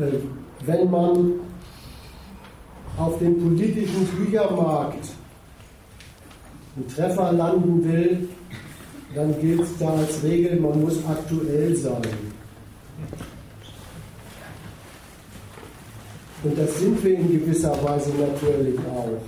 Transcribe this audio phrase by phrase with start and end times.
[0.00, 1.32] äh, wenn man
[2.96, 5.10] auf dem politischen Büchermarkt
[6.76, 8.28] einen Treffer landen will,
[9.14, 12.02] dann gilt da als Regel, man muss aktuell sein.
[16.44, 19.18] Und das sind wir in gewisser Weise natürlich auch.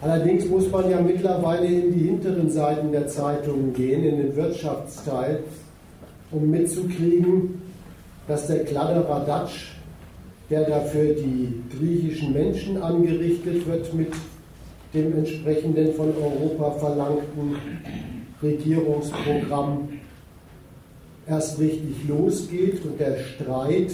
[0.00, 5.42] Allerdings muss man ja mittlerweile in die hinteren Seiten der Zeitungen gehen, in den Wirtschaftsteil,
[6.36, 7.62] um mitzukriegen,
[8.28, 9.72] dass der Kladderadatsch,
[10.50, 14.12] der dafür die griechischen Menschen angerichtet wird mit
[14.94, 17.56] dem entsprechenden von Europa verlangten
[18.42, 19.88] Regierungsprogramm,
[21.28, 23.92] erst richtig losgeht und der Streit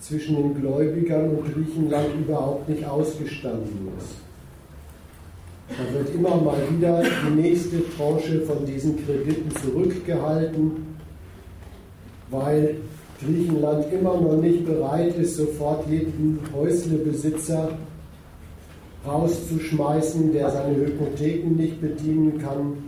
[0.00, 4.16] zwischen den Gläubigern und Griechenland überhaupt nicht ausgestanden ist.
[5.68, 10.91] Da wird immer mal wieder die nächste Tranche von diesen Krediten zurückgehalten,
[12.32, 12.76] weil
[13.20, 17.68] Griechenland immer noch nicht bereit ist, sofort jeden Häuslebesitzer
[19.06, 22.78] rauszuschmeißen, der seine Hypotheken nicht bedienen kann.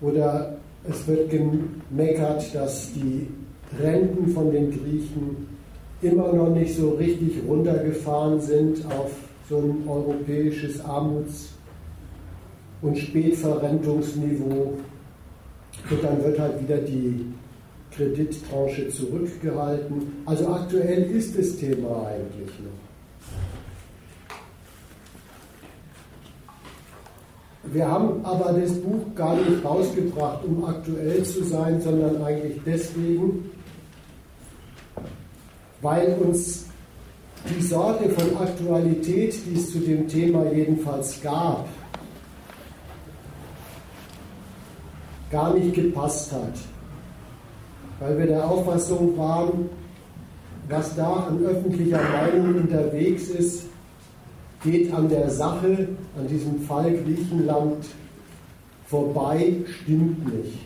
[0.00, 0.56] Oder
[0.88, 3.26] es wird gemeckert, dass die
[3.80, 5.48] Renten von den Griechen
[6.02, 9.10] immer noch nicht so richtig runtergefahren sind auf
[9.48, 11.50] so ein europäisches Armuts-
[12.82, 14.74] und Spätverrentungsniveau.
[15.90, 17.26] Und dann wird halt wieder die
[17.96, 20.22] Kredittranche zurückgehalten.
[20.26, 22.86] Also aktuell ist das Thema eigentlich noch.
[27.72, 33.50] Wir haben aber das Buch gar nicht rausgebracht, um aktuell zu sein, sondern eigentlich deswegen,
[35.82, 36.66] weil uns
[37.48, 41.68] die Sorte von Aktualität, die es zu dem Thema jedenfalls gab,
[45.30, 46.54] gar nicht gepasst hat.
[47.98, 49.70] Weil wir der Auffassung waren,
[50.68, 53.66] was da an öffentlicher Meinung unterwegs ist,
[54.62, 57.86] geht an der Sache, an diesem Fall Griechenland
[58.86, 60.58] vorbei, stimmt nicht.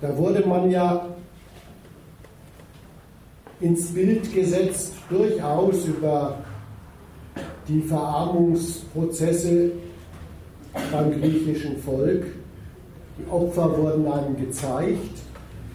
[0.00, 1.06] Da wurde man ja
[3.60, 6.38] ins Bild gesetzt, durchaus über
[7.68, 9.72] die Verarmungsprozesse
[10.92, 12.24] beim griechischen Volk.
[13.18, 15.18] Die Opfer wurden einem gezeigt.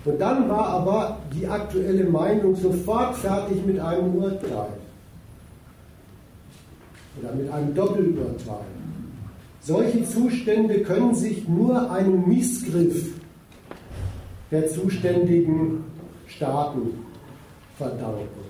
[0.06, 4.70] Und dann war aber die aktuelle Meinung sofort fertig mit einem Urteil.
[7.20, 8.66] Oder mit einem Doppelurteil.
[9.62, 13.16] Solche Zustände können sich nur einem Missgriff
[14.52, 15.84] der zuständigen
[16.28, 16.92] Staaten
[17.78, 18.46] verdanken.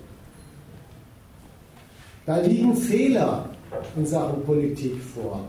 [2.26, 3.48] Da liegen Fehler
[3.96, 5.44] in Sachen Politik vor.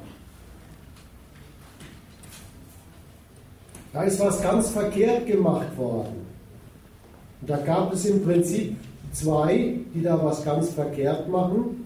[3.93, 6.27] Da ist was ganz verkehrt gemacht worden.
[7.41, 8.75] Und da gab es im Prinzip
[9.11, 11.85] zwei, die da was ganz verkehrt machen.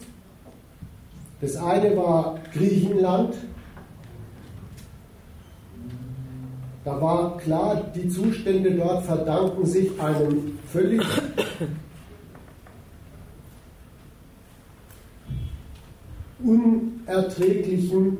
[1.40, 3.36] Das eine war Griechenland.
[6.84, 11.02] Da war klar, die Zustände dort verdanken sich einem völlig
[16.44, 18.18] unerträglichen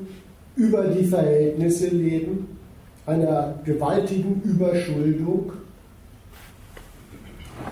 [0.56, 2.51] über die Verhältnisse leben
[3.06, 5.54] einer gewaltigen Überschuldung,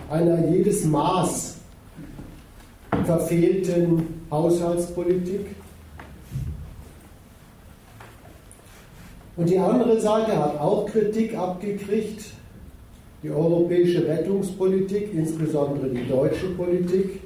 [0.09, 1.57] einer jedes Maß
[3.05, 5.47] verfehlten Haushaltspolitik.
[9.35, 12.25] Und die andere Seite hat auch Kritik abgekriegt,
[13.23, 17.21] die europäische Rettungspolitik, insbesondere die deutsche Politik.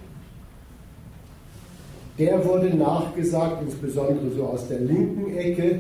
[2.20, 5.80] Der wurde nachgesagt, insbesondere so aus der linken Ecke,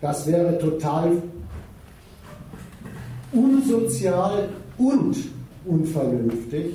[0.00, 1.22] das wäre total
[3.32, 4.48] unsozial
[4.78, 5.16] und
[5.64, 6.74] unvernünftig,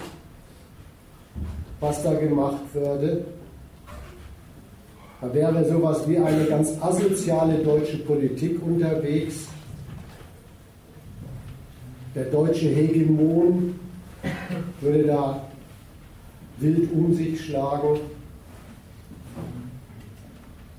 [1.80, 3.26] was da gemacht würde.
[5.22, 9.48] Da wäre sowas wie eine ganz asoziale deutsche Politik unterwegs.
[12.16, 13.76] Der deutsche Hegemon
[14.82, 15.48] würde da
[16.58, 18.00] wild um sich schlagen.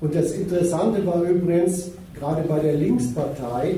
[0.01, 3.75] Und das Interessante war übrigens, gerade bei der Linkspartei,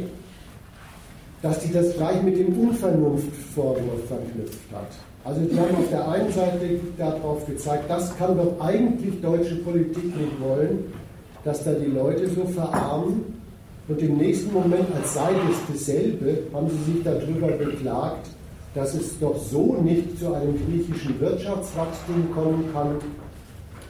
[1.42, 4.88] dass die das gleich mit dem Unvernunftvorwurf verknüpft hat.
[5.24, 10.06] Also die haben auf der einen Seite darauf gezeigt, das kann doch eigentlich deutsche Politik
[10.06, 10.92] nicht wollen,
[11.44, 13.34] dass da die Leute so verarmen.
[13.88, 18.28] Und im nächsten Moment, als sei das dasselbe, haben sie sich darüber beklagt,
[18.74, 22.96] dass es doch so nicht zu einem griechischen Wirtschaftswachstum kommen kann,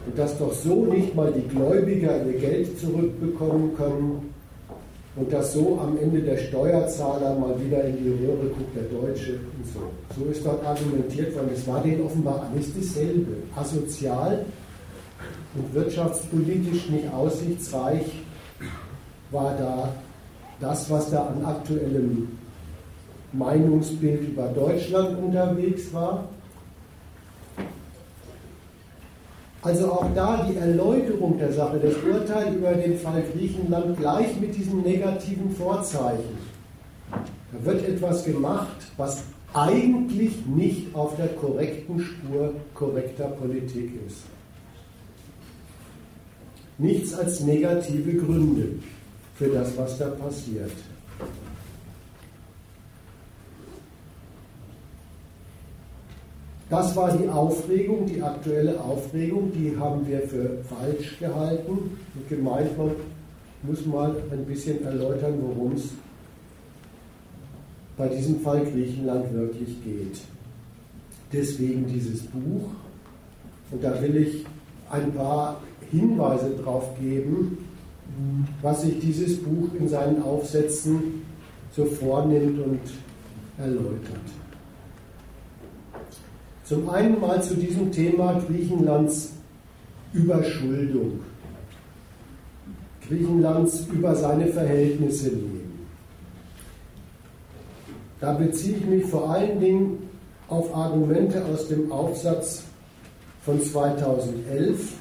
[0.05, 4.34] und dass doch so nicht mal die Gläubiger ihr Geld zurückbekommen können
[5.15, 9.33] und dass so am Ende der Steuerzahler mal wieder in die Röhre guckt, der Deutsche
[9.33, 9.79] und so.
[10.17, 11.51] So ist dort argumentiert worden.
[11.53, 13.37] Es war denen offenbar alles dasselbe.
[13.55, 14.45] Asozial
[15.55, 18.05] und wirtschaftspolitisch nicht aussichtsreich
[19.31, 19.89] war da
[20.59, 22.27] das, was da an aktuellem
[23.31, 26.27] Meinungsbild über Deutschland unterwegs war.
[29.65, 34.55] Also auch da die Erläuterung der Sache, das Urteil über den Fall Griechenland gleich mit
[34.55, 36.37] diesem negativen Vorzeichen.
[37.09, 39.23] Da wird etwas gemacht, was
[39.55, 44.19] eigentlich nicht auf der korrekten Spur korrekter Politik ist.
[46.77, 48.67] Nichts als negative Gründe
[49.33, 50.73] für das, was da passiert.
[56.75, 62.77] Das war die Aufregung, die aktuelle Aufregung, die haben wir für falsch gehalten und gemeint,
[62.77, 62.91] man
[63.63, 65.83] muss mal ein bisschen erläutern, worum es
[67.95, 70.19] bei diesem Fall Griechenland wirklich geht.
[71.31, 72.71] Deswegen dieses Buch.
[73.71, 74.45] Und da will ich
[74.89, 75.61] ein paar
[75.91, 77.57] Hinweise darauf geben,
[78.61, 81.23] was sich dieses Buch in seinen Aufsätzen
[81.73, 82.81] so vornimmt und
[83.57, 84.44] erläutert.
[86.65, 89.33] Zum einen mal zu diesem Thema Griechenlands
[90.13, 91.19] Überschuldung.
[93.07, 95.85] Griechenlands über seine Verhältnisse leben.
[98.19, 100.09] Da beziehe ich mich vor allen Dingen
[100.47, 102.63] auf Argumente aus dem Aufsatz
[103.43, 104.93] von 2011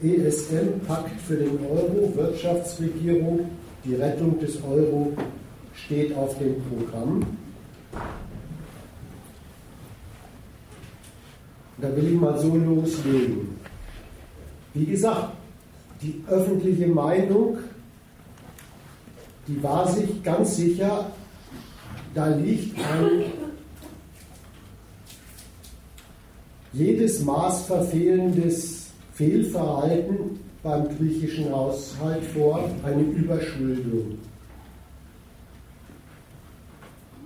[0.00, 3.48] ESM Pakt für den Euro, Wirtschaftsregierung,
[3.84, 5.12] die Rettung des Euro
[5.74, 7.26] steht auf dem Programm.
[11.80, 13.56] Da will ich mal so loslegen.
[14.74, 15.32] Wie gesagt,
[16.02, 17.58] die öffentliche Meinung,
[19.46, 21.10] die war sich ganz sicher,
[22.14, 23.24] da liegt ein
[26.72, 34.18] jedes Maß verfehlendes Fehlverhalten beim griechischen Haushalt vor, eine Überschuldung.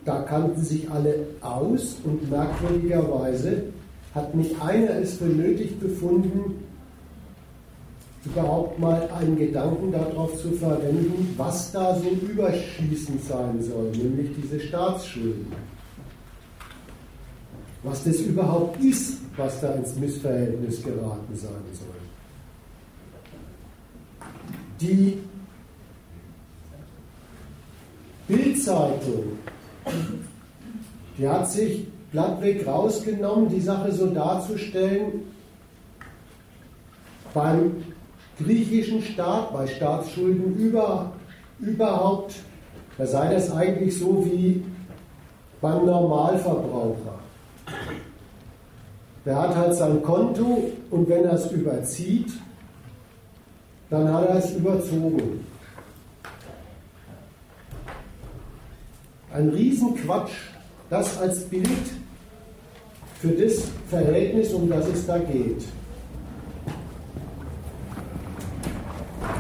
[0.04, 3.64] Da kannten sich alle aus und merkwürdigerweise
[4.14, 6.62] hat nicht einer es für nötig befunden,
[8.24, 14.60] überhaupt mal einen Gedanken darauf zu verwenden, was da so überschießend sein soll, nämlich diese
[14.60, 15.46] Staatsschulden.
[17.82, 21.88] Was das überhaupt ist, was da ins Missverhältnis geraten sein soll.
[24.80, 25.18] Die
[28.28, 29.38] Bildzeitung,
[31.18, 35.22] die hat sich glattweg rausgenommen, die Sache so darzustellen,
[37.34, 37.84] beim
[38.38, 41.12] griechischen Staat, bei Staatsschulden über,
[41.58, 42.34] überhaupt,
[42.98, 44.62] da sei das eigentlich so wie
[45.60, 47.18] beim Normalverbraucher.
[49.24, 52.32] Der hat halt sein Konto und wenn er es überzieht,
[53.88, 55.46] dann hat er es überzogen.
[59.32, 60.32] Ein Riesenquatsch,
[60.90, 62.01] das als Bild
[63.22, 65.62] für das Verhältnis, um das es da geht.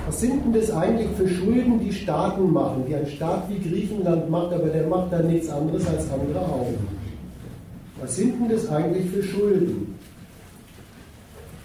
[0.06, 4.30] Was sind denn das eigentlich für Schulden, die Staaten machen, die ein Staat wie Griechenland
[4.30, 6.78] macht, aber der macht dann nichts anderes als andere Augen?
[8.00, 9.98] Was sind denn das eigentlich für Schulden?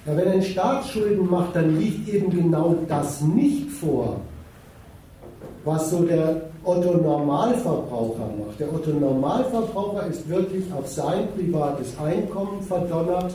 [0.07, 4.21] Ja, wenn ein Staat Schulden macht, dann liegt eben genau das nicht vor,
[5.65, 8.59] was so der Otto Normalverbraucher macht.
[8.59, 13.33] Der Otto Normalverbraucher ist wirklich auf sein privates Einkommen verdonnert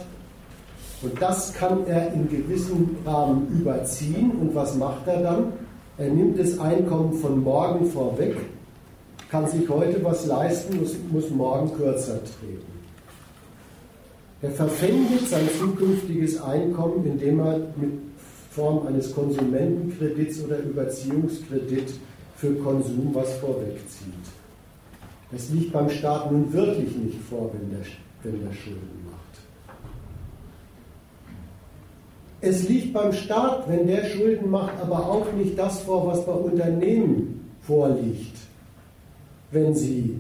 [1.01, 4.33] und das kann er in gewissem Rahmen überziehen.
[4.33, 5.53] Und was macht er dann?
[5.97, 8.37] Er nimmt das Einkommen von morgen vorweg,
[9.31, 12.73] kann sich heute was leisten, muss, muss morgen kürzer treten.
[14.43, 17.93] Er verpfändet sein zukünftiges Einkommen, indem er mit
[18.51, 21.95] Form eines Konsumentenkredits oder Überziehungskredit
[22.43, 24.27] für Konsum was vorwegzieht.
[25.31, 27.87] Das liegt beim Staat nun wirklich nicht vor, wenn der,
[28.25, 29.39] wenn der Schulden macht.
[32.41, 36.33] Es liegt beim Staat, wenn der Schulden macht, aber auch nicht das vor, was bei
[36.33, 38.37] Unternehmen vorliegt,
[39.53, 40.19] wenn sie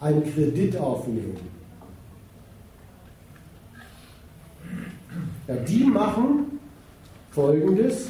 [0.00, 1.36] einen Kredit aufnehmen
[5.46, 6.58] Ja, die machen
[7.32, 8.08] Folgendes,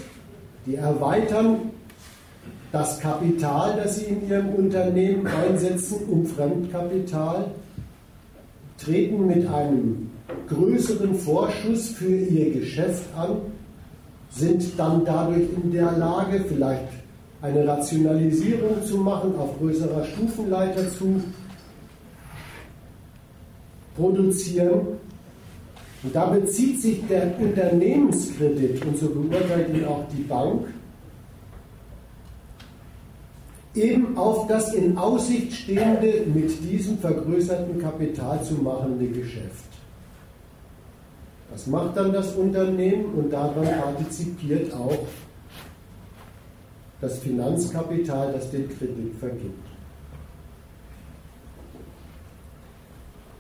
[0.66, 1.69] die erweitern
[2.72, 7.46] das Kapital, das sie in ihrem Unternehmen einsetzen, um Fremdkapital,
[8.78, 10.10] treten mit einem
[10.48, 13.38] größeren Vorschuss für ihr Geschäft an,
[14.30, 16.84] sind dann dadurch in der Lage, vielleicht
[17.42, 21.20] eine Rationalisierung zu machen, auf größerer Stufenleiter zu
[23.96, 24.80] produzieren.
[26.02, 30.66] Und da bezieht sich der Unternehmenskredit, und so beurteilt ihn auch die Bank,
[33.74, 39.70] eben auf das in Aussicht stehende, mit diesem vergrößerten Kapital zu machende Geschäft.
[41.52, 44.98] Das macht dann das Unternehmen und daran partizipiert auch
[47.00, 49.70] das Finanzkapital, das den Kredit vergibt.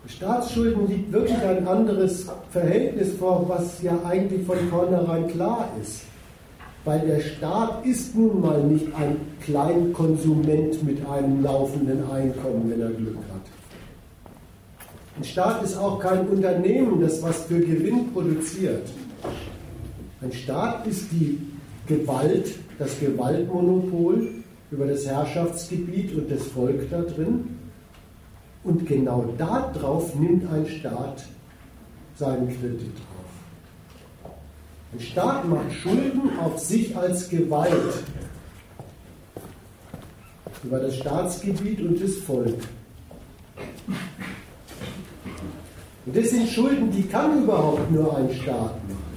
[0.06, 6.02] Staatsschulden liegt wirklich ein anderes Verhältnis vor, was ja eigentlich von vornherein klar ist.
[6.84, 12.90] Weil der Staat ist nun mal nicht ein Kleinkonsument mit einem laufenden Einkommen, wenn er
[12.90, 13.42] Glück hat.
[15.18, 18.88] Ein Staat ist auch kein Unternehmen, das was für Gewinn produziert.
[20.22, 21.38] Ein Staat ist die
[21.86, 24.28] Gewalt, das Gewaltmonopol
[24.70, 27.56] über das Herrschaftsgebiet und das Volk da drin.
[28.64, 31.24] Und genau darauf nimmt ein Staat
[32.16, 32.92] seinen Kredit.
[34.92, 38.02] Ein Staat macht Schulden auf sich als Gewalt
[40.64, 42.58] über das Staatsgebiet und das Volk.
[46.06, 49.10] Und das sind Schulden, die kann überhaupt nur ein Staat machen.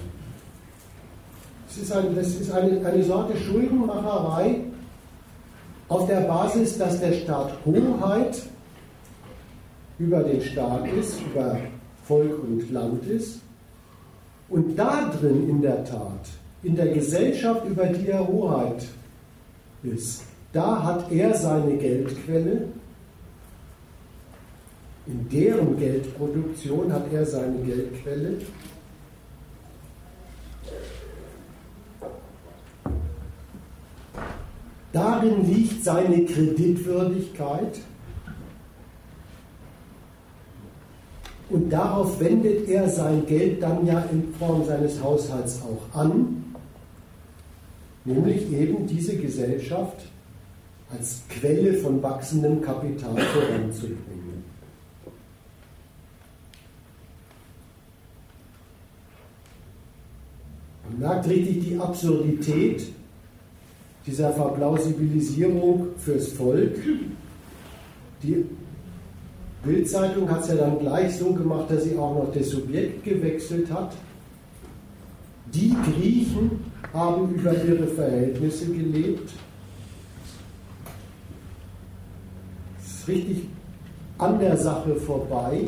[1.68, 4.62] Das ist, ein, das ist eine, eine Sorte Schuldenmacherei
[5.88, 8.44] auf der Basis, dass der Staat Hoheit
[9.98, 11.58] über den Staat ist, über
[12.06, 13.43] Volk und Land ist.
[14.54, 16.30] Und da drin in der Tat,
[16.62, 18.86] in der Gesellschaft, über die er Hoheit
[19.82, 22.68] ist, da hat er seine Geldquelle
[25.06, 28.38] in deren Geldproduktion hat er seine Geldquelle.
[34.94, 37.80] Darin liegt seine Kreditwürdigkeit.
[41.50, 46.56] Und darauf wendet er sein Geld dann ja in Form seines Haushalts auch an,
[48.06, 50.08] nämlich eben diese Gesellschaft
[50.90, 54.44] als Quelle von wachsendem Kapital voranzubringen.
[60.90, 62.88] Man merkt richtig die Absurdität
[64.06, 66.76] dieser Verplausibilisierung fürs Volk.
[68.22, 68.46] Die
[69.64, 73.72] Bildzeitung hat es ja dann gleich so gemacht, dass sie auch noch das Subjekt gewechselt
[73.72, 73.94] hat.
[75.54, 76.52] Die Griechen
[76.94, 79.32] haben über ihre Verhältnisse gelebt.
[82.78, 83.44] Das ist richtig
[84.18, 85.68] an der Sache vorbei.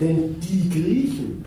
[0.00, 1.44] Denn die Griechen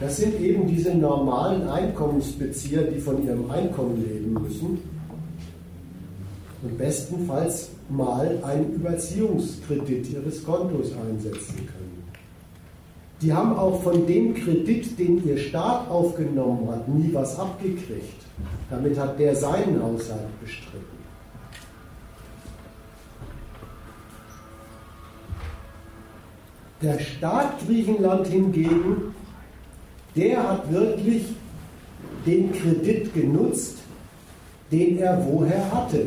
[0.00, 4.78] das sind eben diese normalen Einkommensbezieher, die von ihrem Einkommen leben müssen
[6.62, 12.04] und bestenfalls mal einen Überziehungskredit ihres Kontos einsetzen können.
[13.20, 18.24] Die haben auch von dem Kredit, den ihr Staat aufgenommen hat, nie was abgekriegt.
[18.70, 20.86] Damit hat der seinen Haushalt bestritten.
[26.80, 29.14] Der Staat Griechenland hingegen
[30.16, 31.24] der hat wirklich
[32.26, 33.78] den Kredit genutzt,
[34.70, 36.06] den er woher hatte.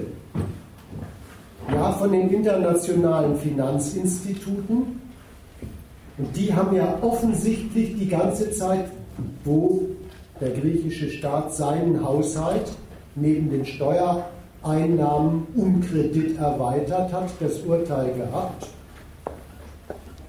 [1.71, 5.01] Ja, von den internationalen Finanzinstituten.
[6.17, 8.85] Und die haben ja offensichtlich die ganze Zeit,
[9.43, 9.83] wo
[10.39, 12.71] der griechische Staat seinen Haushalt
[13.15, 18.67] neben den Steuereinnahmen um Kredit erweitert hat, das Urteil gehabt.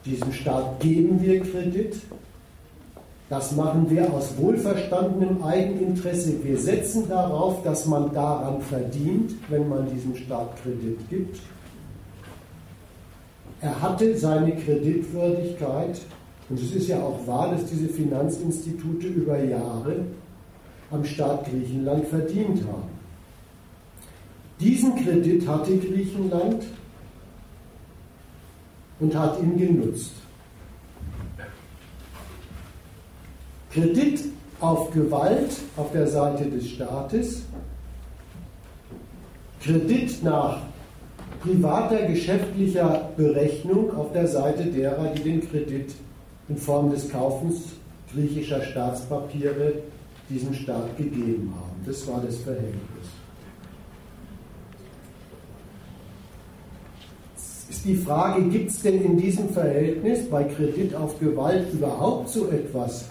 [0.04, 1.96] Diesem Staat geben wir Kredit,
[3.34, 6.34] das machen wir aus wohlverstandenem Eigeninteresse.
[6.44, 11.40] Wir setzen darauf, dass man daran verdient, wenn man diesem Staat Kredit gibt.
[13.60, 16.00] Er hatte seine Kreditwürdigkeit
[16.48, 19.96] und es ist ja auch wahr, dass diese Finanzinstitute über Jahre
[20.92, 22.88] am Staat Griechenland verdient haben.
[24.60, 26.66] Diesen Kredit hatte Griechenland
[29.00, 30.12] und hat ihn genutzt.
[33.74, 34.20] Kredit
[34.60, 37.42] auf Gewalt auf der Seite des Staates,
[39.60, 40.58] Kredit nach
[41.40, 45.92] privater geschäftlicher Berechnung auf der Seite derer, die den Kredit
[46.48, 47.72] in Form des Kaufens
[48.12, 49.72] griechischer Staatspapiere
[50.30, 51.82] diesem Staat gegeben haben.
[51.84, 52.78] Das war das Verhältnis.
[57.68, 62.48] ist die Frage, gibt es denn in diesem Verhältnis bei Kredit auf Gewalt überhaupt so
[62.48, 63.06] etwas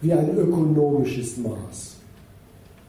[0.00, 1.96] wie ein ökonomisches Maß,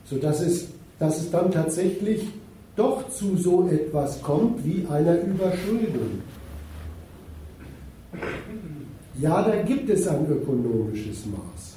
[0.06, 0.68] sodass es,
[1.00, 2.28] dass es dann tatsächlich
[2.76, 6.22] doch zu so etwas kommt wie einer Überschuldung.
[9.20, 11.76] Ja, da gibt es ein ökonomisches Maß.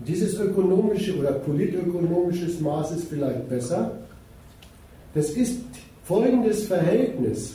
[0.00, 3.98] Dieses ökonomische oder politökonomisches Maß ist vielleicht besser.
[5.14, 5.60] Das ist
[6.04, 7.54] folgendes Verhältnis.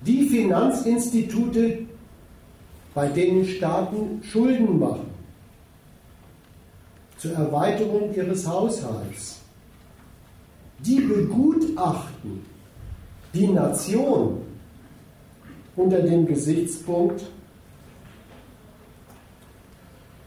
[0.00, 1.86] Die Finanzinstitute,
[2.94, 5.10] bei denen Staaten Schulden machen,
[7.18, 9.40] zur Erweiterung ihres Haushalts,
[10.78, 12.44] die begutachten
[13.32, 14.42] die Nation
[15.74, 17.24] unter dem Gesichtspunkt,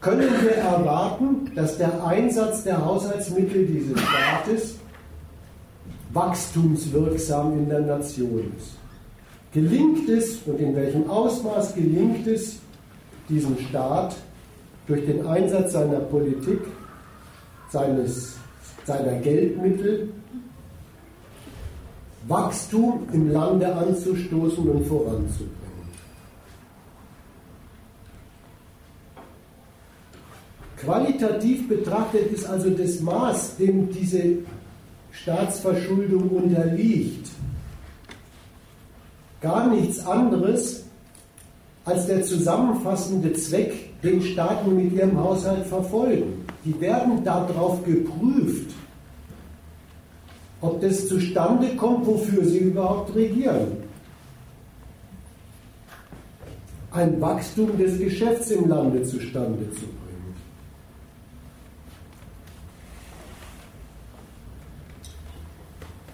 [0.00, 4.76] können wir erwarten, dass der Einsatz der Haushaltsmittel dieses Staates
[6.12, 8.76] wachstumswirksam in der Nation ist.
[9.52, 12.58] Gelingt es und in welchem Ausmaß gelingt es
[13.28, 14.16] diesem Staat
[14.86, 16.60] durch den Einsatz seiner Politik,
[17.70, 18.36] seines,
[18.84, 20.10] seiner Geldmittel,
[22.26, 25.58] Wachstum im Lande anzustoßen und voranzubringen.
[30.76, 34.22] Qualitativ betrachtet ist also das Maß, dem diese
[35.10, 37.17] Staatsverschuldung unterliegt,
[39.40, 40.84] gar nichts anderes
[41.84, 46.44] als der zusammenfassende Zweck, den Staaten mit ihrem Haushalt verfolgen.
[46.64, 48.74] Die werden darauf geprüft,
[50.60, 53.88] ob das zustande kommt, wofür sie überhaupt regieren.
[56.90, 60.08] Ein Wachstum des Geschäfts im Lande zustande zu bringen.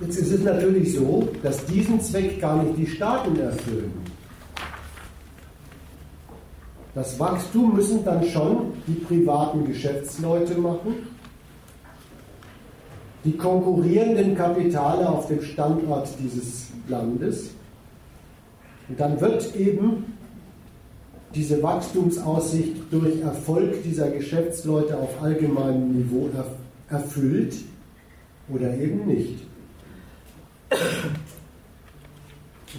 [0.05, 3.91] Jetzt ist es natürlich so, dass diesen Zweck gar nicht die Staaten erfüllen.
[6.95, 10.95] Das Wachstum müssen dann schon die privaten Geschäftsleute machen,
[13.25, 17.51] die konkurrierenden Kapitale auf dem Standort dieses Landes.
[18.89, 20.05] Und dann wird eben
[21.35, 26.29] diese Wachstumsaussicht durch Erfolg dieser Geschäftsleute auf allgemeinem Niveau
[26.91, 27.57] erfüllt
[28.51, 29.54] oder eben nicht.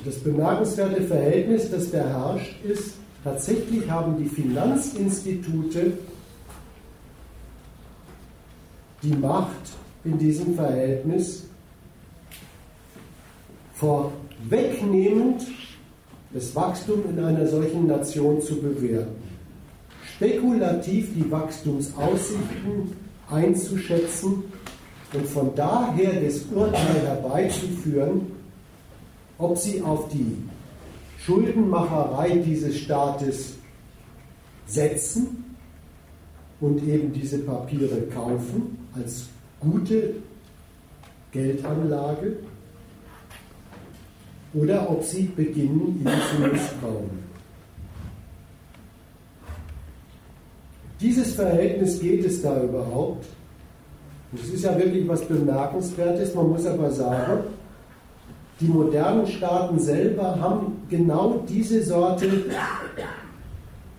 [0.04, 5.94] Das bemerkenswerte Verhältnis, das da herrscht, ist, tatsächlich haben die Finanzinstitute
[9.02, 9.72] die Macht
[10.04, 11.44] in diesem Verhältnis
[13.74, 15.44] vorwegnehmend
[16.34, 19.24] das Wachstum in einer solchen Nation zu bewerten.
[20.16, 22.94] Spekulativ die Wachstumsaussichten
[23.30, 24.44] einzuschätzen
[25.14, 28.32] und von daher das Urteil herbeizuführen,
[29.38, 30.38] ob sie auf die
[31.20, 33.56] Schuldenmacherei dieses Staates
[34.68, 35.46] setzen
[36.60, 39.28] und eben diese Papiere kaufen als
[39.60, 40.16] gute
[41.32, 42.38] Geldanlage
[44.54, 47.26] oder ob sie beginnen, ihn zu misstrauen.
[51.02, 53.26] Dieses Verhältnis geht es da überhaupt?
[54.38, 56.36] Das ist ja wirklich was Bemerkenswertes.
[56.36, 57.44] Man muss aber sagen,
[58.60, 62.30] die modernen Staaten selber haben genau diese Sorte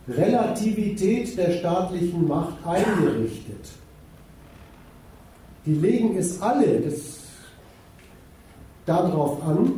[0.08, 3.68] Relativität der staatlichen Macht eingerichtet.
[5.64, 7.24] Die legen es alle das,
[8.86, 9.72] darauf an,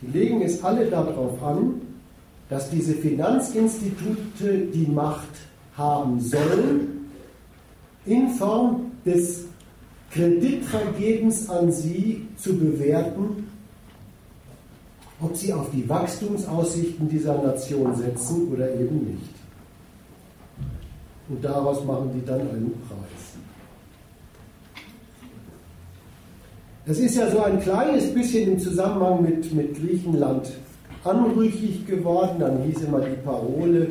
[0.00, 1.82] die legen es alle darauf an,
[2.48, 5.28] dass diese Finanzinstitute die Macht
[5.76, 6.97] haben sollen,
[8.08, 9.44] in Form des
[10.10, 13.48] Kreditvergebens an sie zu bewerten,
[15.20, 19.34] ob sie auf die Wachstumsaussichten dieser Nation setzen oder eben nicht.
[21.28, 23.28] Und daraus machen die dann einen Preis.
[26.86, 30.50] Das ist ja so ein kleines bisschen im Zusammenhang mit, mit Griechenland
[31.04, 32.36] anrüchig geworden.
[32.38, 33.88] Dann hieß immer die Parole,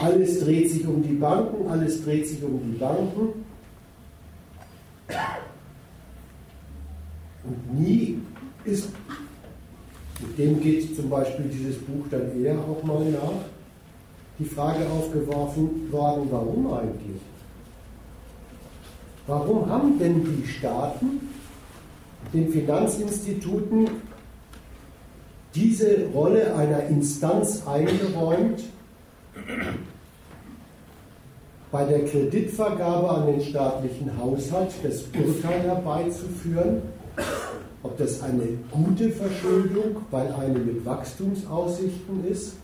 [0.00, 3.44] alles dreht sich um die Banken, alles dreht sich um die Banken.
[7.44, 8.20] Und nie
[8.64, 8.88] ist,
[10.20, 13.44] mit dem geht zum Beispiel dieses Buch dann eher auch mal nach,
[14.38, 17.20] die Frage aufgeworfen worden, warum eigentlich?
[19.26, 21.28] Warum haben denn die Staaten
[22.32, 23.88] den Finanzinstituten
[25.54, 28.64] diese Rolle einer Instanz eingeräumt,
[31.70, 36.82] bei der Kreditvergabe an den staatlichen Haushalt das Urteil herbeizuführen,
[37.82, 42.56] ob das eine gute Verschuldung, weil eine mit Wachstumsaussichten ist,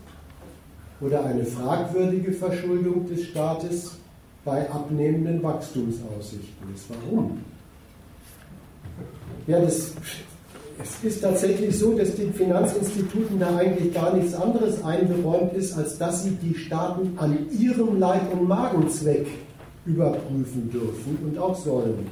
[1.01, 3.97] oder eine fragwürdige Verschuldung des Staates
[4.45, 6.85] bei abnehmenden Wachstumsaussichten ist.
[6.89, 7.39] Warum?
[9.47, 9.93] Ja, das,
[10.81, 15.97] es ist tatsächlich so, dass den Finanzinstituten da eigentlich gar nichts anderes eingeräumt ist, als
[15.97, 19.27] dass sie die Staaten an ihrem Leib- und Magenzweck
[19.85, 22.07] überprüfen dürfen und auch sollen.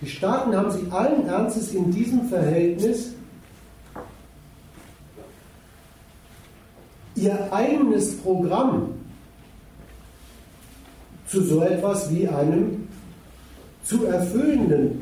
[0.00, 3.12] Die Staaten haben sich allen Ernstes in diesem Verhältnis
[7.14, 8.94] ihr eigenes Programm
[11.28, 12.88] zu so etwas wie einem
[13.84, 15.01] zu erfüllenden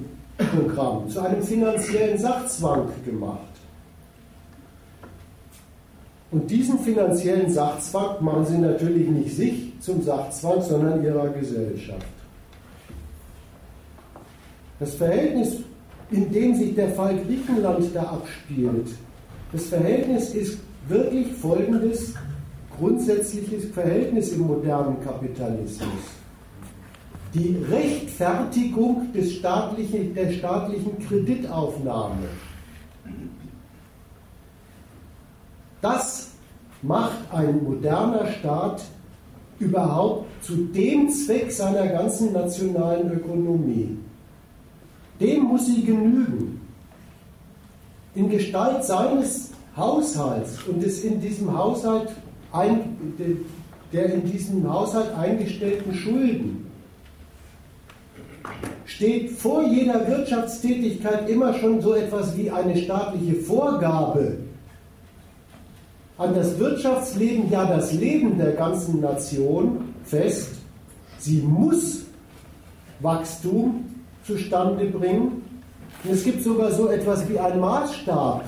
[0.63, 3.39] Programm, zu einem finanziellen Sachzwang gemacht.
[6.31, 12.07] Und diesen finanziellen Sachzwang machen sie natürlich nicht sich zum Sachzwang, sondern ihrer Gesellschaft.
[14.79, 15.57] Das Verhältnis,
[16.11, 18.89] in dem sich der Fall Griechenland da abspielt,
[19.53, 22.15] das Verhältnis ist wirklich folgendes
[22.79, 26.20] grundsätzliches Verhältnis im modernen Kapitalismus.
[27.33, 32.29] Die Rechtfertigung des staatlichen, der staatlichen Kreditaufnahme.
[35.81, 36.31] Das
[36.83, 38.83] macht ein moderner Staat
[39.61, 43.97] überhaupt zu dem Zweck seiner ganzen nationalen Ökonomie.
[45.21, 46.61] Dem muss sie genügen.
[48.15, 52.09] In Gestalt seines Haushalts und des in diesem Haushalt
[52.53, 52.97] ein,
[53.93, 56.60] der in diesem Haushalt eingestellten Schulden
[58.87, 64.39] steht vor jeder Wirtschaftstätigkeit immer schon so etwas wie eine staatliche Vorgabe
[66.19, 70.51] an das Wirtschaftsleben, ja das Leben der ganzen Nation fest.
[71.19, 72.03] Sie muss
[73.01, 73.87] Wachstum
[74.27, 75.43] zustande bringen.
[76.05, 78.45] Und es gibt sogar so etwas wie einen Maßstab.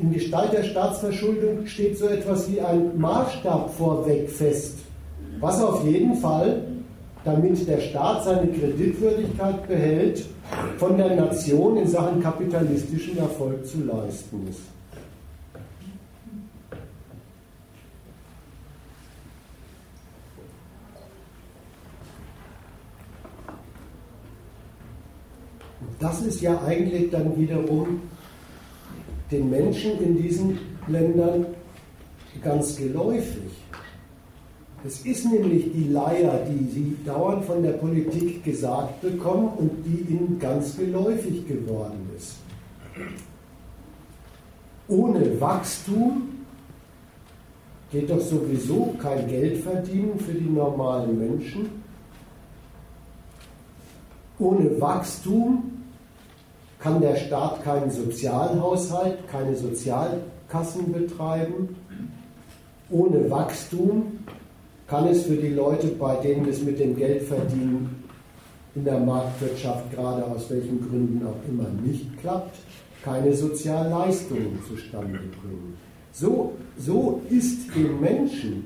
[0.00, 4.78] In Gestalt der Staatsverschuldung steht so etwas wie ein Maßstab vorweg fest,
[5.40, 6.62] was auf jeden Fall,
[7.26, 10.24] damit der Staat seine Kreditwürdigkeit behält,
[10.78, 14.60] von der Nation in Sachen kapitalistischen Erfolg zu leisten ist.
[25.98, 28.02] das ist ja eigentlich dann wiederum
[29.30, 31.46] den Menschen in diesen Ländern
[32.42, 33.52] ganz geläufig.
[34.86, 40.12] Es ist nämlich die Leier, die sie dauernd von der Politik gesagt bekommen und die
[40.12, 42.36] ihnen ganz geläufig geworden ist.
[44.86, 46.28] Ohne Wachstum
[47.90, 51.68] geht doch sowieso kein Geld verdienen für die normalen Menschen.
[54.38, 55.82] Ohne Wachstum
[56.78, 61.74] kann der Staat keinen Sozialhaushalt, keine Sozialkassen betreiben.
[62.88, 64.20] Ohne Wachstum
[64.86, 68.04] kann es für die Leute, bei denen es mit dem Geldverdienen
[68.74, 72.56] in der Marktwirtschaft gerade aus welchen Gründen auch immer nicht klappt,
[73.02, 75.76] keine Sozialleistungen zustande bringen.
[76.12, 78.64] So, so ist den Menschen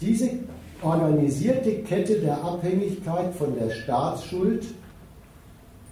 [0.00, 0.30] diese
[0.82, 4.66] organisierte Kette der Abhängigkeit von der Staatsschuld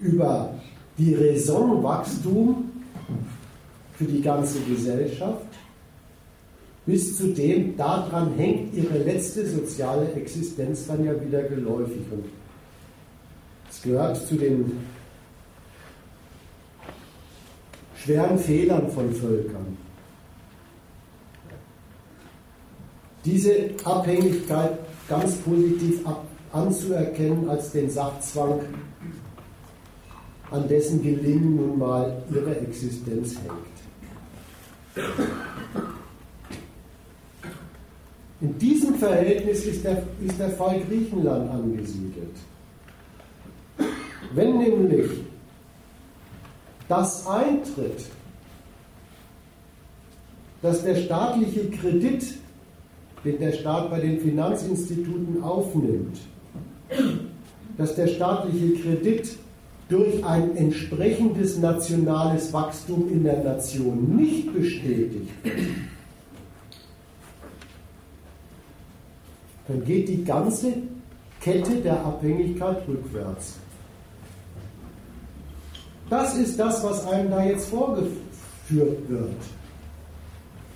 [0.01, 0.55] über
[0.99, 2.71] die Raison Wachstum
[3.95, 5.47] für die ganze Gesellschaft,
[6.87, 12.03] bis zu dem daran hängt ihre letzte soziale Existenz dann ja wieder geläufig.
[12.11, 12.27] Und
[13.71, 14.85] es gehört zu den
[17.97, 19.79] schweren Fehlern von Völkern.
[23.25, 28.61] Diese Abhängigkeit ganz positiv ab, anzuerkennen als den Sachzwang
[30.51, 33.75] an dessen Gelingen nun mal ihre Existenz hängt.
[38.45, 42.37] In diesem Verhältnis ist der, ist der Fall Griechenland angesiedelt.
[44.35, 45.11] Wenn nämlich
[46.87, 48.05] das eintritt,
[50.61, 52.35] dass der staatliche Kredit,
[53.25, 56.19] den der Staat bei den Finanzinstituten aufnimmt,
[57.79, 59.39] dass der staatliche Kredit
[59.89, 65.57] durch ein entsprechendes nationales Wachstum in der Nation nicht bestätigt wird,
[69.69, 70.75] dann geht die ganze
[71.41, 73.59] Kette der Abhängigkeit rückwärts.
[76.11, 79.37] Das ist das, was einem da jetzt vorgeführt wird.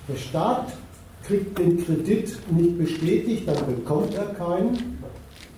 [0.09, 0.73] Der Staat
[1.23, 4.99] kriegt den Kredit nicht bestätigt, dann bekommt er keinen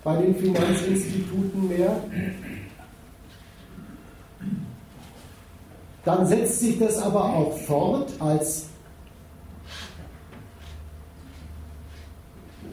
[0.03, 2.03] bei den Finanzinstituten mehr.
[6.05, 8.70] Dann setzt sich das aber auch fort als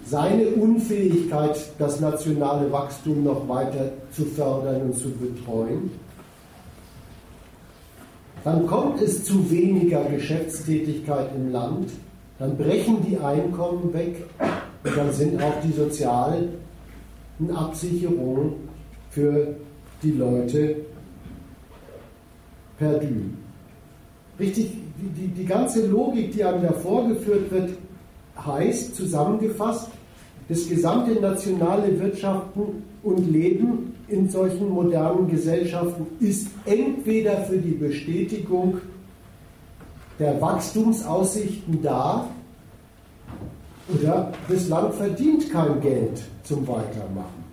[0.09, 5.91] seine Unfähigkeit, das nationale Wachstum noch weiter zu fördern und zu betreuen.
[8.43, 11.89] Dann kommt es zu weniger Geschäftstätigkeit im Land,
[12.39, 14.23] dann brechen die Einkommen weg
[14.83, 16.49] und dann sind auch die sozialen
[17.53, 18.53] Absicherungen
[19.09, 19.55] für
[20.01, 20.77] die Leute
[22.77, 23.07] perdu.
[24.39, 27.71] Richtig, die, die, die ganze Logik, die einem da vorgeführt wird,
[28.45, 29.89] heißt zusammengefasst,
[30.49, 38.79] das gesamte nationale Wirtschaften und Leben in solchen modernen Gesellschaften ist entweder für die Bestätigung
[40.19, 42.29] der Wachstumsaussichten da
[43.89, 47.47] oder das Land verdient kein Geld zum Weitermachen.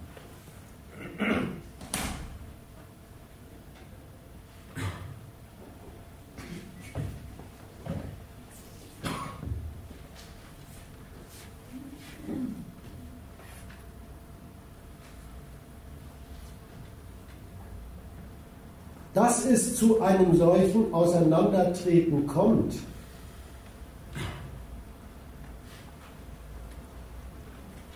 [19.25, 22.75] Dass es zu einem solchen Auseinandertreten kommt,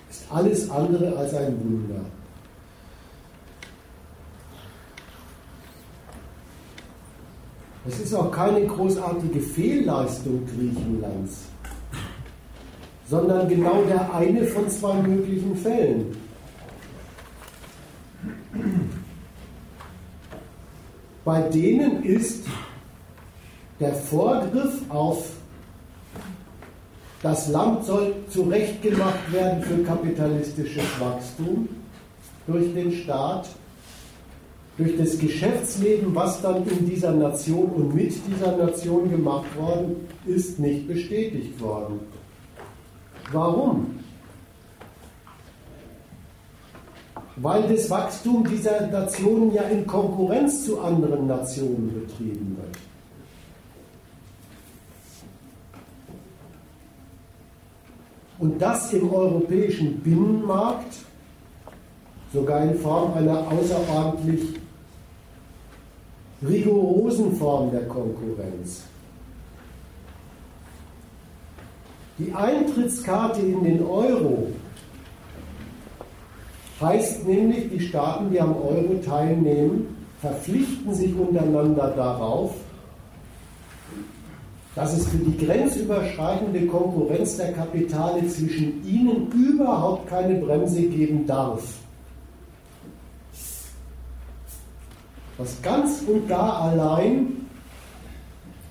[0.08, 2.00] ist alles andere als ein Wunder.
[7.86, 11.42] Es ist auch keine großartige Fehlleistung Griechenlands,
[13.06, 16.16] sondern genau der eine von zwei möglichen Fällen.
[21.28, 22.46] Bei denen ist
[23.78, 25.28] der Vorgriff auf
[27.22, 31.68] das Land soll zurechtgemacht werden für kapitalistisches Wachstum
[32.46, 33.46] durch den Staat,
[34.78, 40.58] durch das Geschäftsleben, was dann in dieser Nation und mit dieser Nation gemacht worden ist,
[40.58, 42.00] nicht bestätigt worden.
[43.32, 43.97] Warum?
[47.40, 52.76] Weil das Wachstum dieser Nationen ja in Konkurrenz zu anderen Nationen betrieben wird.
[58.38, 60.94] Und das im europäischen Binnenmarkt,
[62.32, 64.60] sogar in Form einer außerordentlich
[66.46, 68.82] rigorosen Form der Konkurrenz.
[72.18, 74.48] Die Eintrittskarte in den Euro
[76.80, 82.54] Heißt nämlich, die Staaten, die am Euro teilnehmen, verpflichten sich untereinander darauf,
[84.76, 91.64] dass es für die grenzüberschreitende Konkurrenz der Kapitale zwischen ihnen überhaupt keine Bremse geben darf.
[95.36, 97.48] Was ganz und gar allein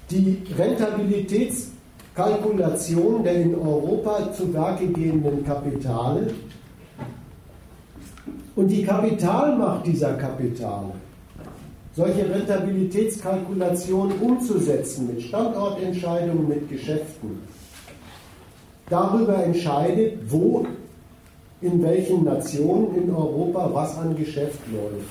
[0.10, 6.34] die Rentabilitätskalkulation der in Europa zu Werke gehenden Kapitale
[8.58, 10.92] und die Kapitalmacht dieser Kapitale,
[11.96, 17.40] solche Rentabilitätskalkulationen umzusetzen mit Standortentscheidungen, mit Geschäften,
[18.90, 20.66] darüber entscheidet, wo
[21.62, 25.08] in welchen Nationen in Europa was an Geschäft läuft.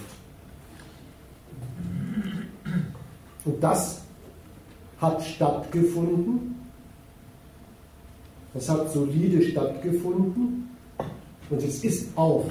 [3.45, 4.01] Und das
[5.01, 6.57] hat stattgefunden.
[8.55, 10.69] Das hat solide stattgefunden.
[11.49, 12.47] Und es ist auch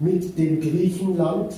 [0.00, 1.54] mit dem Griechenland,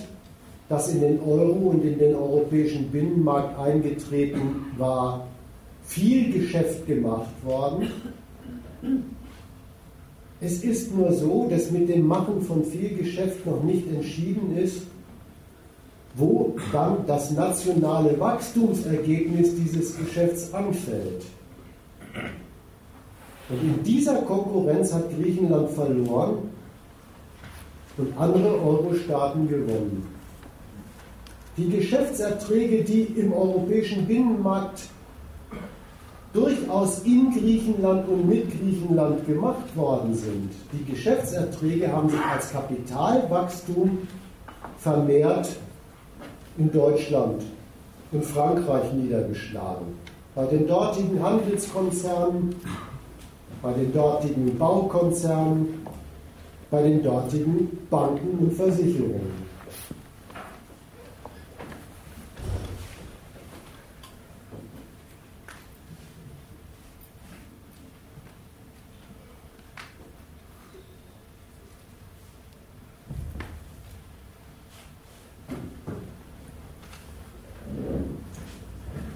[0.69, 5.27] das in den Euro und in den europäischen Binnenmarkt eingetreten war,
[5.85, 7.89] viel Geschäft gemacht worden.
[10.41, 14.83] Es ist nur so, dass mit dem Machen von viel Geschäft noch nicht entschieden ist,
[16.17, 21.23] wo dann das nationale Wachstumsergebnis dieses Geschäfts anfällt.
[23.49, 26.51] Und in dieser Konkurrenz hat Griechenland verloren
[27.99, 30.07] und andere Euro-Staaten gewonnen.
[31.57, 34.85] Die Geschäftserträge, die im europäischen Binnenmarkt
[36.33, 43.99] durchaus in Griechenland und mit Griechenland gemacht worden sind, die Geschäftserträge haben sich als Kapitalwachstum
[44.79, 45.51] vermehrt
[46.57, 47.43] in Deutschland
[48.13, 49.87] und Frankreich niedergeschlagen.
[50.35, 52.55] Bei den dortigen Handelskonzernen,
[53.61, 55.82] bei den dortigen Baukonzernen,
[56.73, 59.43] bei den dortigen Banken und Versicherungen.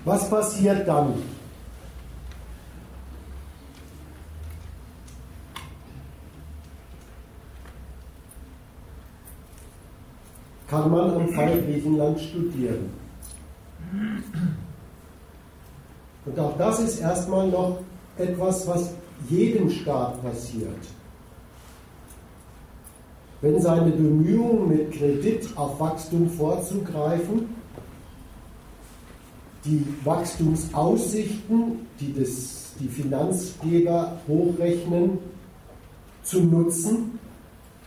[0.04, 1.35] Was passiert dann?
[10.68, 12.90] Kann man am Fall Griechenland studieren.
[16.24, 17.78] Und auch das ist erstmal noch
[18.18, 18.94] etwas, was
[19.28, 20.76] jedem Staat passiert.
[23.40, 27.54] Wenn seine Bemühungen mit Kredit auf Wachstum vorzugreifen,
[29.64, 35.18] die Wachstumsaussichten, die das, die Finanzgeber hochrechnen,
[36.22, 37.18] zu nutzen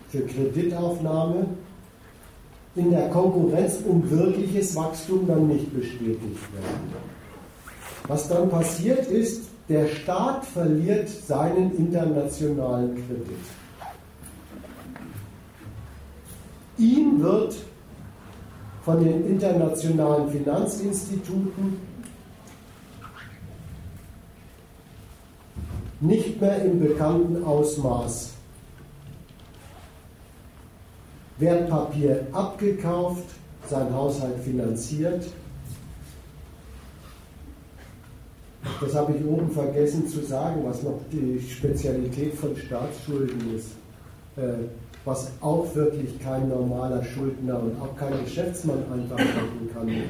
[0.10, 1.48] für Kreditaufnahme,
[2.80, 6.94] in der Konkurrenz um wirkliches Wachstum dann nicht bestätigt werden.
[8.08, 13.38] Was dann passiert ist, der Staat verliert seinen internationalen Kredit.
[16.78, 17.56] Ihm wird
[18.86, 21.78] von den internationalen Finanzinstituten
[26.00, 28.39] nicht mehr im bekannten Ausmaß
[31.40, 33.24] Wertpapier abgekauft,
[33.68, 35.26] sein Haushalt finanziert.
[38.82, 43.72] Das habe ich oben vergessen zu sagen, was noch die Spezialität von Staatsschulden ist.
[44.36, 44.66] Äh,
[45.06, 49.88] was auch wirklich kein normaler Schuldner und auch kein Geschäftsmann einfach machen kann.
[49.88, 50.04] Äh,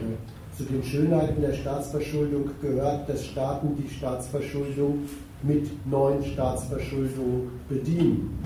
[0.58, 5.08] zu den Schönheiten der Staatsverschuldung gehört, dass Staaten die Staatsverschuldung
[5.44, 8.38] mit neuen Staatsverschuldungen bedienen.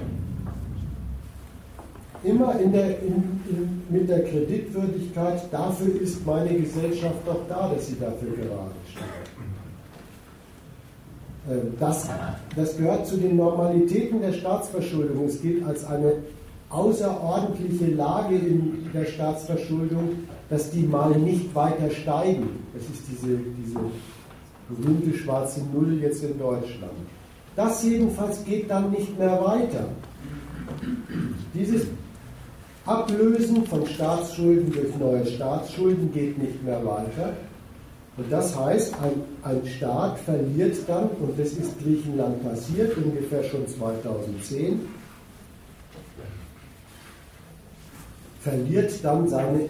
[2.23, 7.87] Immer in der, in, in, mit der Kreditwürdigkeit, dafür ist meine Gesellschaft doch da, dass
[7.87, 9.23] sie dafür gerade steht.
[11.49, 12.09] Ähm, das,
[12.55, 15.25] das gehört zu den Normalitäten der Staatsverschuldung.
[15.25, 16.13] Es gilt als eine
[16.69, 22.49] außerordentliche Lage in der Staatsverschuldung, dass die mal nicht weiter steigen.
[22.73, 23.79] Das ist diese, diese
[24.69, 26.93] berühmte schwarze Null jetzt in Deutschland.
[27.55, 29.89] Das jedenfalls geht dann nicht mehr weiter.
[31.53, 31.85] Dieses
[32.85, 37.33] Ablösen von Staatsschulden durch neue Staatsschulden geht nicht mehr weiter.
[38.17, 43.67] Und das heißt, ein, ein Staat verliert dann, und das ist Griechenland passiert, ungefähr schon
[43.67, 44.81] 2010,
[48.41, 49.61] verliert dann seine,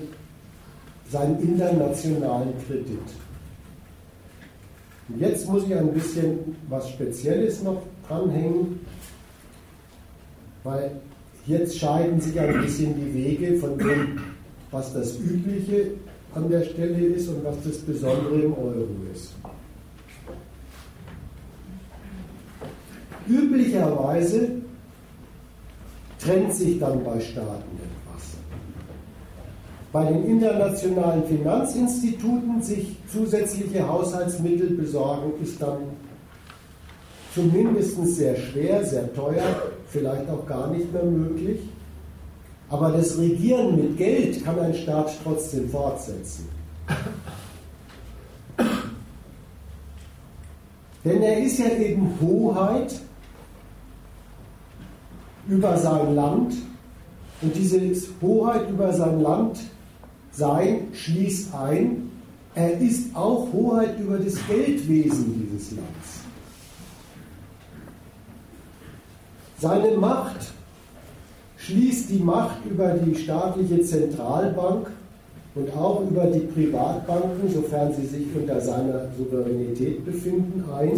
[1.09, 2.99] seinen internationalen Kredit.
[5.07, 8.79] Und jetzt muss ich ein bisschen was Spezielles noch dranhängen,
[10.63, 10.91] weil
[11.45, 14.19] jetzt scheiden sich ein bisschen die Wege von dem,
[14.71, 15.91] was das Übliche
[16.33, 19.33] an der Stelle ist und was das Besondere im Euro ist.
[23.27, 24.49] Üblicherweise
[26.19, 28.31] trennt sich dann bei Staaten etwas.
[29.91, 35.77] Bei den internationalen Finanzinstituten sich zusätzliche Haushaltsmittel besorgen, ist dann
[37.33, 41.59] zumindest sehr schwer, sehr teuer, vielleicht auch gar nicht mehr möglich.
[42.69, 46.49] Aber das Regieren mit Geld kann ein Staat trotzdem fortsetzen.
[51.05, 52.99] Denn er ist ja eben Hoheit
[55.47, 56.55] über sein Land
[57.41, 57.79] und diese
[58.21, 59.59] Hoheit über sein Land
[60.31, 62.09] sein schließt ein,
[62.55, 66.22] er ist auch Hoheit über das Geldwesen dieses Landes.
[69.63, 70.51] Seine Macht
[71.55, 74.91] schließt die Macht über die staatliche Zentralbank
[75.55, 80.91] und auch über die Privatbanken, sofern sie sich unter seiner Souveränität befinden, ein.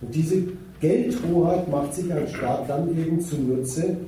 [0.00, 0.42] Und diese
[0.80, 3.98] Geldhoheit macht sich ein Staat dann eben zunutze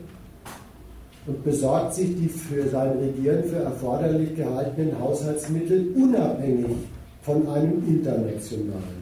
[1.26, 6.74] und besorgt sich die für sein Regieren für erforderlich gehaltenen Haushaltsmittel unabhängig
[7.20, 8.99] von einem internationalen.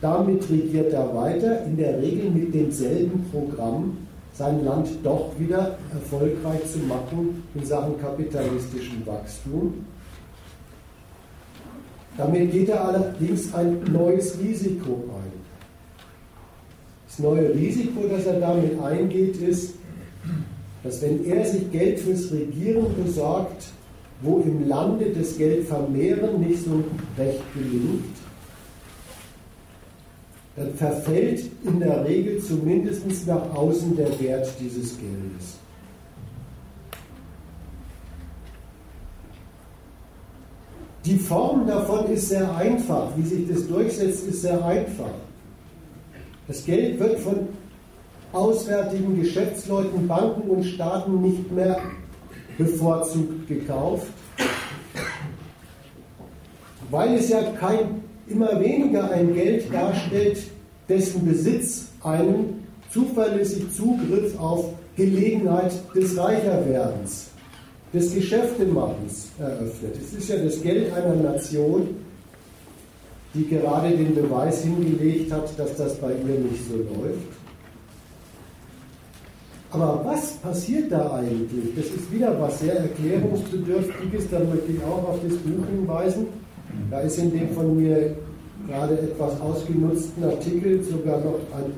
[0.00, 3.96] Damit regiert er weiter, in der Regel mit demselben Programm,
[4.34, 9.86] sein Land doch wieder erfolgreich zu machen in Sachen kapitalistischem Wachstum.
[12.18, 15.32] Damit geht er allerdings ein neues Risiko ein.
[17.06, 19.74] Das neue Risiko, das er damit eingeht, ist,
[20.82, 23.68] dass wenn er sich Geld fürs Regieren besorgt,
[24.22, 26.82] wo im Lande das Geld vermehren nicht so
[27.18, 28.15] recht gelingt,
[30.76, 35.58] verfällt in der Regel zumindest nach außen der Wert dieses Geldes.
[41.04, 43.10] Die Form davon ist sehr einfach.
[43.16, 45.12] Wie sich das durchsetzt, ist sehr einfach.
[46.48, 47.48] Das Geld wird von
[48.32, 51.78] auswärtigen Geschäftsleuten, Banken und Staaten nicht mehr
[52.58, 54.06] bevorzugt gekauft,
[56.90, 60.38] weil es ja kein, immer weniger ein Geld darstellt,
[60.88, 67.28] dessen Besitz einen zuverlässig Zugriff auf Gelegenheit des Reicherwerdens,
[67.92, 69.96] des Geschäftemachens eröffnet.
[70.00, 71.88] Es ist ja das Geld einer Nation,
[73.34, 77.28] die gerade den Beweis hingelegt hat, dass das bei ihr nicht so läuft.
[79.70, 81.74] Aber was passiert da eigentlich?
[81.76, 86.28] Das ist wieder was sehr Erklärungsbedürftiges, da möchte ich auch auf das Buch hinweisen.
[86.90, 88.16] Da ist in dem von mir
[88.68, 91.72] gerade etwas ausgenutzten Artikel sogar noch ein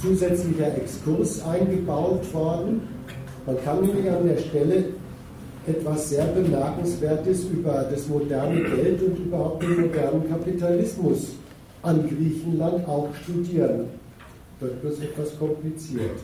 [0.00, 2.82] zusätzlicher Exkurs eingebaut worden.
[3.46, 4.84] Man kann nämlich an der Stelle
[5.66, 11.28] etwas sehr Bemerkenswertes über das moderne Geld und überhaupt den modernen Kapitalismus
[11.82, 13.86] an Griechenland auch studieren.
[14.60, 16.18] Wird bloß etwas kompliziert.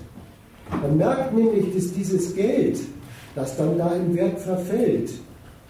[0.83, 2.79] Man merkt nämlich, dass dieses Geld,
[3.35, 5.11] das dann da im Wert verfällt,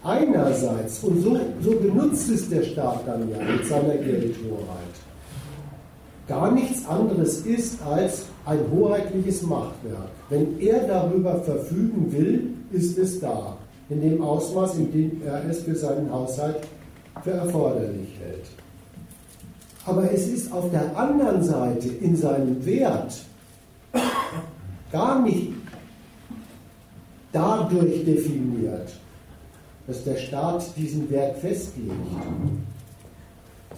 [0.05, 4.95] einerseits, und so, so benutzt es der Staat dann ja mit seiner Geldhoheit,
[6.29, 10.11] gar nichts anderes ist als ein hoheitliches Machtwerk.
[10.29, 13.57] Wenn er darüber verfügen will, ist es da,
[13.89, 16.57] in dem Ausmaß, in dem er es für seinen Haushalt
[17.23, 18.47] für erforderlich hält.
[19.87, 23.15] Aber es ist auf der anderen Seite in seinem Wert
[24.91, 25.53] gar nicht
[27.33, 28.95] dadurch definiert,
[29.87, 31.93] dass der Staat diesen Wert festlegt,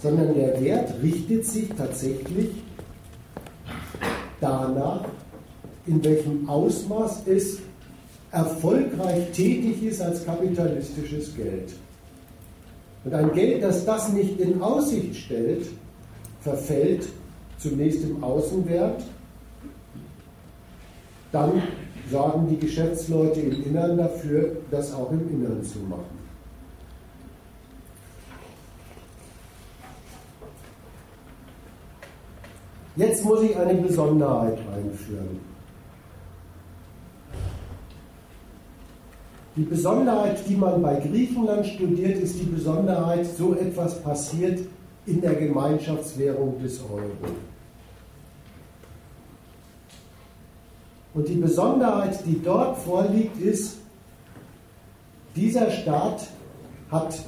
[0.01, 2.49] sondern der Wert richtet sich tatsächlich
[4.39, 5.05] danach,
[5.85, 7.59] in welchem Ausmaß es
[8.31, 11.73] erfolgreich tätig ist als kapitalistisches Geld.
[13.03, 15.67] Und ein Geld, das das nicht in Aussicht stellt,
[16.41, 17.07] verfällt
[17.57, 19.01] zunächst im Außenwert
[21.31, 21.61] dann
[22.11, 26.17] sorgen die Geschäftsleute im Innern dafür, das auch im Innern zu machen.
[32.95, 35.39] Jetzt muss ich eine Besonderheit einführen.
[39.55, 44.59] Die Besonderheit, die man bei Griechenland studiert, ist die Besonderheit, so etwas passiert
[45.05, 47.33] in der Gemeinschaftswährung des Euro.
[51.17, 53.77] Und die Besonderheit, die dort vorliegt, ist,
[55.35, 56.27] dieser Staat
[56.91, 57.19] hat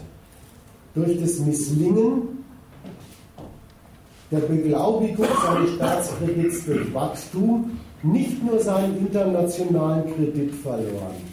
[0.93, 2.45] durch das Misslingen
[4.29, 11.23] der Beglaubigung seines Staatskredits durch Wachstum nicht nur seinen internationalen Kredit verloren,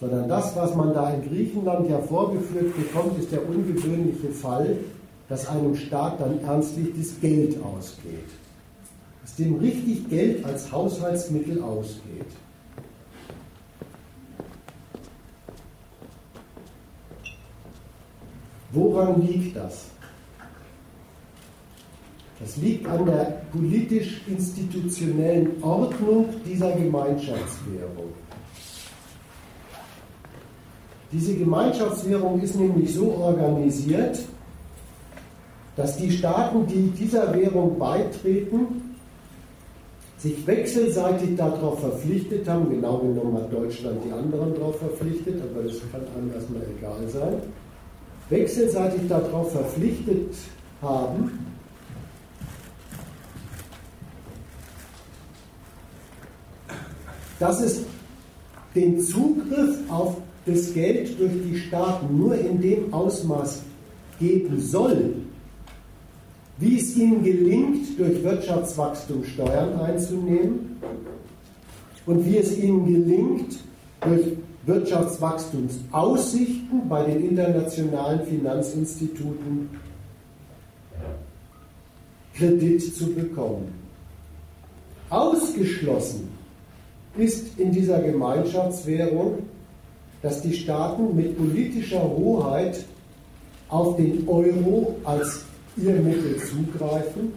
[0.00, 4.76] sondern das, was man da in Griechenland ja vorgeführt bekommt, ist der ungewöhnliche Fall,
[5.28, 8.37] dass einem Staat dann ernstlich das Geld ausgeht
[9.28, 12.24] dass dem richtig Geld als Haushaltsmittel ausgeht.
[18.72, 19.86] Woran liegt das?
[22.40, 28.14] Das liegt an der politisch-institutionellen Ordnung dieser Gemeinschaftswährung.
[31.10, 34.20] Diese Gemeinschaftswährung ist nämlich so organisiert,
[35.74, 38.87] dass die Staaten, die dieser Währung beitreten,
[40.18, 45.76] sich wechselseitig darauf verpflichtet haben, genau genommen hat Deutschland die anderen darauf verpflichtet, aber das
[45.92, 47.34] kann einem erstmal egal sein,
[48.28, 50.34] wechselseitig darauf verpflichtet
[50.82, 51.46] haben,
[57.38, 57.82] dass es
[58.74, 60.16] den Zugriff auf
[60.46, 63.62] das Geld durch die Staaten nur in dem Ausmaß
[64.18, 65.14] geben soll,
[66.58, 70.76] wie es ihnen gelingt, durch Wirtschaftswachstum Steuern einzunehmen
[72.06, 73.58] und wie es ihnen gelingt,
[74.00, 74.36] durch
[74.66, 79.70] Wirtschaftswachstumsaussichten bei den internationalen Finanzinstituten
[82.34, 83.72] Kredit zu bekommen.
[85.10, 86.28] Ausgeschlossen
[87.16, 89.38] ist in dieser Gemeinschaftswährung,
[90.22, 92.84] dass die Staaten mit politischer Hoheit
[93.68, 95.44] auf den Euro als
[95.82, 97.32] ihr Mittel zugreifen.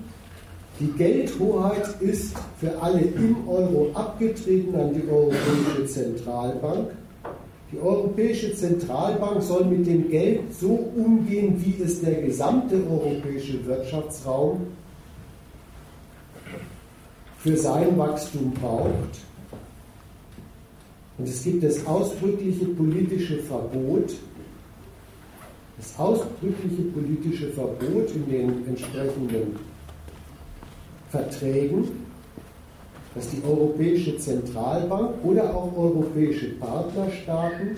[0.80, 6.92] Die Geldhoheit ist für alle im Euro abgetreten an die Europäische Zentralbank.
[7.72, 14.62] Die Europäische Zentralbank soll mit dem Geld so umgehen, wie es der gesamte europäische Wirtschaftsraum
[17.38, 19.22] für sein Wachstum braucht.
[21.18, 24.14] Und es gibt das ausdrückliche politische Verbot,
[25.82, 29.58] das ausdrückliche politische Verbot in den entsprechenden
[31.10, 32.06] Verträgen,
[33.16, 37.78] dass die Europäische Zentralbank oder auch europäische Partnerstaaten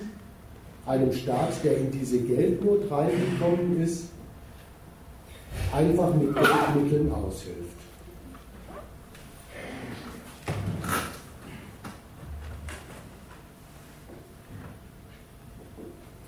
[0.85, 4.09] einem Staat, der in diese Geldnot reingekommen ist,
[5.73, 7.63] einfach mit Geldmitteln aushilft.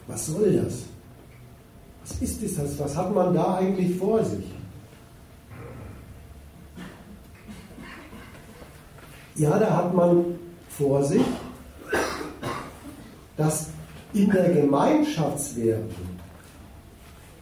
[0.08, 0.95] Was soll das?
[2.20, 2.80] Was ist das?
[2.80, 4.46] Was hat man da eigentlich vor sich?
[9.36, 10.24] Ja, da hat man
[10.70, 11.22] vor sich,
[13.36, 13.68] dass
[14.14, 15.90] in der Gemeinschaftswährung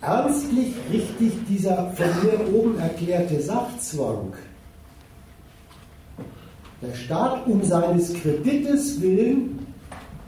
[0.02, 4.34] ernstlich richtig dieser von mir oben erklärte Sachzwang,
[6.82, 9.68] der Staat um seines Kredites willen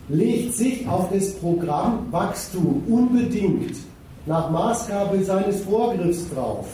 [0.07, 3.75] legt sich auf das Programm Wachstum unbedingt
[4.26, 6.65] nach Maßgabe seines Vorgriffs drauf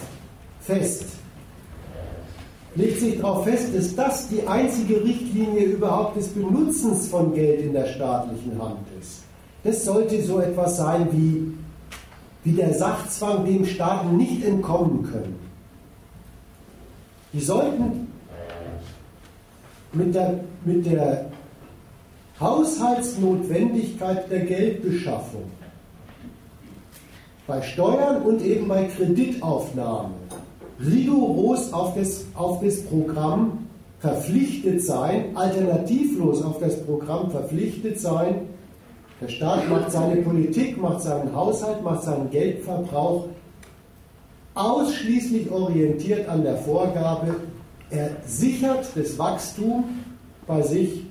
[0.62, 1.06] fest.
[2.76, 7.74] Legt sich darauf fest, dass das die einzige Richtlinie überhaupt des Benutzens von Geld in
[7.74, 9.24] der staatlichen Hand ist.
[9.64, 11.54] Das sollte so etwas sein wie,
[12.43, 15.38] wie der Sachzwang, dem Staaten nicht entkommen können.
[17.34, 18.08] Die sollten
[19.91, 21.26] mit der, mit der
[22.39, 25.52] Haushaltsnotwendigkeit der Geldbeschaffung
[27.48, 30.14] bei Steuern und eben bei Kreditaufnahmen
[30.80, 33.68] rigoros auf das, auf das Programm
[34.00, 38.48] verpflichtet sein, alternativlos auf das Programm verpflichtet sein.
[39.22, 43.28] Der Staat macht seine Politik, macht seinen Haushalt, macht seinen Geldverbrauch
[44.54, 47.36] ausschließlich orientiert an der Vorgabe,
[47.89, 49.84] er sichert das Wachstum
[50.48, 51.06] bei sich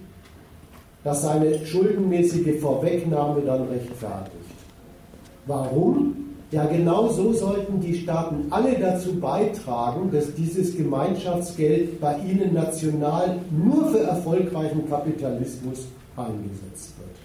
[1.02, 4.39] das seine schuldenmäßige Vorwegnahme dann rechtfertigt.
[5.50, 6.14] Warum?
[6.52, 13.40] Ja, genau so sollten die Staaten alle dazu beitragen, dass dieses Gemeinschaftsgeld bei ihnen national
[13.50, 17.16] nur für erfolgreichen Kapitalismus eingesetzt wird.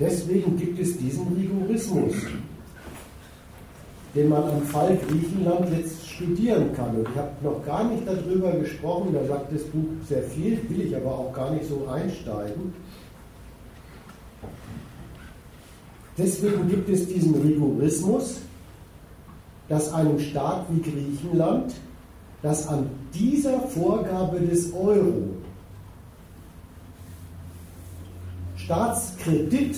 [0.00, 2.14] Deswegen gibt es diesen Rigorismus
[4.14, 6.96] den man am Fall Griechenland jetzt studieren kann.
[6.96, 10.82] Und ich habe noch gar nicht darüber gesprochen, da sagt das Buch sehr viel, will
[10.82, 12.72] ich aber auch gar nicht so einsteigen.
[16.16, 18.40] Deswegen gibt es diesen Rigorismus,
[19.68, 21.74] dass einem Staat wie Griechenland,
[22.42, 25.30] das an dieser Vorgabe des Euro
[28.56, 29.76] Staatskredit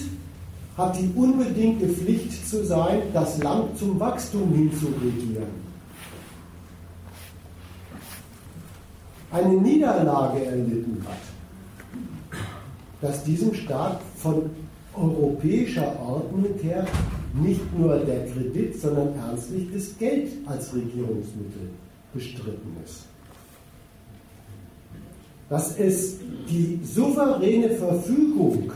[0.77, 5.67] hat die unbedingte Pflicht zu sein, das Land zum Wachstum hinzuregieren.
[9.33, 12.41] Eine Niederlage erlitten hat,
[13.01, 14.51] dass diesem Staat von
[14.95, 16.87] europäischer Ordnung her
[17.35, 21.71] nicht nur der Kredit, sondern ernstlich das Geld als Regierungsmittel
[22.15, 23.05] bestritten ist.
[25.49, 26.19] Dass es
[26.49, 28.73] die souveräne Verfügung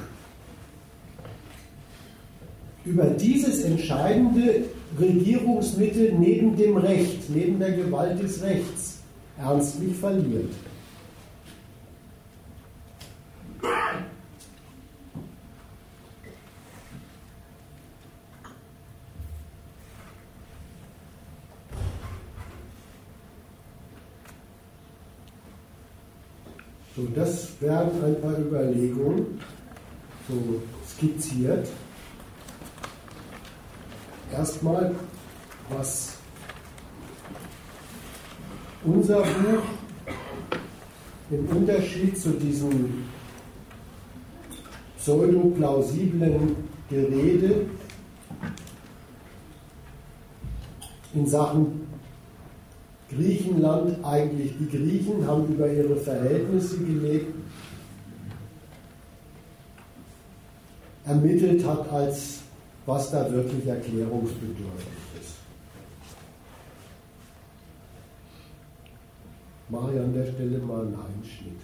[2.85, 4.65] über dieses entscheidende
[4.99, 8.99] Regierungsmittel neben dem Recht, neben der Gewalt des Rechts
[9.39, 10.53] ernstlich verliert.
[26.97, 29.39] So, das wären ein paar Überlegungen,
[30.29, 31.69] so skizziert
[34.33, 34.95] erstmal,
[35.69, 36.17] was
[38.85, 39.63] unser Buch
[41.31, 43.05] im Unterschied zu diesem
[44.99, 46.57] pseudo-plausiblen
[46.89, 47.67] Gerede
[51.15, 51.87] in Sachen
[53.11, 57.35] Griechenland eigentlich, die Griechen haben über ihre Verhältnisse gelebt,
[61.05, 62.41] ermittelt hat als
[62.87, 64.89] was da wirklich erklärungsbedürftig
[65.21, 65.37] ist.
[69.69, 71.61] Mache ich an der Stelle mal einen Einschnitt.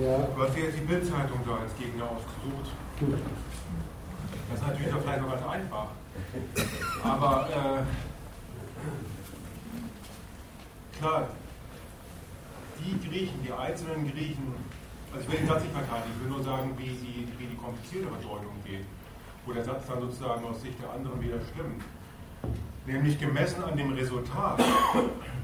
[0.00, 0.18] Ja.
[0.34, 2.72] Du hast ja jetzt die Bildzeitung da als Gegner ausgesucht.
[2.98, 3.18] Gut.
[4.48, 5.88] Das ist natürlich auch vielleicht noch ganz einfach.
[7.04, 7.82] Aber äh,
[10.98, 11.28] klar,
[12.80, 14.54] die Griechen, die einzelnen Griechen,
[15.12, 17.56] also ich will den Satz nicht verteidigen, ich will nur sagen, wie die, wie die
[17.56, 18.86] komplizierte Bedeutung geht,
[19.46, 21.82] wo der Satz dann sozusagen aus Sicht der anderen wieder stimmt.
[22.86, 24.58] Nämlich gemessen an dem Resultat,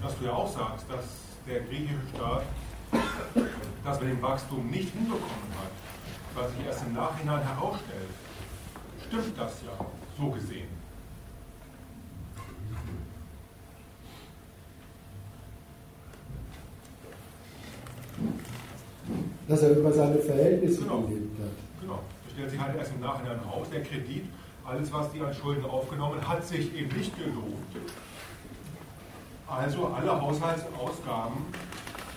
[0.02, 1.04] dass du ja auch sagst, dass
[1.46, 2.42] der griechische Staat
[3.84, 5.70] das mit dem Wachstum nicht hinbekommen hat,
[6.34, 8.10] was sich erst im Nachhinein herausstellt,
[9.06, 9.86] stimmt das ja,
[10.18, 10.68] so gesehen.
[19.48, 21.02] Dass er über seine Verhältnisse genau.
[21.02, 21.65] gelebt hat.
[22.36, 23.66] Stellt sich halt erst im Nachhinein raus.
[23.72, 24.26] Der Kredit,
[24.62, 27.64] alles, was die an Schulden aufgenommen hat sich eben nicht gelohnt.
[29.48, 31.38] Also alle Haushaltsausgaben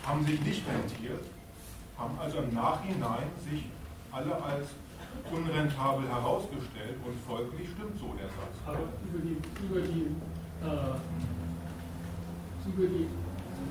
[0.05, 1.23] haben sich nicht rentiert,
[1.97, 3.63] haben also im Nachhinein sich
[4.11, 4.67] alle als
[5.31, 8.57] unrentabel herausgestellt und folglich stimmt so der Satz.
[8.65, 10.17] Aber über die, über die,
[10.65, 10.97] äh,
[12.67, 13.07] über die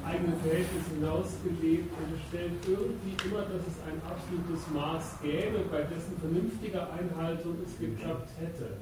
[0.04, 6.88] eigene Verhältnisse hinausgelebt unterstellt irgendwie immer, dass es ein absolutes Maß gäbe, bei dessen vernünftiger
[6.92, 8.78] Einhaltung es geklappt hätte.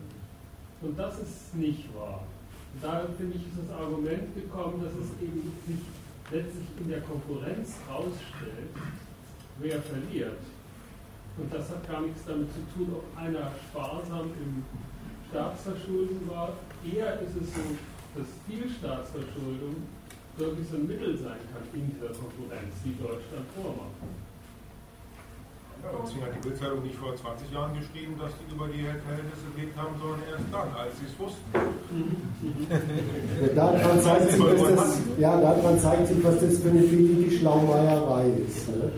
[0.83, 2.23] Und das ist nicht wahr.
[2.75, 5.83] Und darin finde ich, ist das Argument gekommen, dass es eben sich
[6.31, 8.75] letztlich in der Konkurrenz herausstellt,
[9.59, 10.43] wer verliert.
[11.39, 14.65] Und das hat gar nichts damit zu tun, ob einer sparsam im
[15.31, 16.53] Staatsverschulden war.
[16.85, 17.77] Eher ist es so,
[18.15, 19.77] dass viel Staatsverschuldung
[20.39, 23.97] wirklich so ein Mittel sein kann in der Konkurrenz, die Deutschland vormacht.
[25.83, 29.47] Ja, deswegen hat die Bildzeitung nicht vor 20 Jahren geschrieben, dass sie über die Verhältnisse
[29.55, 31.47] gelegt haben, sondern erst dann, als sie es wussten.
[33.41, 37.31] Ja, daran, zeigt sich, was das, ja, daran zeigt sich, was das für eine billige
[37.39, 38.69] Schlaumeierei ist.
[38.69, 38.91] Ne?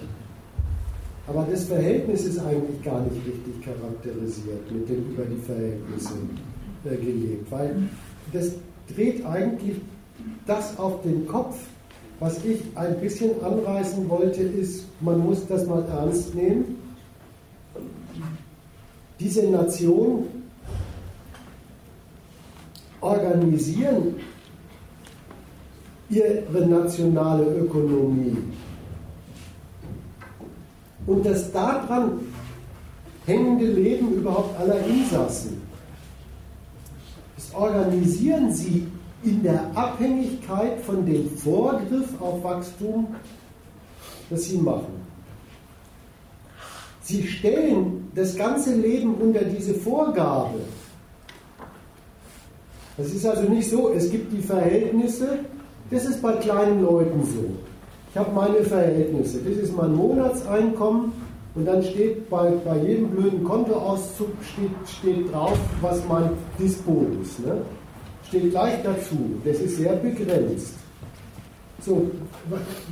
[1.26, 6.14] Aber das Verhältnis ist eigentlich gar nicht richtig charakterisiert mit dem über die Verhältnisse
[6.84, 7.76] äh, gelebt, weil
[8.32, 8.52] das
[8.88, 9.76] dreht eigentlich
[10.48, 11.56] das auf den Kopf.
[12.20, 16.76] Was ich ein bisschen anreißen wollte, ist, man muss das mal ernst nehmen.
[19.20, 20.26] Diese Nationen
[23.00, 24.16] organisieren
[26.10, 28.36] ihre nationale Ökonomie
[31.06, 32.20] und das daran
[33.26, 35.60] hängende Leben überhaupt aller Insassen.
[37.36, 38.87] Das organisieren sie
[39.28, 43.14] in der Abhängigkeit von dem Vorgriff auf Wachstum,
[44.30, 44.98] das sie machen.
[47.02, 50.60] Sie stellen das ganze Leben unter diese Vorgabe.
[52.96, 55.40] Das ist also nicht so, es gibt die Verhältnisse,
[55.90, 57.44] das ist bei kleinen Leuten so.
[58.10, 59.38] Ich habe meine Verhältnisse.
[59.38, 61.12] Das ist mein Monatseinkommen
[61.54, 67.40] und dann steht bei, bei jedem blöden Kontoauszug steht, steht drauf, was mein Dispo ist.
[67.40, 67.62] Ne?
[68.28, 69.40] Steht gleich dazu.
[69.44, 70.74] Das ist sehr begrenzt.
[71.84, 72.10] So,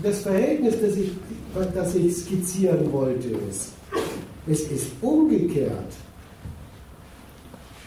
[0.02, 1.12] das Verhältnis, das ich,
[1.74, 3.72] das ich skizzieren wollte, ist,
[4.46, 5.92] es ist umgekehrt.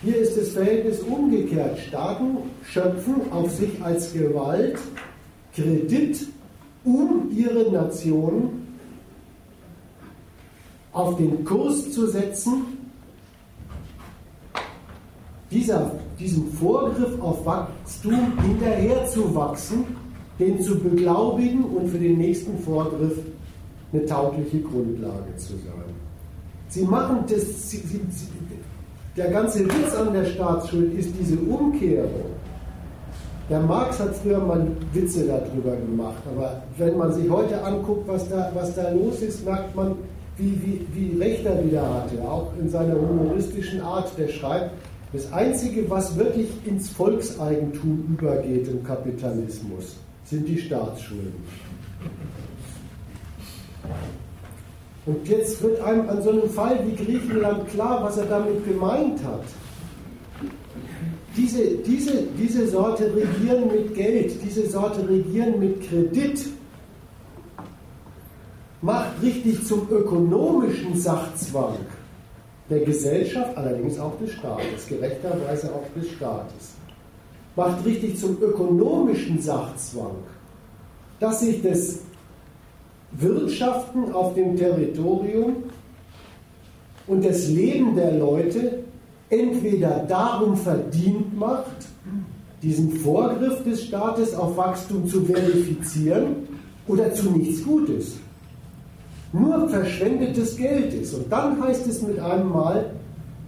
[0.01, 1.79] Hier ist das Verhältnis umgekehrt.
[1.79, 4.77] Staaten schöpfen auf sich als Gewalt
[5.53, 6.27] Kredit
[6.83, 8.67] um ihre Nation
[10.91, 12.77] auf den Kurs zu setzen,
[15.51, 19.85] dieser, diesem Vorgriff auf Wachstum hinterherzuwachsen,
[20.39, 23.17] den zu beglaubigen und für den nächsten Vorgriff
[23.91, 25.93] eine taugliche Grundlage zu sein.
[26.69, 28.27] Sie machen das, sie, sie,
[29.17, 32.37] der ganze Witz an der Staatsschuld ist diese Umkehrung.
[33.49, 38.29] Der Marx hat früher mal Witze darüber gemacht, aber wenn man sich heute anguckt, was
[38.29, 39.95] da, was da los ist, merkt man,
[40.37, 44.11] wie, wie, wie recht er wieder hatte, auch in seiner humoristischen Art.
[44.17, 44.71] Der schreibt,
[45.11, 51.33] das Einzige, was wirklich ins Volkseigentum übergeht im Kapitalismus, sind die Staatsschulden.
[55.05, 59.23] Und jetzt wird einem an so einem Fall wie Griechenland klar, was er damit gemeint
[59.23, 59.43] hat
[61.39, 66.47] diese, diese, diese Sorte regieren mit Geld, diese Sorte regieren mit Kredit,
[68.81, 71.77] macht richtig zum ökonomischen Sachzwang
[72.69, 76.75] der Gesellschaft, allerdings auch des Staates, gerechterweise auch des Staates,
[77.55, 80.15] macht richtig zum ökonomischen Sachzwang,
[81.19, 81.99] dass sich das
[83.11, 85.63] Wirtschaften auf dem Territorium
[87.07, 88.83] und das Leben der Leute
[89.29, 91.87] entweder darum verdient macht,
[92.61, 96.47] diesen Vorgriff des Staates auf Wachstum zu verifizieren
[96.87, 98.19] oder zu nichts Gutes.
[99.31, 101.13] Nur verschwendetes Geld ist.
[101.13, 102.91] Und dann heißt es mit einem Mal,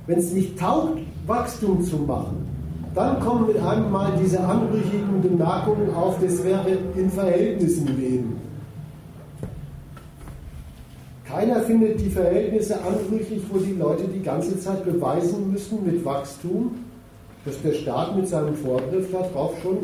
[0.08, 2.46] wenn es nicht taugt, Wachstum zu machen,
[2.94, 8.42] dann kommen mit einem Mal diese anrüchigen Bemerkungen auf, das wäre in Verhältnissen leben.
[11.26, 16.80] Keiner findet die Verhältnisse anrüchig, wo die Leute die ganze Zeit beweisen müssen mit Wachstum,
[17.46, 19.78] dass der Staat mit seinem Vorgriff darauf schon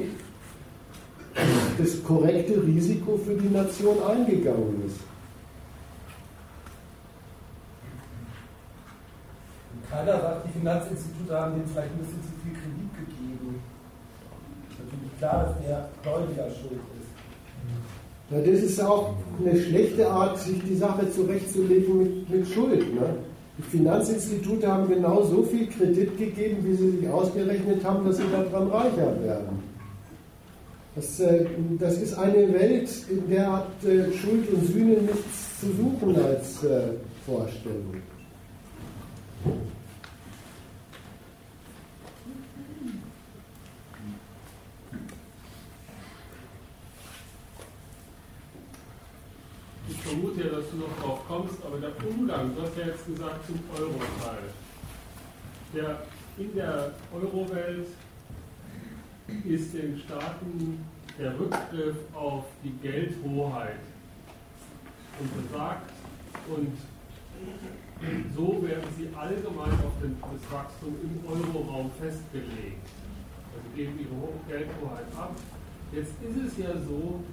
[1.77, 4.99] das korrekte Risiko für die Nation eingegangen ist.
[9.89, 13.61] Keiner sagt, die Finanzinstitute haben denen vielleicht ein bisschen zu viel Kredit gegeben.
[14.77, 17.07] Natürlich klar, dass der Gläubiger schuld ist.
[18.29, 22.93] Ja, das ist auch eine schlechte Art, sich die Sache zurechtzulegen mit, mit Schuld.
[22.93, 23.15] Ne?
[23.57, 28.23] Die Finanzinstitute haben genau so viel Kredit gegeben, wie sie sich ausgerechnet haben, dass sie
[28.29, 29.63] daran reicher werden.
[30.95, 31.45] Das, äh,
[31.79, 36.63] das ist eine Welt, in der hat äh, Schuld und Sühne nichts zu suchen als
[36.63, 36.81] äh,
[37.25, 38.01] Vorstellung.
[50.07, 53.45] Vermute ja, dass du noch drauf kommst, aber der Umgang, du hast ja jetzt gesagt
[53.45, 54.49] zum Euro-Teil.
[55.73, 56.03] Der,
[56.37, 57.87] in der Euro-Welt
[59.43, 60.85] ist den Staaten
[61.19, 63.79] der Rückgriff auf die Geldhoheit
[65.19, 65.91] untersagt
[66.55, 66.77] und
[68.35, 72.87] so werden sie allgemein auf das Wachstum im Euroraum festgelegt.
[73.53, 75.35] Also geben ihre Geldhoheit ab.
[75.91, 77.23] Jetzt ist es ja so,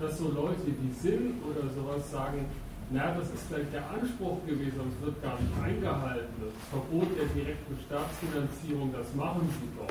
[0.00, 2.46] dass so Leute wie Sinn oder sowas sagen,
[2.90, 6.34] na, das ist vielleicht der Anspruch gewesen, aber es wird gar nicht eingehalten.
[6.36, 9.88] Das Verbot der direkten Staatsfinanzierung, das machen sie doch.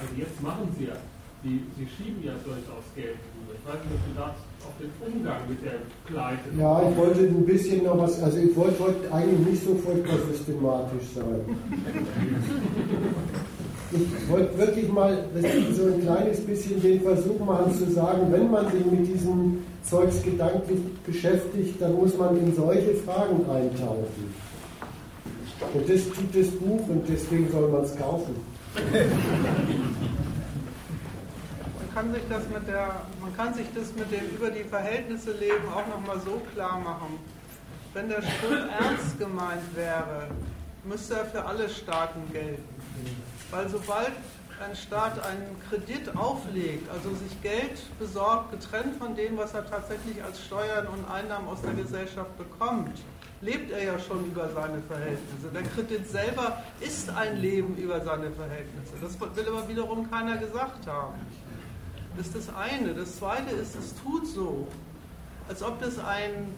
[0.00, 0.96] Also jetzt machen sie ja,
[1.42, 3.52] sie, sie schieben ja durchaus Geld rüber.
[3.52, 4.32] Ich weiß nicht, ob du da
[4.64, 6.48] auf den Umgang mit der Pleite.
[6.56, 10.16] Ja, ich wollte ein bisschen noch was, also ich wollte heute eigentlich nicht so furchtbar
[10.32, 11.44] systematisch sein.
[13.90, 15.24] Ich wollte wirklich mal
[15.72, 20.22] so ein kleines bisschen den Versuch machen zu sagen, wenn man sich mit diesem Zeugs
[20.22, 24.34] gedanklich beschäftigt, dann muss man in solche Fragen eintauchen.
[25.72, 28.36] Und das tut das Buch und deswegen soll man es kaufen.
[31.78, 35.32] Man kann sich das mit der, man kann sich das mit dem über die Verhältnisse
[35.32, 37.18] leben auch nochmal so klar machen.
[37.94, 40.28] Wenn der Spruch ernst gemeint wäre,
[40.84, 42.62] müsste er für alle Staaten gelten.
[43.50, 44.12] Weil sobald
[44.60, 50.22] ein Staat einen Kredit auflegt, also sich Geld besorgt, getrennt von dem, was er tatsächlich
[50.22, 52.98] als Steuern und Einnahmen aus der Gesellschaft bekommt,
[53.40, 55.48] lebt er ja schon über seine Verhältnisse.
[55.54, 58.94] Der Kredit selber ist ein Leben über seine Verhältnisse.
[59.00, 61.14] Das will aber wiederum keiner gesagt haben.
[62.16, 62.94] Das ist das eine.
[62.94, 64.66] Das zweite ist, es tut so,
[65.48, 66.52] als ob das ein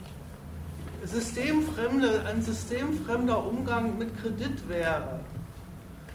[1.04, 5.20] systemfremde, ein systemfremder Umgang mit Kredit wäre.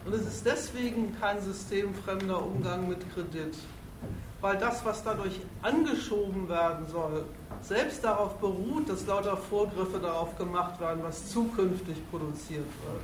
[0.06, 3.56] Und es ist deswegen kein systemfremder Umgang mit Kredit,
[4.40, 7.24] weil das, was dadurch angeschoben werden soll,
[7.60, 13.02] selbst darauf beruht, dass lauter Vorgriffe darauf gemacht werden, was zukünftig produziert wird.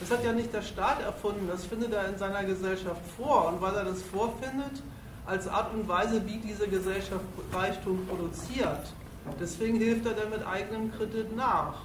[0.00, 3.48] Das hat ja nicht der Staat erfunden, das findet er in seiner Gesellschaft vor.
[3.48, 4.82] Und weil er das vorfindet,
[5.24, 8.92] als Art und Weise, wie diese Gesellschaft Reichtum produziert,
[9.40, 11.76] deswegen hilft er dann mit eigenem Kredit nach.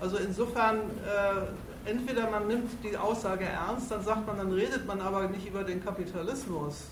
[0.00, 5.00] Also insofern äh, entweder man nimmt die Aussage ernst, dann sagt man, dann redet man
[5.00, 6.88] aber nicht über den Kapitalismus.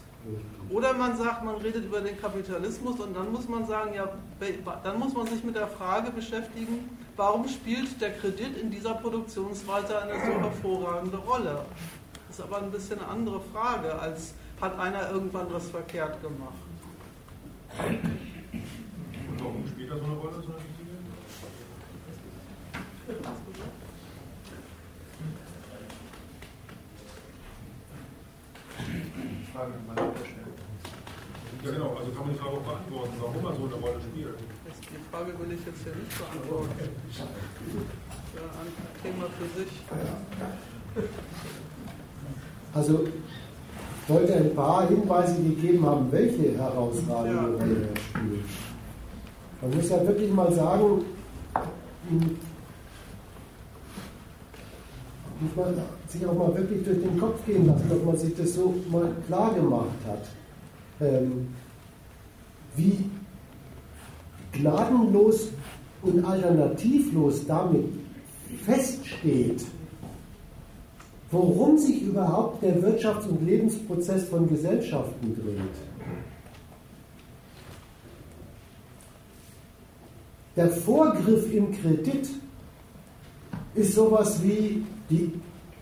[0.71, 4.09] Oder man sagt, man redet über den Kapitalismus und dann muss man sagen, ja,
[4.83, 10.01] dann muss man sich mit der Frage beschäftigen, warum spielt der Kredit in dieser Produktionsweise
[10.01, 11.67] eine so hervorragende Rolle?
[12.29, 16.55] Das ist aber ein bisschen eine andere Frage, als hat einer irgendwann was verkehrt gemacht.
[17.79, 18.01] Und
[19.41, 20.75] warum spielt das so eine Rolle, so eine wichtige?
[29.55, 30.51] Frage mal schnell.
[31.63, 34.35] Ja genau, also kann man die Frage auch beantworten, warum er so eine Rolle spielt.
[34.35, 36.75] Die Frage will ich jetzt hier nicht beantworten.
[38.35, 39.73] Ja, ein Thema für sich.
[42.75, 48.45] Also ich wollte ein paar Hinweise gegeben haben, welche herausragende Rolle er spielt.
[49.63, 51.05] Man muss ja wirklich mal sagen,
[55.41, 55.75] muss man
[56.09, 59.11] sich auch mal wirklich durch den Kopf gehen lassen, ob man sich das so mal
[59.27, 60.27] klar gemacht hat.
[61.01, 61.49] Ähm,
[62.77, 63.11] wie
[64.53, 65.49] gnadenlos
[66.03, 67.87] und alternativlos damit
[68.65, 69.65] feststeht,
[71.31, 75.59] worum sich überhaupt der Wirtschafts- und Lebensprozess von Gesellschaften dreht.
[80.57, 82.29] Der Vorgriff im Kredit
[83.75, 85.33] ist sowas wie die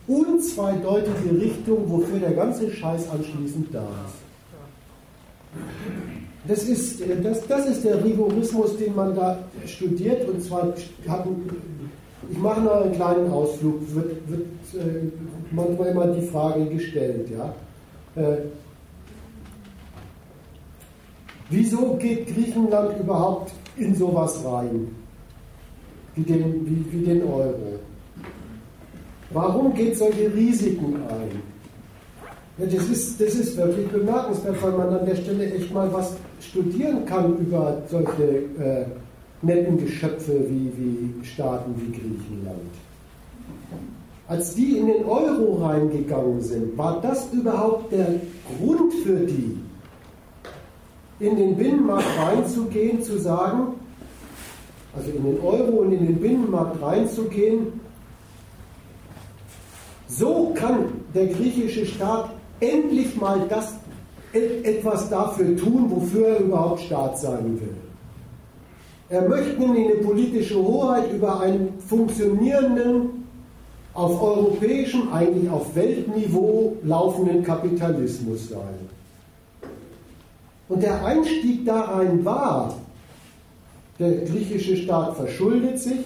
[0.06, 4.22] unzweideutige Richtung, wofür der ganze Scheiß anschließend da ist.
[6.48, 10.28] Das ist, das, das ist der Rigorismus, den man da studiert.
[10.28, 15.06] Und zwar, ich mache noch einen kleinen Ausflug, wird, wird äh,
[15.52, 17.28] manchmal immer die Frage gestellt.
[17.30, 17.54] Ja?
[18.20, 18.38] Äh,
[21.48, 24.88] wieso geht Griechenland überhaupt in sowas rein,
[26.16, 27.78] wie den, wie, wie den Euro?
[29.32, 31.42] Warum geht solche Risiken ein?
[32.58, 36.16] Ja, das, ist, das ist wirklich bemerkenswert, weil man an der Stelle echt mal was
[36.40, 38.84] studieren kann über solche äh,
[39.40, 42.70] netten Geschöpfe wie, wie Staaten wie Griechenland.
[44.28, 48.06] Als die in den Euro reingegangen sind, war das überhaupt der
[48.58, 49.58] Grund für die,
[51.20, 53.74] in den Binnenmarkt reinzugehen, zu sagen,
[54.94, 57.80] also in den Euro und in den Binnenmarkt reinzugehen,
[60.18, 63.74] so kann der griechische Staat endlich mal das
[64.32, 67.76] etwas dafür tun, wofür er überhaupt Staat sein will.
[69.08, 73.24] Er möchte nämlich eine politische Hoheit über einen funktionierenden,
[73.94, 78.88] auf europäischem, eigentlich auf Weltniveau laufenden Kapitalismus sein.
[80.70, 82.74] Und der Einstieg da rein war,
[83.98, 86.00] der griechische Staat verschuldet sich,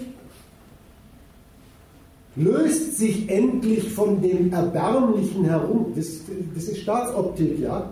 [2.36, 6.20] löst sich endlich von dem Erbärmlichen herum, das,
[6.54, 7.90] das ist Staatsoptik, ja,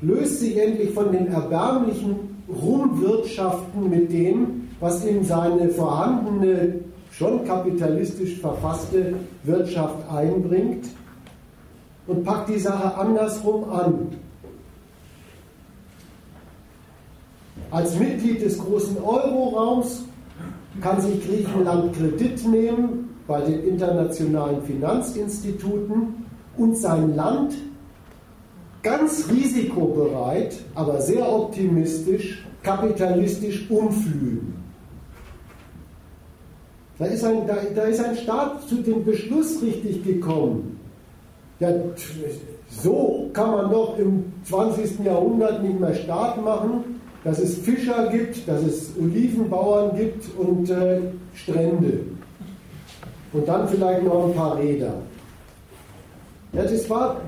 [0.00, 2.16] löst sich endlich von den erbärmlichen
[2.48, 6.80] Rumwirtschaften mit dem, was in seine vorhandene,
[7.12, 9.14] schon kapitalistisch verfasste
[9.44, 10.86] Wirtschaft einbringt
[12.06, 14.08] und packt die Sache andersrum an.
[17.70, 20.04] Als Mitglied des großen Euroraums
[20.80, 27.54] kann sich Griechenland Kredit nehmen bei den internationalen Finanzinstituten und sein Land
[28.82, 34.54] ganz risikobereit, aber sehr optimistisch, kapitalistisch umflügen.
[36.98, 40.80] Da ist, ein, da, da ist ein Staat zu dem Beschluss richtig gekommen.
[41.58, 41.68] Ja,
[42.70, 45.04] so kann man doch im 20.
[45.04, 51.00] Jahrhundert nicht mehr Staat machen, dass es Fischer gibt, dass es Olivenbauern gibt und äh,
[51.34, 52.00] Strände.
[53.36, 54.94] Und dann vielleicht noch ein paar Räder.
[56.54, 57.20] Ja, das war,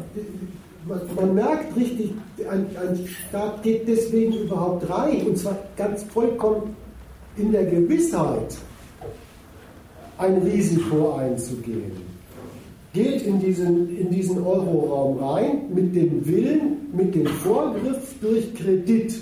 [1.17, 2.13] man, merkt richtig,
[2.51, 6.75] ein, ein Staat geht deswegen überhaupt rein und zwar ganz vollkommen
[7.37, 8.57] in der Gewissheit,
[10.17, 11.93] ein Risiko einzugehen.
[12.95, 19.15] Geht in diesen, in diesen Euroraum rein mit dem Willen, mit dem Vorgriff durch Kredit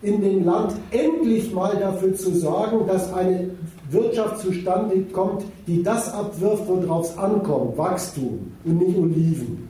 [0.00, 3.50] in dem Land endlich mal dafür zu sorgen, dass eine
[3.90, 9.68] Wirtschaft zustande kommt, die das abwirft, worauf es ankommt, Wachstum und nicht Oliven.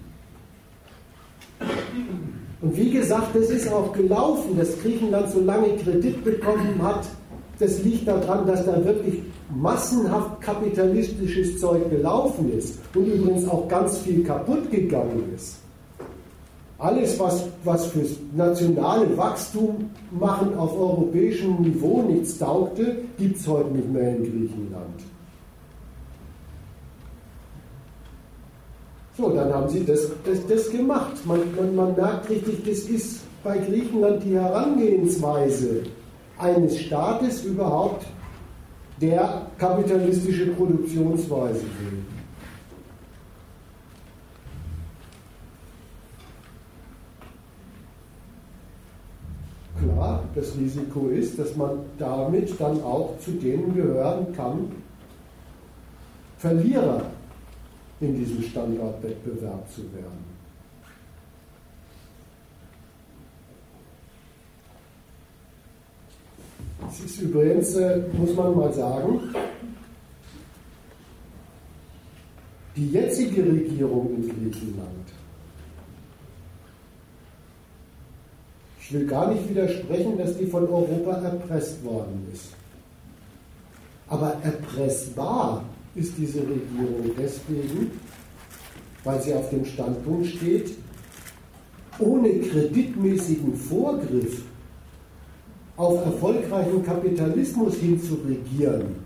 [2.61, 7.07] Und wie gesagt, es ist auch gelaufen, dass Griechenland so lange Kredit bekommen hat.
[7.59, 9.21] Das liegt daran, dass da wirklich
[9.55, 15.64] massenhaft kapitalistisches Zeug gelaufen ist und übrigens auch ganz viel kaputt gegangen ist.
[16.79, 23.71] Alles, was, was fürs nationale Wachstum machen auf europäischem Niveau nichts taugte, gibt es heute
[23.71, 25.03] nicht mehr in Griechenland.
[29.17, 31.25] So, dann haben sie das, das, das gemacht.
[31.25, 35.85] Man, man, man merkt richtig, das ist bei Griechenland die Herangehensweise
[36.39, 38.05] eines Staates überhaupt,
[39.01, 42.14] der kapitalistische Produktionsweise will.
[49.85, 54.73] Klar, das Risiko ist, dass man damit dann auch zu denen gehören kann,
[56.39, 57.03] Verlierer
[58.01, 60.35] in diesem Standortwettbewerb zu werden.
[66.91, 69.21] Es ist übrigens, äh, muss man mal sagen,
[72.77, 75.24] die jetzige Regierung in Griechenland.
[78.87, 82.49] Ich will gar nicht widersprechen, dass die von Europa erpresst worden ist.
[84.09, 85.65] Aber erpressbar
[85.95, 87.93] ist diese Regierung deswegen,
[89.03, 90.77] weil sie auf dem Standpunkt steht,
[91.99, 94.43] ohne kreditmäßigen Vorgriff
[95.77, 98.97] auf erfolgreichen Kapitalismus hin zu regieren,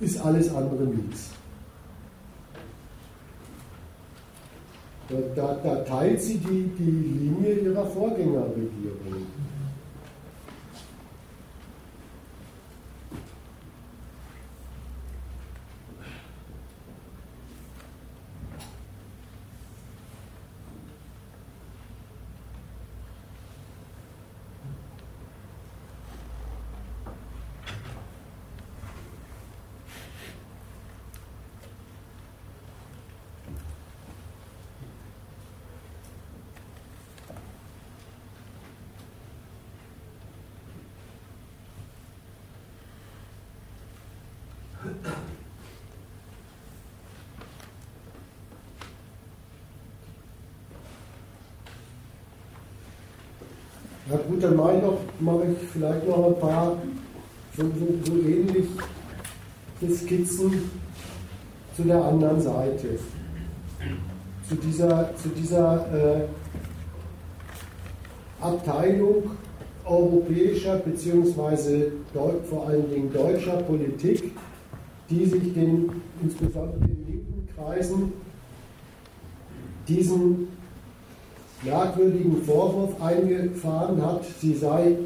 [0.00, 1.30] ist alles andere nichts.
[5.36, 9.26] Da, da, teilt sie die, die Linie ihrer Vorgängerregierung.
[54.42, 56.76] Dann mache ich, noch, mache ich vielleicht noch ein paar
[57.56, 58.66] so, so, so ähnliche
[59.88, 60.68] Skizzen
[61.76, 62.98] zu der anderen Seite.
[64.48, 66.24] Zu dieser, zu dieser äh,
[68.40, 69.30] Abteilung
[69.84, 71.92] europäischer bzw.
[72.50, 74.32] vor allen Dingen deutscher Politik,
[75.08, 75.88] die sich den,
[76.20, 78.12] insbesondere in linken Kreisen
[79.86, 80.48] diesen
[81.62, 84.96] merkwürdigen Vorwurf eingefahren hat, sie sei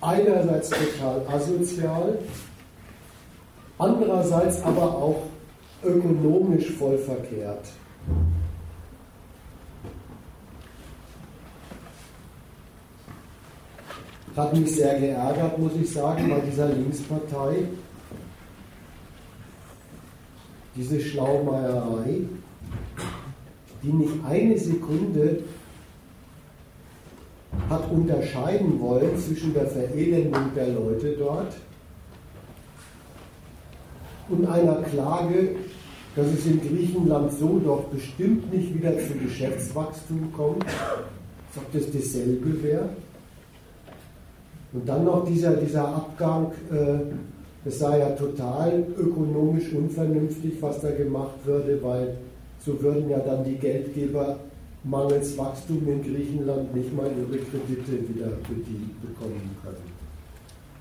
[0.00, 2.18] einerseits total asozial,
[3.78, 5.22] andererseits aber auch
[5.84, 7.66] ökonomisch voll verkehrt.
[14.34, 17.64] Hat mich sehr geärgert, muss ich sagen, bei dieser Linkspartei.
[20.74, 22.22] Diese Schlaumeierei,
[23.82, 25.40] die nicht eine Sekunde
[27.68, 31.54] hat unterscheiden wollen zwischen der Verelendung der Leute dort
[34.28, 35.56] und einer Klage,
[36.16, 41.90] dass es in Griechenland so doch bestimmt nicht wieder zu Geschäftswachstum kommt, als ob das
[41.90, 42.88] dasselbe wäre.
[44.72, 50.90] Und dann noch dieser, dieser Abgang, äh, es sei ja total ökonomisch unvernünftig, was da
[50.90, 52.16] gemacht würde, weil
[52.64, 54.38] so würden ja dann die Geldgeber
[54.84, 59.92] mangels Wachstum in Griechenland nicht mal ihre Kredite wieder bedient bekommen können.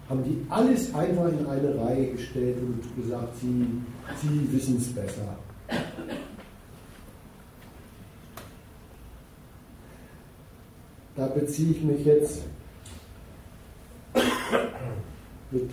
[0.10, 3.66] Haben die alles einfach in eine Reihe gestellt und gesagt, sie,
[4.22, 5.38] sie wissen es besser.
[11.16, 12.42] Da beziehe ich mich jetzt
[15.52, 15.70] mit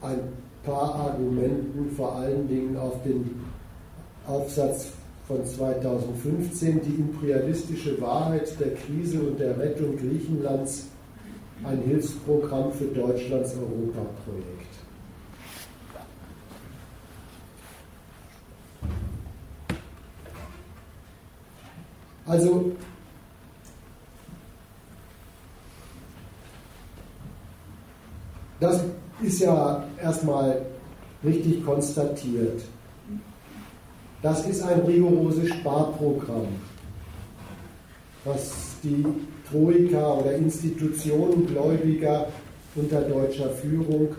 [0.00, 0.20] ein
[0.62, 3.40] paar Argumenten vor allen Dingen auf den
[4.26, 4.92] Aufsatz
[5.32, 10.88] von 2015, die imperialistische Wahrheit der Krise und der Rettung Griechenlands,
[11.64, 14.66] ein Hilfsprogramm für Deutschlands Europaprojekt.
[22.26, 22.72] Also
[28.60, 28.84] das
[29.22, 30.62] ist ja erstmal
[31.24, 32.62] richtig konstatiert.
[34.22, 36.46] Das ist ein rigoroses Sparprogramm,
[38.24, 38.52] was
[38.84, 39.04] die
[39.50, 42.28] Troika oder Institutionen Gläubiger
[42.76, 44.14] unter deutscher Führung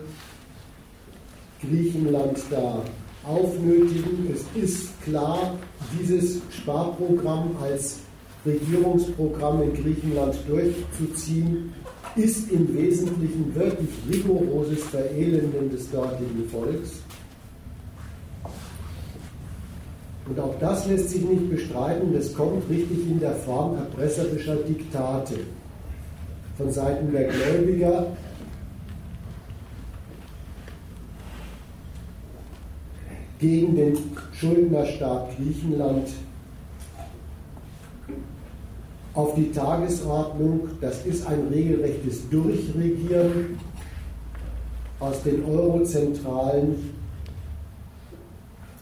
[1.62, 2.82] Griechenland da
[3.26, 4.30] aufnötigen.
[4.30, 5.54] Es ist klar,
[5.98, 8.00] dieses Sparprogramm als
[8.44, 11.72] Regierungsprogramm in Griechenland durchzuziehen,
[12.14, 17.00] ist im Wesentlichen wirklich rigoroses Verelenden des dortigen Volks.
[20.26, 25.40] Und auch das lässt sich nicht bestreiten, das kommt richtig in der Form erpresserischer Diktate
[26.56, 28.06] von Seiten der Gläubiger.
[33.44, 33.98] gegen den
[34.32, 36.08] Schuldnerstaat Griechenland
[39.12, 40.68] auf die Tagesordnung.
[40.80, 43.58] Das ist ein regelrechtes Durchregieren
[44.98, 46.90] aus den Eurozentralen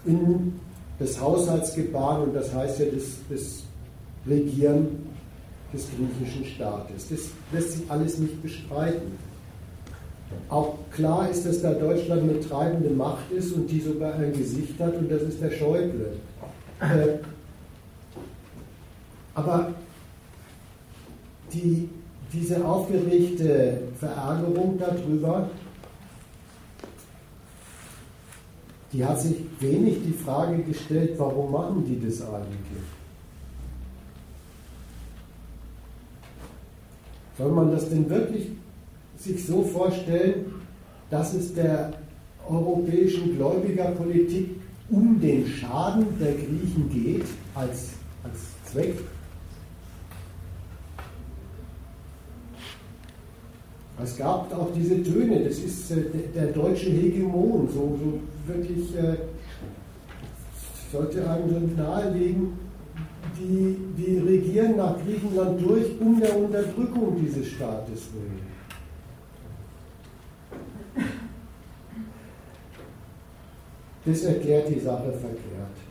[0.04, 0.60] in
[1.02, 3.62] das Haushaltsgebaren und das heißt ja das, das
[4.26, 5.06] Regieren
[5.72, 7.08] des griechischen Staates.
[7.08, 7.20] Das
[7.52, 9.18] lässt sich alles nicht bestreiten.
[10.48, 14.78] Auch klar ist, dass da Deutschland eine treibende Macht ist und die sogar ein Gesicht
[14.80, 16.12] hat und das ist der Schäuble.
[16.80, 17.18] Äh,
[19.34, 19.72] aber
[21.52, 21.88] die,
[22.32, 25.50] diese aufgeregte Verärgerung darüber,
[28.92, 32.82] die hat sich wenig die Frage gestellt, warum machen die das eigentlich?
[37.38, 38.48] Soll man das denn wirklich
[39.16, 40.52] sich so vorstellen,
[41.10, 41.94] dass es der
[42.48, 44.50] europäischen Gläubigerpolitik
[44.90, 47.24] um den Schaden der Griechen geht
[47.54, 47.90] als,
[48.22, 48.40] als
[48.70, 48.96] Zweck?
[54.00, 58.20] Es gab auch diese Töne, das ist äh, der, deutsche Hegemon, so, so
[58.52, 59.16] wirklich äh,
[60.90, 62.52] sollte einem so nahelegen,
[63.38, 68.52] die, die regieren nach Griechenland durch um der Unterdrückung dieses Staates willen.
[74.04, 75.81] Das erklärt die Sache verkehrt.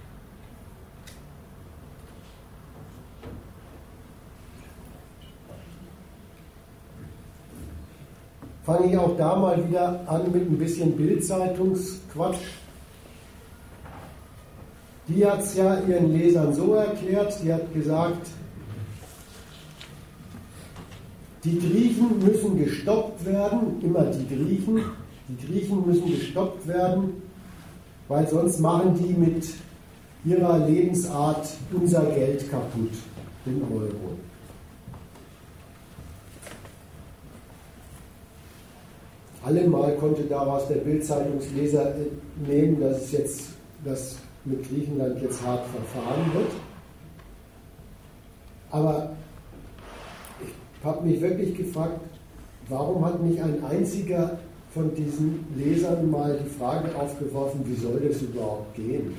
[8.63, 12.37] Fange ich auch da mal wieder an mit ein bisschen Bildzeitungsquatsch.
[15.07, 18.27] Die hat es ja ihren Lesern so erklärt, die hat gesagt,
[21.43, 24.81] die Griechen müssen gestoppt werden, immer die Griechen,
[25.27, 27.23] die Griechen müssen gestoppt werden,
[28.07, 29.45] weil sonst machen die mit
[30.23, 32.91] ihrer Lebensart unser Geld kaputt,
[33.45, 34.17] den Euro.
[39.43, 41.95] Allemal konnte daraus der Bildzeitungsleser
[42.47, 43.51] nehmen, dass es jetzt
[43.83, 46.51] dass mit Griechenland jetzt hart verfahren wird.
[48.71, 49.11] Aber
[50.41, 51.99] ich habe mich wirklich gefragt,
[52.69, 54.39] warum hat nicht ein einziger
[54.73, 59.13] von diesen Lesern mal die Frage aufgeworfen, wie soll das überhaupt gehen?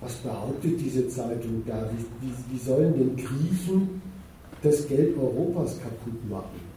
[0.00, 1.90] Was behauptet diese Zeitung da?
[1.90, 4.00] Wie, wie, wie sollen denn Griechen
[4.62, 6.67] das Geld Europas kaputt machen?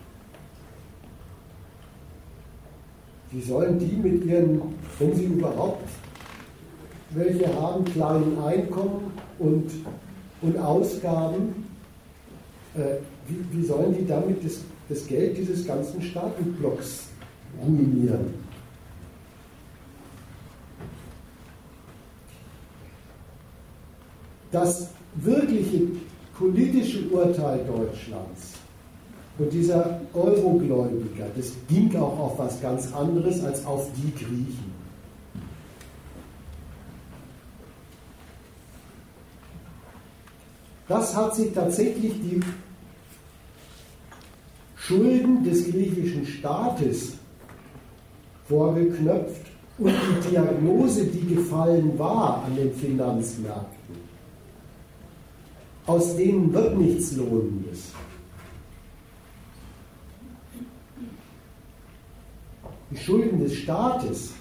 [3.32, 4.62] Wie sollen die mit ihren,
[5.00, 5.88] wenn sie überhaupt
[7.12, 9.70] welche haben, kleinen Einkommen und,
[10.42, 11.68] und Ausgaben,
[12.76, 14.60] äh, wie, wie sollen die damit das,
[14.90, 17.08] das Geld dieses ganzen Staatenblocks
[17.62, 18.34] ruinieren?
[24.52, 25.84] Das wirkliche
[26.38, 28.61] politische Urteil Deutschlands
[29.38, 34.72] und dieser Eurogläubiger, das ging auch auf was ganz anderes als auf die Griechen.
[40.88, 42.42] Das hat sich tatsächlich die
[44.76, 47.14] Schulden des griechischen Staates
[48.50, 49.46] vorgeknöpft
[49.78, 53.96] und die Diagnose, die gefallen war an den Finanzmärkten,
[55.86, 57.94] aus denen wird nichts Lohnendes.
[62.92, 64.34] Die Schulden des Staates,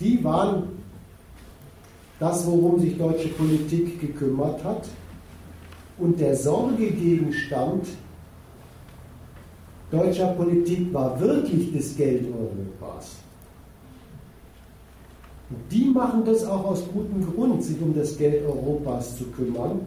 [0.00, 0.64] die waren
[2.18, 4.88] das, worum sich deutsche Politik gekümmert hat
[5.98, 7.86] und der Sorgegegenstand
[9.90, 13.16] deutscher Politik war wirklich das Geld Europas.
[15.50, 19.80] Und die machen das auch aus gutem Grund, sich um das Geld Europas zu kümmern.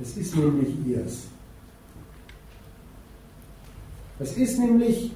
[0.00, 1.22] Es ist nämlich ihrs.
[4.18, 5.12] Es ist nämlich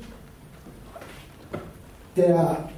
[2.17, 2.69] der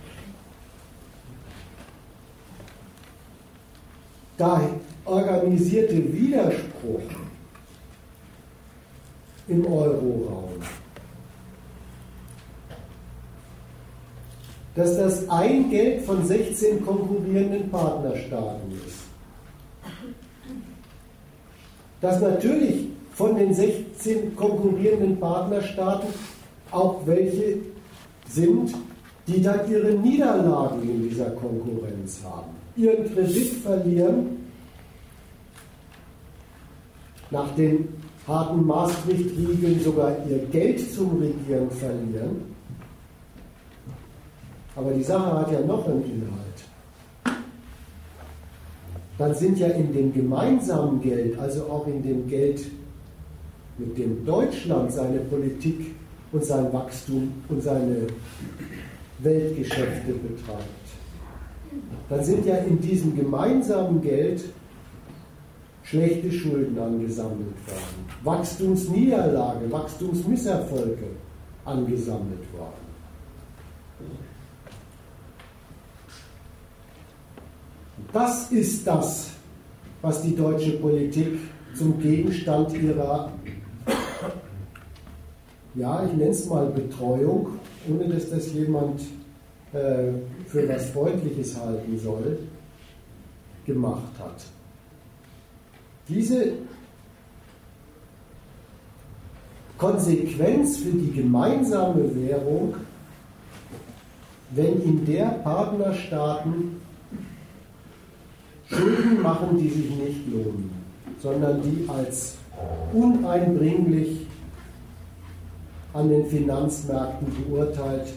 [4.37, 4.61] da
[5.05, 7.03] organisierte Widerspruch
[9.49, 10.51] im Euroraum,
[14.74, 18.99] dass das ein Geld von 16 konkurrierenden Partnerstaaten ist.
[22.01, 26.09] Dass natürlich von den 16 konkurrierenden Partnerstaaten
[26.70, 27.59] auch welche
[28.28, 28.74] sind,
[29.32, 34.38] die dann ihre Niederlagen in dieser Konkurrenz haben, ihren Kredit verlieren,
[37.30, 37.88] nach den
[38.28, 42.52] harten Maastricht-Riegeln sogar ihr Geld zum Regieren verlieren.
[44.76, 47.38] Aber die Sache hat ja noch einen Inhalt.
[49.18, 52.64] Dann sind ja in dem gemeinsamen Geld, also auch in dem Geld,
[53.78, 55.94] mit dem Deutschland seine Politik
[56.32, 58.06] und sein Wachstum und seine
[59.23, 60.69] Weltgeschäfte betreibt,
[62.09, 64.44] dann sind ja in diesem gemeinsamen Geld
[65.82, 71.07] schlechte Schulden angesammelt worden, Wachstumsniederlage, Wachstumsmisserfolge
[71.65, 72.82] angesammelt worden.
[78.12, 79.31] Das ist das,
[80.03, 81.39] was die deutsche Politik
[81.74, 83.32] zum Gegenstand ihrer,
[85.74, 89.00] ja, ich nenne es mal Betreuung ohne dass das jemand
[89.72, 90.12] äh,
[90.46, 92.38] für was Freundliches halten soll,
[93.64, 94.44] gemacht hat.
[96.09, 96.52] Diese
[99.78, 102.74] Konsequenz für die gemeinsame Währung,
[104.50, 106.80] wenn in der Partnerstaaten
[108.68, 110.70] Schulden machen, die sich nicht lohnen,
[111.20, 112.36] sondern die als
[112.92, 114.22] uneinbringlich
[115.93, 118.12] an den Finanzmärkten beurteilt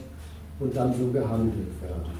[0.60, 2.16] und dann so gehandelt werden.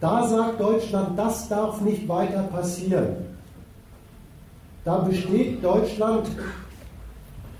[0.00, 3.16] Da sagt Deutschland, das darf nicht weiter passieren.
[4.84, 6.26] Da besteht Deutschland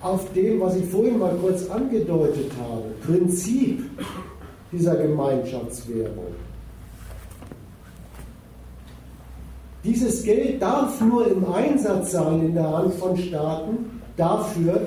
[0.01, 3.83] auf dem, was ich vorhin mal kurz angedeutet habe, Prinzip
[4.73, 6.35] dieser Gemeinschaftswährung.
[9.83, 14.87] Dieses Geld darf nur im Einsatz sein in der Hand von Staaten dafür,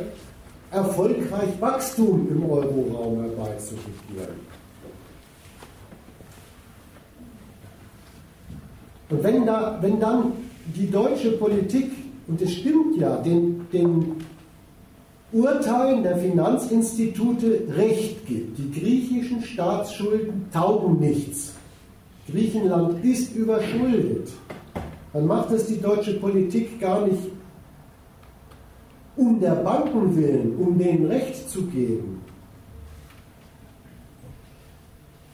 [0.72, 4.54] erfolgreich Wachstum im Euroraum herbeizuführen.
[9.10, 10.34] Und wenn, da, wenn dann
[10.76, 11.92] die deutsche Politik,
[12.28, 14.14] und es stimmt ja, den, den
[15.32, 21.54] Urteilen der Finanzinstitute Recht gibt, die griechischen Staatsschulden taugen nichts.
[22.30, 24.30] Griechenland ist überschuldet.
[25.14, 27.32] Dann macht es die deutsche Politik gar nicht
[29.16, 32.22] um der Banken willen, um denen Recht zu geben.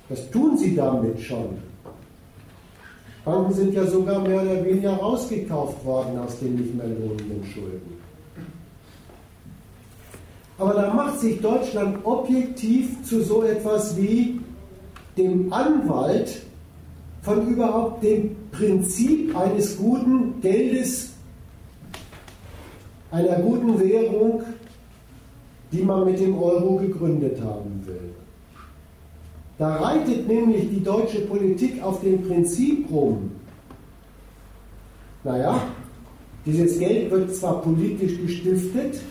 [0.10, 1.60] Das tun sie damit schon.
[3.24, 8.00] Banken sind ja sogar mehr oder weniger rausgekauft worden aus den nicht mehr lohnenden Schulden.
[10.58, 14.42] Aber da macht sich Deutschland objektiv zu so etwas wie
[15.16, 16.42] dem Anwalt
[17.30, 21.12] von überhaupt dem Prinzip eines guten Geldes,
[23.12, 24.42] einer guten Währung,
[25.72, 28.16] die man mit dem Euro gegründet haben will.
[29.60, 33.30] Da reitet nämlich die deutsche Politik auf dem Prinzip rum.
[35.24, 35.62] Naja,
[36.48, 39.02] dieses Geld wird zwar politisch gestiftet,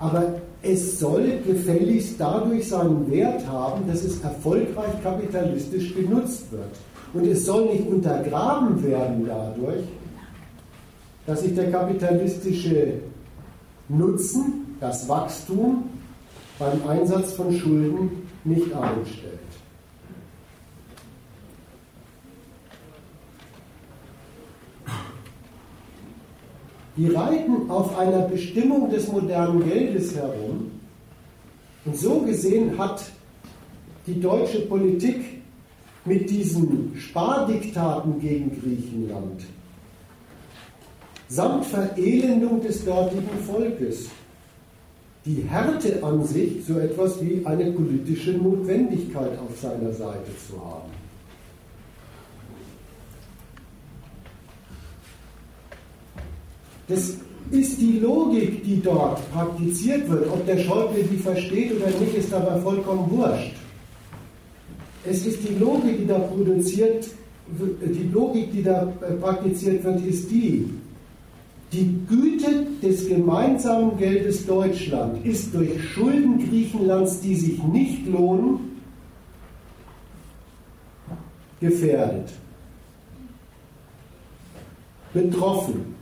[0.00, 6.74] aber es soll gefälligst dadurch seinen Wert haben, dass es erfolgreich kapitalistisch genutzt wird.
[7.12, 9.84] Und es soll nicht untergraben werden dadurch,
[11.26, 12.94] dass sich der kapitalistische
[13.88, 15.84] Nutzen, das Wachstum
[16.58, 18.10] beim Einsatz von Schulden
[18.44, 19.36] nicht einstellt.
[26.96, 30.70] Die reiten auf einer Bestimmung des modernen Geldes herum.
[31.84, 33.02] Und so gesehen hat
[34.06, 35.35] die deutsche Politik
[36.06, 39.44] mit diesen Spardiktaten gegen Griechenland
[41.28, 44.08] samt Verelendung des dortigen Volkes
[45.24, 50.92] die Härte an sich so etwas wie eine politische Notwendigkeit auf seiner Seite zu haben.
[56.86, 57.16] Das
[57.50, 60.28] ist die Logik, die dort praktiziert wird.
[60.30, 63.54] Ob der Schäuble die versteht oder nicht, ist dabei vollkommen wurscht.
[65.08, 67.08] Es ist die Logik, die da produziert,
[67.48, 70.68] die Logik, die da äh, praktiziert wird, ist die,
[71.72, 78.80] die Güte des gemeinsamen Geldes Deutschland ist durch Schulden Griechenlands, die sich nicht lohnen,
[81.60, 82.30] gefährdet,
[85.12, 85.94] betroffen.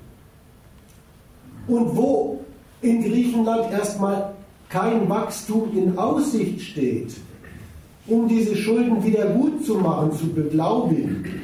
[1.67, 2.41] Und wo
[2.83, 4.35] in Griechenland erstmal
[4.69, 7.15] kein Wachstum in Aussicht steht,
[8.07, 11.43] um diese Schulden wieder gut zu machen, zu beglaubigen,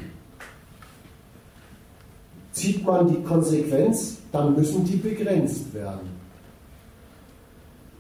[2.53, 6.11] zieht man die Konsequenz, dann müssen die begrenzt werden.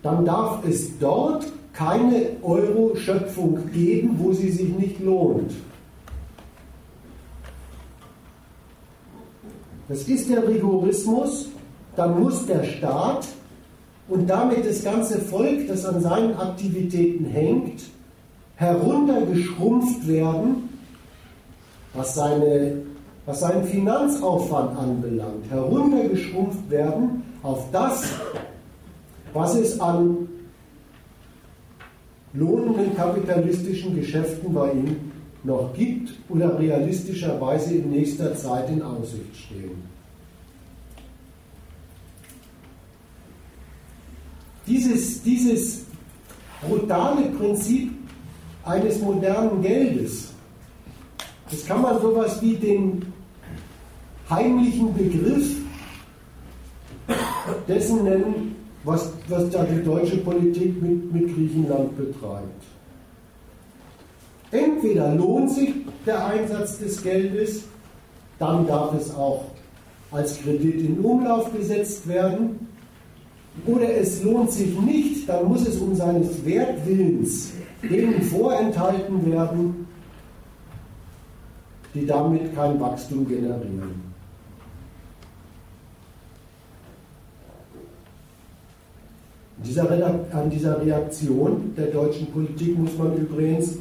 [0.02, 5.52] Dann darf es dort keine Euro-Schöpfung geben, wo sie sich nicht lohnt.
[9.88, 11.48] Das ist der Rigorismus,
[11.96, 13.26] dann muss der Staat
[14.08, 17.82] und damit das ganze Volk, das an seinen Aktivitäten hängt,
[18.60, 20.68] heruntergeschrumpft werden,
[21.94, 22.82] was, seine,
[23.24, 28.12] was seinen Finanzaufwand anbelangt, heruntergeschrumpft werden auf das,
[29.32, 30.28] was es an
[32.34, 34.96] lohnenden kapitalistischen Geschäften bei ihm
[35.42, 39.82] noch gibt oder realistischerweise in nächster Zeit in Aussicht stehen.
[44.66, 45.86] Dieses, dieses
[46.60, 47.90] brutale Prinzip
[48.70, 50.28] eines modernen Geldes.
[51.50, 53.02] Das kann man sowas wie den
[54.28, 55.56] heimlichen Begriff
[57.66, 62.62] dessen nennen, was, was da die deutsche Politik mit, mit Griechenland betreibt.
[64.52, 65.70] Entweder lohnt sich
[66.06, 67.64] der Einsatz des Geldes,
[68.38, 69.44] dann darf es auch
[70.12, 72.68] als Kredit in Umlauf gesetzt werden,
[73.66, 77.52] oder es lohnt sich nicht, dann muss es um seines Wertwillens
[77.82, 79.86] denen vorenthalten werden,
[81.94, 84.10] die damit kein Wachstum generieren.
[90.32, 93.76] an dieser Reaktion der deutschen Politik muss man übrigens,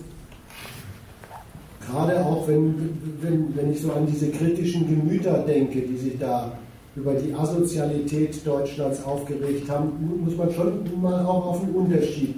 [1.86, 6.52] gerade auch wenn, wenn, wenn ich so an diese kritischen Gemüter denke, die sich da
[6.96, 12.36] über die Asozialität Deutschlands aufgeregt haben, muss man schon mal auch auf einen Unterschied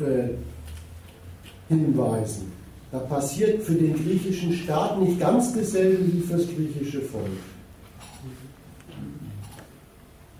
[0.00, 0.30] äh,
[1.68, 2.52] hinweisen.
[2.90, 7.26] Da passiert für den griechischen Staat nicht ganz dasselbe wie fürs griechische Volk.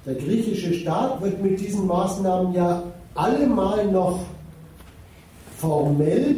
[0.06, 2.82] Der griechische Staat wird mit diesen Maßnahmen ja
[3.14, 4.20] allemal noch
[5.58, 6.36] formell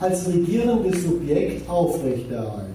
[0.00, 2.74] als regierendes Subjekt aufrechterhalten.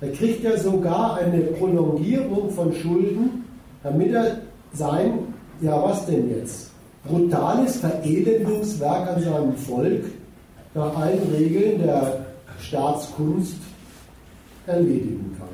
[0.00, 3.44] Er kriegt ja sogar eine Prolongierung von Schulden,
[3.82, 4.38] damit er
[4.72, 6.70] sein, ja was denn jetzt,
[7.04, 10.04] brutales Verelendungswerk an seinem Volk
[10.74, 12.26] nach allen Regeln der
[12.58, 13.56] Staatskunst
[14.66, 15.48] erledigen kann.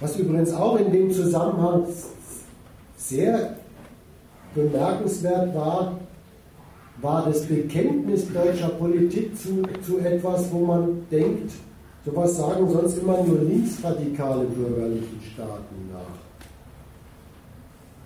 [0.00, 1.86] Was übrigens auch in dem Zusammenhang
[2.96, 3.56] sehr
[4.54, 5.98] bemerkenswert war,
[7.00, 11.52] war das Bekenntnis deutscher Politik zu, zu etwas, wo man denkt,
[12.04, 16.24] sowas sagen sonst immer nur linksradikale bürgerlichen Staaten nach.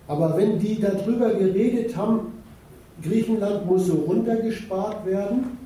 [0.07, 2.33] Aber wenn die darüber geredet haben,
[3.03, 5.59] Griechenland muss so runtergespart werden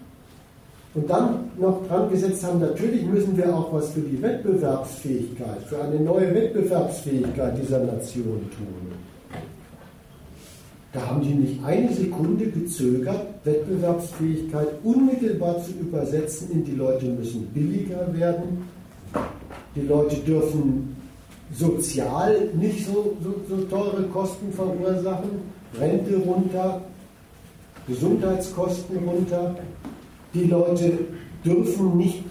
[0.95, 5.83] und dann noch dran gesetzt haben, natürlich müssen wir auch was für die Wettbewerbsfähigkeit, für
[5.83, 9.02] eine neue Wettbewerbsfähigkeit dieser Nation tun.
[10.93, 17.47] Da haben die nicht eine Sekunde gezögert, Wettbewerbsfähigkeit unmittelbar zu übersetzen in die Leute müssen
[17.47, 18.69] billiger werden,
[19.75, 20.95] die Leute dürfen
[21.55, 25.31] sozial nicht so, so, so teure Kosten verursachen,
[25.81, 26.83] Rente runter,
[27.87, 29.57] Gesundheitskosten runter,
[30.35, 30.99] die Leute
[31.45, 32.23] dürfen nicht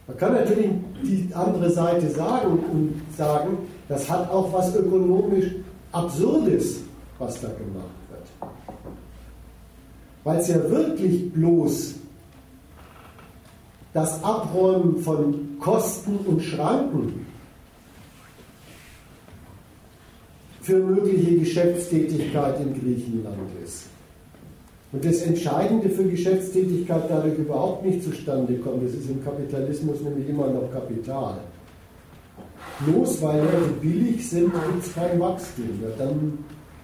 [0.07, 0.69] Man kann natürlich
[1.03, 3.57] die andere Seite sagen und sagen,
[3.89, 5.47] das hat auch was ökonomisch
[5.91, 6.81] Absurdes,
[7.17, 8.51] was da gemacht wird.
[10.23, 11.95] Weil es ja wirklich bloß
[13.93, 17.25] das Abräumen von Kosten und Schranken
[20.61, 23.85] für mögliche Geschäftstätigkeit in Griechenland ist.
[24.95, 30.29] Und das Entscheidende für Geschäftstätigkeit dadurch überhaupt nicht zustande kommt, das ist im Kapitalismus nämlich
[30.29, 31.35] immer noch Kapital.
[32.85, 35.81] Bloß weil Leute billig sind, gibt es kein Wachstum.
[35.83, 36.37] Ja, dann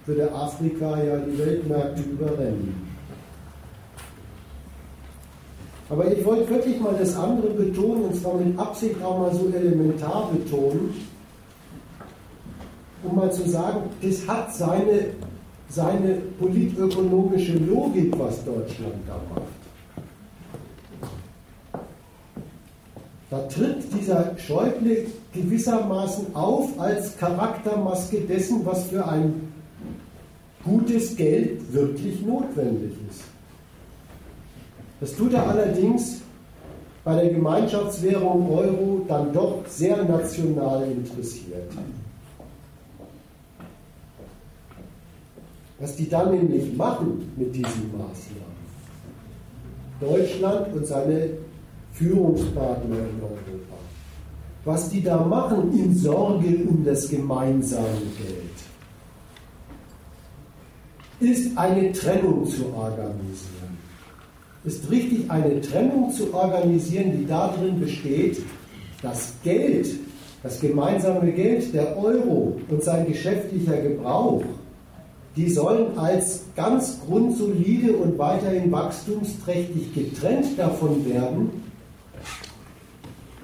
[0.05, 2.75] würde Afrika ja die Weltmärkte überrennen.
[5.89, 9.49] Aber ich wollte wirklich mal das andere betonen, und zwar mit Absicht auch mal so
[9.55, 10.93] elementar betonen,
[13.03, 15.11] um mal zu sagen, das hat seine
[15.72, 19.48] seine politökonomische Logik, was Deutschland da macht.
[23.30, 29.53] Da tritt dieser Schäuble gewissermaßen auf als Charaktermaske dessen, was für ein
[30.65, 33.22] gutes Geld wirklich notwendig ist.
[34.99, 36.19] Das tut er allerdings
[37.06, 41.72] bei der Gemeinschaftswährung Euro dann doch sehr national interessiert.
[45.81, 48.61] Was die dann nämlich machen mit diesen Maßnahmen,
[49.99, 51.29] Deutschland und seine
[51.93, 53.77] Führungspartner in Europa,
[54.63, 58.51] was die da machen in Sorge um das gemeinsame Geld,
[61.31, 63.77] ist eine Trennung zu organisieren.
[64.63, 68.39] Ist richtig eine Trennung zu organisieren, die darin besteht,
[69.01, 69.87] das Geld,
[70.43, 74.43] das gemeinsame Geld, der Euro und sein geschäftlicher Gebrauch
[75.35, 81.49] die sollen als ganz grundsolide und weiterhin wachstumsträchtig getrennt davon werden,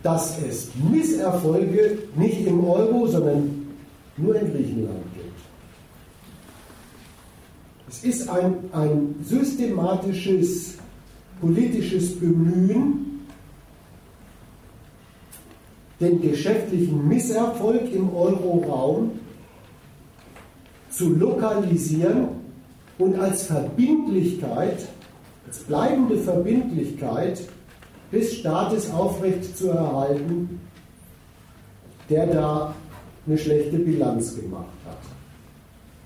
[0.04, 3.68] dass es Misserfolge nicht im Euro, sondern
[4.18, 5.28] nur in Griechenland gibt.
[7.90, 10.76] Es ist ein, ein systematisches
[11.40, 13.22] politisches Bemühen,
[16.00, 19.12] den geschäftlichen Misserfolg im Euro-Raum
[20.98, 22.30] zu lokalisieren
[22.98, 24.88] und als Verbindlichkeit,
[25.46, 27.48] als bleibende Verbindlichkeit
[28.12, 30.60] des Staates aufrecht zu erhalten,
[32.10, 32.74] der da
[33.28, 34.98] eine schlechte Bilanz gemacht hat.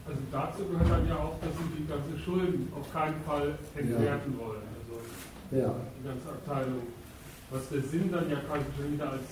[0.07, 4.33] Also dazu gehört dann ja auch, dass sie die ganze Schulden auf keinen Fall entwerten
[4.33, 4.45] ja.
[4.45, 4.61] wollen.
[4.75, 5.73] Also ja.
[5.99, 6.81] die ganze Abteilung.
[7.49, 9.23] Was der Sinn dann ja quasi schon wieder als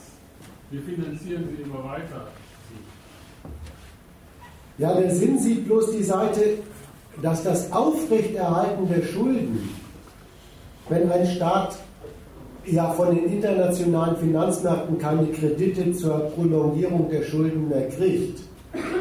[0.71, 2.27] wir finanzieren sie immer weiter.
[4.79, 6.41] Ja, der Sinn sieht bloß die Seite,
[7.21, 9.69] dass das Aufrechterhalten der Schulden,
[10.87, 11.77] wenn ein Staat
[12.65, 18.39] ja von den internationalen Finanzmärkten keine Kredite zur Prolongierung der Schulden mehr kriegt,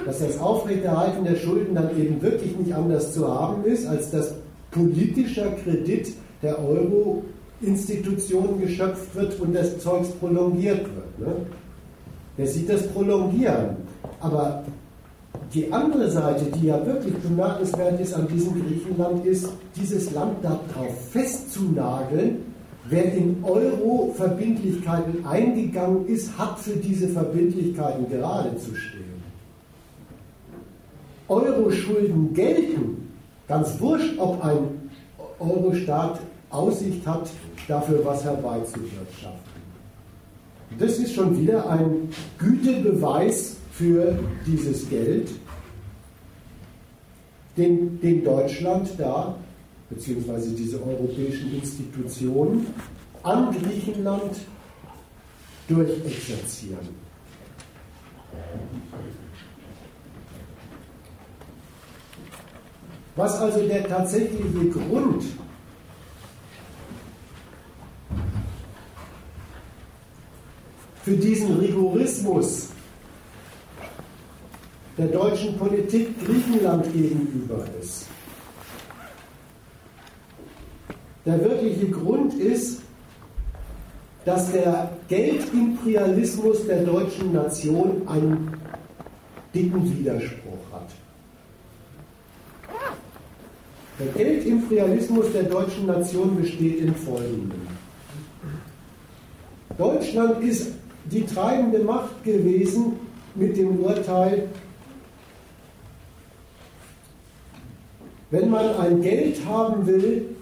[0.05, 4.35] dass das Aufrechterhalten der Schulden dann eben wirklich nicht anders zu haben ist, als dass
[4.73, 11.19] politischer Kredit der Euro-Institutionen geschöpft wird und das Zeugs prolongiert wird.
[11.21, 11.37] Ne?
[12.37, 13.77] Der sieht das Prolongieren.
[14.21, 14.65] Aber
[15.55, 21.11] die andere Seite, die ja wirklich bemerkenswert ist an diesem Griechenland, ist, dieses Land darauf
[21.11, 22.49] festzunageln,
[22.91, 29.23] Wer in Euro-Verbindlichkeiten eingegangen ist, hat für diese Verbindlichkeiten gerade zu stehen.
[31.29, 33.11] Euro-Schulden gelten,
[33.47, 34.91] ganz wurscht, ob ein
[35.39, 37.29] Euro-Staat Aussicht hat,
[37.67, 39.59] dafür was herbeizuwirtschaften.
[40.79, 42.09] Das ist schon wieder ein
[42.39, 45.31] Gütebeweis für dieses Geld,
[47.57, 49.37] den, den Deutschland da
[49.89, 52.67] beziehungsweise diese europäischen Institutionen
[53.23, 54.37] an Griechenland
[55.69, 56.89] durchexerzieren.
[63.15, 65.25] Was also der tatsächliche Grund
[71.05, 72.71] für diesen Rigorismus
[74.99, 78.07] der deutschen Politik Griechenland gegenüber ist.
[81.25, 82.83] Der wirkliche Grund ist,
[84.25, 88.53] dass der Geldimperialismus der deutschen Nation einen
[89.55, 90.91] dicken Widerspruch hat.
[93.99, 97.61] Der Geldimperialismus der deutschen Nation besteht in folgendem.
[99.77, 100.73] Deutschland ist
[101.05, 102.95] die treibende Macht gewesen
[103.35, 104.49] mit dem Urteil,
[108.31, 110.37] wenn man ein Geld haben will,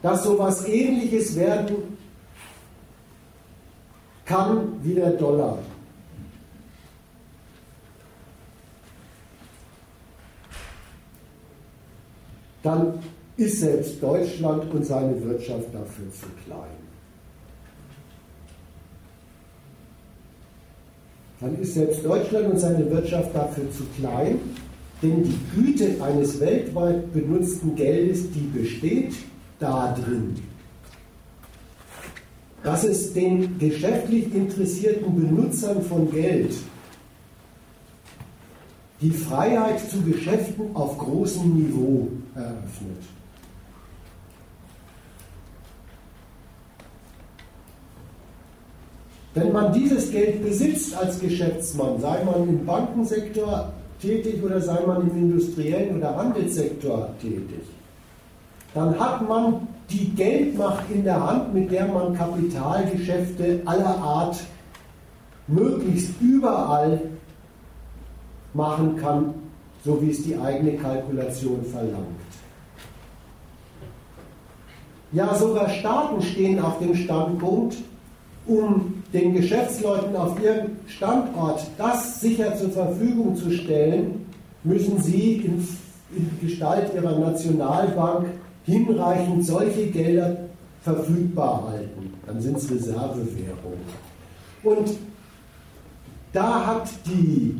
[0.00, 1.76] das so etwas ähnliches werden
[4.24, 5.58] kann wie der Dollar.
[12.62, 12.94] Dann
[13.36, 16.82] ist selbst Deutschland und seine Wirtschaft dafür zu klein.
[21.40, 24.38] Dann ist selbst Deutschland und seine Wirtschaft dafür zu klein,
[25.02, 29.14] denn die Güte eines weltweit benutzten Geldes, die besteht
[29.58, 30.36] da drin.
[32.62, 36.54] Dass es den geschäftlich interessierten Benutzern von Geld
[39.00, 43.02] die Freiheit zu Geschäften auf großem Niveau eröffnet.
[49.34, 53.72] Wenn man dieses Geld besitzt als Geschäftsmann, sei man im Bankensektor
[54.02, 57.62] tätig oder sei man im industriellen oder Handelssektor tätig,
[58.74, 64.42] dann hat man die Geldmacht in der Hand, mit der man Kapitalgeschäfte aller Art
[65.46, 67.00] möglichst überall
[68.54, 69.34] machen kann,
[69.84, 72.20] so wie es die eigene Kalkulation verlangt.
[75.12, 77.76] Ja, sogar Staaten stehen auf dem Standpunkt,
[78.46, 84.26] um den Geschäftsleuten auf ihrem Standort das sicher zur Verfügung zu stellen,
[84.64, 85.68] müssen sie in,
[86.16, 88.26] in Gestalt ihrer Nationalbank
[88.64, 90.36] hinreichend solche Gelder
[90.82, 92.12] verfügbar halten.
[92.26, 93.80] Dann sind es Reservewährungen.
[94.62, 94.90] Und
[96.32, 97.56] da hat die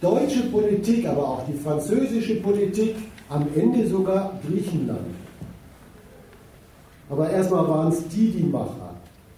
[0.00, 2.94] deutsche Politik, aber auch die französische Politik,
[3.28, 5.00] am Ende sogar Griechenland.
[7.10, 8.85] Aber erstmal waren es die, die Macher.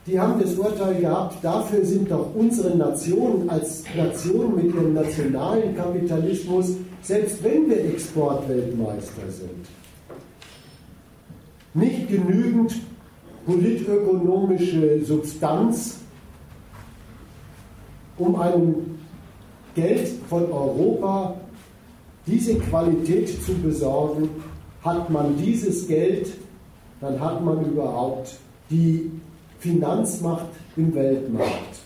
[0.09, 5.76] Die haben das Urteil gehabt, dafür sind doch unsere Nationen als Nationen mit ihrem nationalen
[5.76, 9.66] Kapitalismus, selbst wenn wir Exportweltmeister sind,
[11.74, 12.80] nicht genügend
[13.44, 15.98] politökonomische Substanz,
[18.16, 18.98] um einem
[19.74, 21.35] Geld von Europa
[22.26, 24.30] diese Qualität zu besorgen,
[24.82, 26.32] hat man dieses Geld,
[27.02, 28.39] dann hat man überhaupt
[28.70, 29.10] die
[29.59, 31.80] Finanzmacht im Weltmarkt.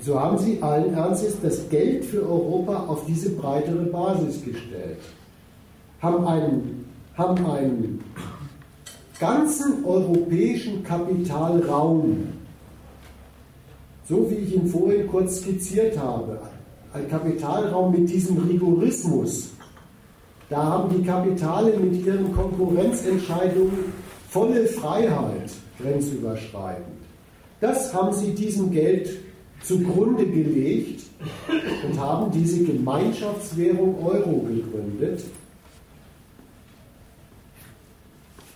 [0.00, 5.00] So haben sie allen Ernstes das Geld für Europa auf diese breitere Basis gestellt,
[6.00, 6.86] haben einen
[7.16, 8.02] haben einen
[9.18, 12.28] ganzen europäischen Kapitalraum
[14.10, 16.40] so wie ich ihn vorhin kurz skizziert habe,
[16.92, 19.50] ein Kapitalraum mit diesem Rigorismus,
[20.48, 23.92] da haben die Kapitale mit ihren Konkurrenzentscheidungen
[24.30, 25.50] volle Freiheit,
[25.80, 26.86] grenzüberschreitend.
[27.60, 29.10] Das haben sie diesem Geld
[29.62, 31.02] zugrunde gelegt
[31.84, 35.24] und haben diese Gemeinschaftswährung Euro gegründet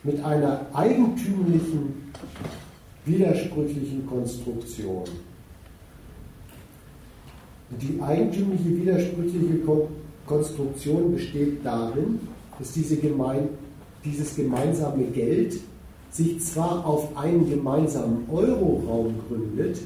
[0.04, 2.12] mit einer eigentümlichen,
[3.04, 5.04] widersprüchlichen Konstruktion.
[7.70, 9.60] Die eigentümliche, widersprüchliche
[10.26, 12.20] Konstruktion besteht darin,
[12.58, 13.48] dass diese gemein,
[14.04, 15.60] dieses gemeinsame Geld
[16.10, 19.80] sich zwar auf einen gemeinsamen Euroraum gründet,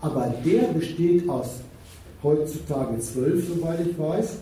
[0.00, 1.60] aber der besteht aus
[2.22, 4.38] heutzutage zwölf, soweit ich weiß,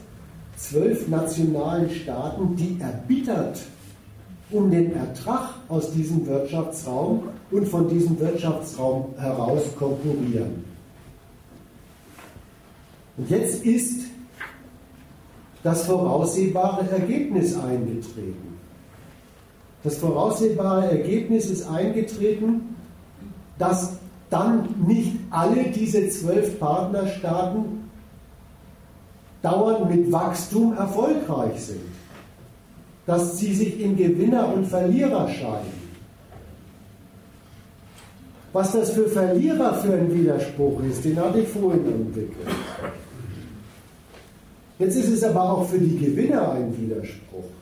[0.56, 3.60] zwölf nationalen Staaten, die erbittert
[4.50, 10.64] um den Ertrag aus diesem Wirtschaftsraum und von diesem Wirtschaftsraum heraus konkurrieren.
[13.16, 14.06] Und jetzt ist
[15.62, 18.55] das voraussehbare Ergebnis eingetreten.
[19.86, 22.74] Das voraussehbare Ergebnis ist eingetreten,
[23.56, 23.92] dass
[24.30, 27.88] dann nicht alle diese zwölf Partnerstaaten
[29.42, 31.86] dauernd mit Wachstum erfolgreich sind,
[33.06, 35.86] dass sie sich in Gewinner und Verlierer scheiden.
[38.52, 42.48] Was das für Verlierer für ein Widerspruch ist, den hatte ich vorhin entwickelt.
[44.80, 47.55] Jetzt ist es aber auch für die Gewinner ein Widerspruch.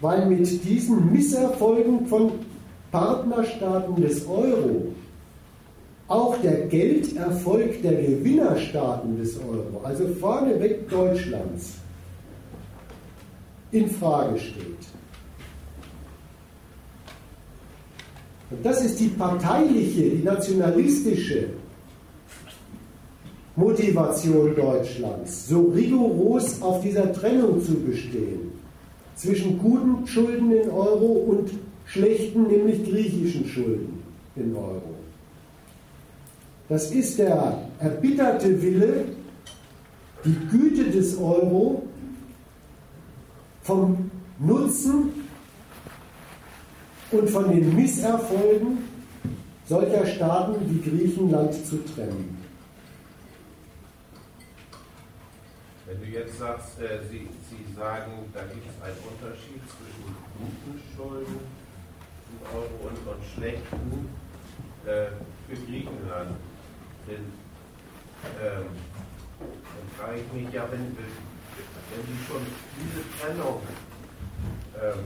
[0.00, 2.32] Weil mit diesen Misserfolgen von
[2.90, 4.94] Partnerstaaten des Euro
[6.06, 11.74] auch der Gelderfolg der Gewinnerstaaten des Euro, also vorneweg Deutschlands,
[13.70, 14.64] in Frage steht.
[18.50, 21.50] Und das ist die parteiliche, die nationalistische
[23.56, 28.47] Motivation Deutschlands, so rigoros auf dieser Trennung zu bestehen
[29.18, 31.50] zwischen guten Schulden in Euro und
[31.84, 34.02] schlechten, nämlich griechischen Schulden
[34.36, 34.94] in Euro.
[36.68, 39.06] Das ist der erbitterte Wille,
[40.24, 41.82] die Güte des Euro
[43.62, 45.10] vom Nutzen
[47.10, 48.78] und von den Misserfolgen
[49.66, 52.37] solcher Staaten wie Griechenland zu trennen.
[55.88, 60.82] Wenn du jetzt sagst, äh, Sie, Sie sagen, da gibt es einen Unterschied zwischen guten
[60.94, 61.40] Schulden
[62.28, 64.10] im Euro und, und schlechten
[64.84, 65.06] äh,
[65.48, 66.36] für Griechenland,
[67.08, 67.32] denn
[68.38, 68.66] ähm,
[69.40, 72.42] dann frage ich mich ja, wenn, wenn Sie schon
[72.76, 73.62] diese Trennung
[74.76, 75.04] ähm,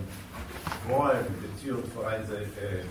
[0.89, 2.83] wollen, beziehungsweise äh,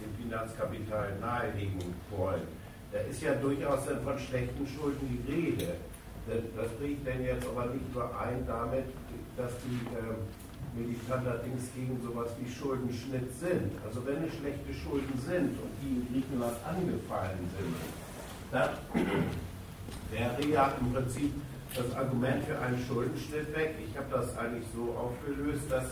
[0.00, 2.48] dem Finanzkapital nahelegen wollen,
[2.92, 5.74] da ist ja durchaus dann von schlechten Schulden die Rede.
[6.26, 8.86] Das bringt denn jetzt aber nicht überein damit,
[9.36, 10.18] dass die äh,
[10.74, 13.70] Militanten allerdings gegen sowas wie Schuldenschnitt sind.
[13.86, 17.74] Also wenn es schlechte Schulden sind und die in Griechenland angefallen sind,
[18.50, 18.70] dann
[20.10, 21.32] wäre ja im Prinzip
[21.74, 23.76] das Argument für einen Schuldenschnitt weg.
[23.88, 25.84] Ich habe das eigentlich so aufgelöst, dass,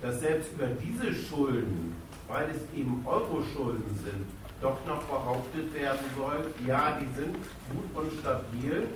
[0.00, 1.96] dass selbst über diese Schulden,
[2.28, 4.26] weil es eben Euro-Schulden sind,
[4.60, 8.88] doch noch behauptet werden soll, ja, die sind gut und stabil,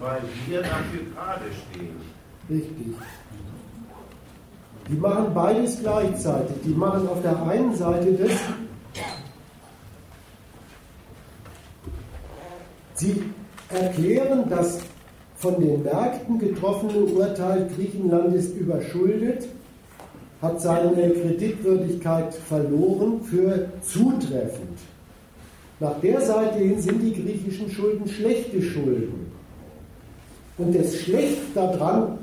[0.00, 1.96] weil wir dafür gerade stehen.
[2.50, 2.94] Richtig.
[4.88, 6.56] Die machen beides gleichzeitig.
[6.64, 8.32] Die machen auf der einen Seite das,
[12.94, 13.22] sie
[13.70, 14.80] erklären das
[15.36, 19.48] von den Märkten getroffene Urteil, Griechenland ist überschuldet,
[20.40, 24.78] hat seine Kreditwürdigkeit verloren, für zutreffend.
[25.80, 29.23] Nach der Seite hin sind die griechischen Schulden schlechte Schulden.
[30.58, 32.18] Und das Schlecht daran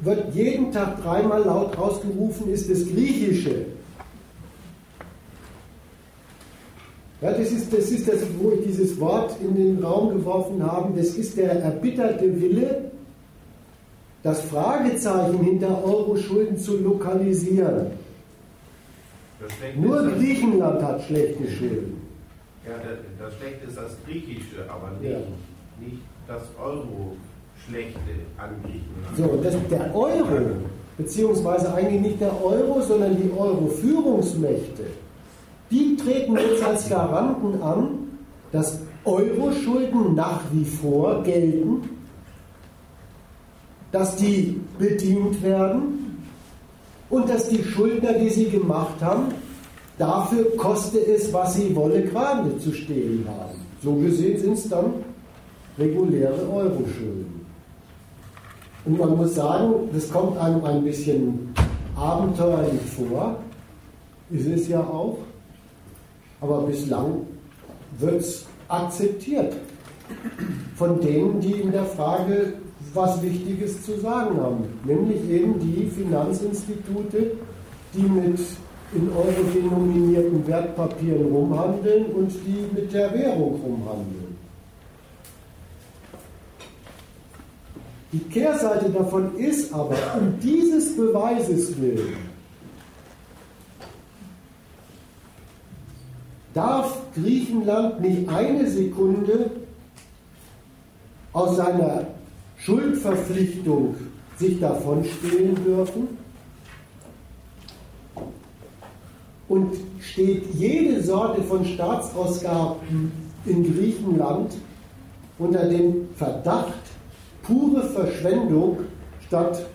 [0.00, 3.66] wird jeden Tag dreimal laut ausgerufen, ist das Griechische.
[7.20, 10.96] Ja, das, ist, das ist das, wo ich dieses Wort in den Raum geworfen habe.
[10.96, 12.90] Das ist der erbitterte Wille,
[14.22, 17.88] das Fragezeichen hinter Euro-Schulden zu lokalisieren.
[19.76, 22.00] Nur Griechenland hat schlechte Schulden.
[22.66, 25.18] Ja, das, das Schlechte ist das Griechische, aber nicht, ja.
[25.78, 27.16] nicht das Euro
[27.68, 27.98] schlechte
[28.38, 29.16] an Griechenland.
[29.16, 30.56] So, das, der Euro,
[30.96, 34.84] beziehungsweise eigentlich nicht der Euro, sondern die Euro-Führungsmächte,
[35.70, 37.88] die treten jetzt als Garanten an,
[38.52, 41.88] dass Euro-Schulden nach wie vor gelten,
[43.92, 46.24] dass die bedient werden
[47.08, 49.34] und dass die Schuldner, die sie gemacht haben,
[49.98, 53.58] dafür koste es, was sie wolle, gerade zu stehen haben.
[53.82, 54.92] So gesehen sind es dann
[55.78, 57.39] reguläre Euro-Schulden.
[58.84, 61.54] Und man muss sagen, das kommt einem ein bisschen
[61.96, 63.36] abenteuerlich vor,
[64.30, 65.18] ist es ja auch,
[66.40, 67.26] aber bislang
[67.98, 69.54] wird es akzeptiert
[70.76, 72.54] von denen, die in der Frage
[72.94, 77.32] was Wichtiges zu sagen haben, nämlich eben die Finanzinstitute,
[77.94, 78.40] die mit
[78.92, 84.29] in Euro denominierten Wertpapieren rumhandeln und die mit der Währung rumhandeln.
[88.12, 92.16] Die Kehrseite davon ist aber, um dieses Beweises willen,
[96.52, 99.50] darf Griechenland nicht eine Sekunde
[101.32, 102.08] aus seiner
[102.58, 103.94] Schuldverpflichtung
[104.36, 106.08] sich davon stehlen dürfen?
[109.48, 113.12] Und steht jede Sorte von Staatsausgaben
[113.46, 114.54] in Griechenland
[115.38, 116.74] unter dem Verdacht,
[117.42, 118.78] pure Verschwendung
[119.26, 119.66] statt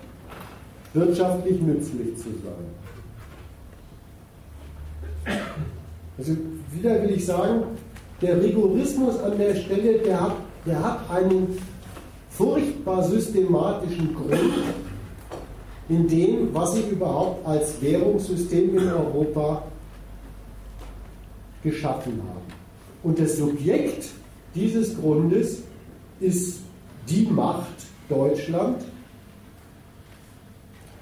[0.94, 2.76] wirtschaftlich nützlich zu sein.
[6.18, 6.32] Also
[6.72, 7.64] wieder will ich sagen,
[8.22, 10.36] der Rigorismus an der Stelle, der hat,
[10.66, 11.58] der hat einen
[12.30, 14.54] furchtbar systematischen Grund
[15.90, 19.64] in dem, was sie überhaupt als Währungssystem in Europa
[21.64, 22.46] geschaffen haben.
[23.04, 24.08] Und das Subjekt
[24.56, 25.62] dieses Grundes
[26.20, 26.62] ist
[27.07, 28.84] die Macht Deutschland,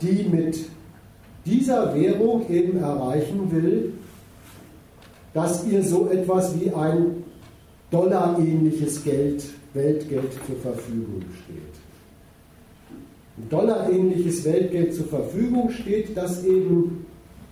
[0.02, 0.60] die mit
[1.46, 3.94] dieser Währung eben erreichen will,
[5.34, 7.24] dass ihr so etwas wie ein
[7.92, 9.44] dollarähnliches Geld,
[9.74, 11.58] Weltgeld zur Verfügung steht.
[13.38, 17.06] Ein dollarähnliches Weltgeld zur Verfügung steht, das eben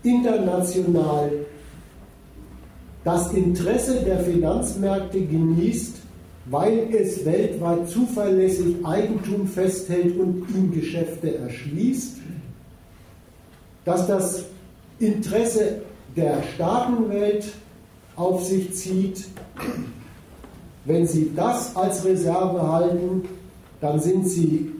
[0.03, 1.31] international
[3.03, 6.00] das Interesse der Finanzmärkte genießt,
[6.51, 12.17] weil es weltweit zuverlässig Eigentum festhält und ihm Geschäfte erschließt,
[13.85, 14.43] dass das
[14.99, 15.81] Interesse
[16.15, 17.45] der Staatenwelt
[18.17, 19.25] auf sich zieht.
[20.83, 23.23] Wenn Sie das als Reserve halten,
[23.79, 24.71] dann sind Sie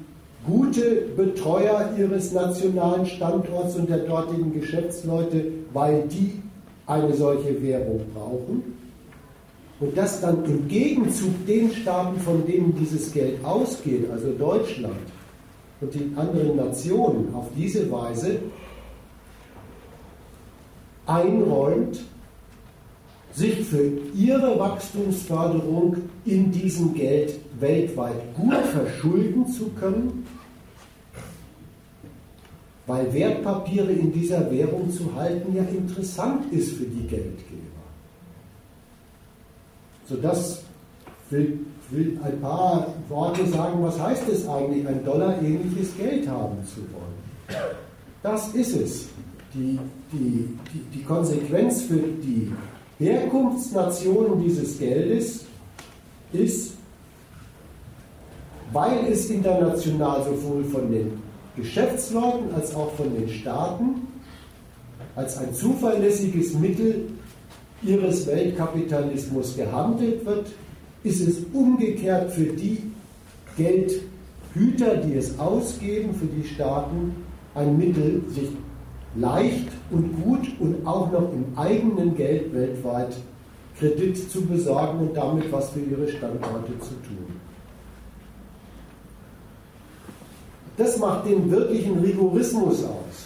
[0.45, 6.41] gute Betreuer Ihres nationalen Standorts und der dortigen Geschäftsleute, weil die
[6.85, 8.80] eine solche Währung brauchen.
[9.81, 14.95] Und dass dann im Gegenzug den Staaten, von denen dieses Geld ausgeht, also Deutschland
[15.81, 18.39] und die anderen Nationen, auf diese Weise
[21.07, 21.99] einräumt,
[23.33, 30.27] sich für ihre Wachstumsförderung in diesem Geld weltweit gut verschulden zu können,
[32.85, 37.70] weil Wertpapiere in dieser Währung zu halten ja interessant ist für die Geldgeber.
[40.11, 40.61] Sodass
[41.29, 41.59] will,
[41.89, 47.61] will ein paar Worte sagen, was heißt es eigentlich, ein Dollar-ähnliches Geld haben zu wollen.
[48.21, 49.05] Das ist es.
[49.53, 49.79] Die,
[50.11, 52.51] die, die, die Konsequenz für die
[52.99, 55.45] Herkunftsnationen dieses Geldes
[56.33, 56.73] ist,
[58.73, 61.21] weil es international sowohl von den
[61.55, 64.07] Geschäftsleuten als auch von den Staaten
[65.15, 67.09] als ein zuverlässiges Mittel
[67.83, 70.47] ihres Weltkapitalismus gehandelt wird,
[71.03, 72.83] ist es umgekehrt für die
[73.57, 77.15] Geldhüter, die es ausgeben, für die Staaten,
[77.55, 78.49] ein Mittel, sich
[79.15, 83.15] leicht und gut und auch noch im eigenen Geld weltweit
[83.77, 87.39] Kredit zu besorgen und damit was für ihre Standorte zu tun.
[90.77, 93.25] Das macht den wirklichen Rigorismus aus.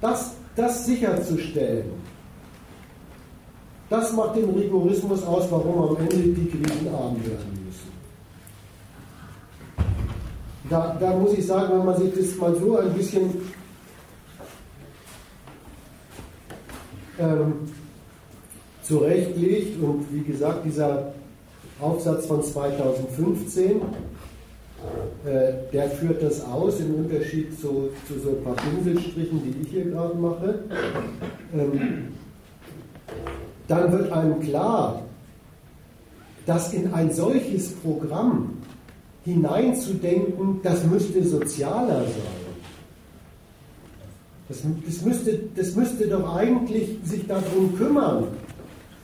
[0.00, 1.86] Das, das sicherzustellen,
[3.90, 7.90] das macht den Rigorismus aus, warum am Ende die Griechen arm werden müssen.
[10.70, 13.34] Da, da muss ich sagen, wenn man sich das mal so ein bisschen
[17.18, 17.52] ähm,
[18.82, 21.12] zurechtlegt und wie gesagt, dieser
[21.80, 23.80] Aufsatz von 2015,
[25.26, 29.70] äh, der führt das aus im Unterschied zu, zu so ein paar Pinselstrichen, die ich
[29.70, 30.60] hier gerade mache.
[31.52, 32.08] Ähm,
[33.70, 35.02] dann wird einem klar,
[36.44, 38.54] dass in ein solches Programm
[39.24, 42.40] hineinzudenken, das müsste sozialer sein.
[44.48, 48.24] Das, das, müsste, das müsste doch eigentlich sich darum kümmern,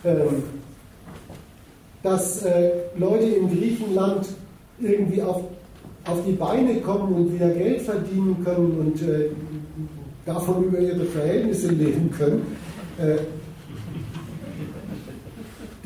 [0.04, 0.42] ähm,
[2.02, 4.26] dass äh, Leute in Griechenland
[4.80, 5.42] irgendwie auf,
[6.06, 9.30] auf die Beine kommen und wieder Geld verdienen können und äh,
[10.24, 12.56] davon über ihre Verhältnisse leben können.
[12.98, 13.18] Äh,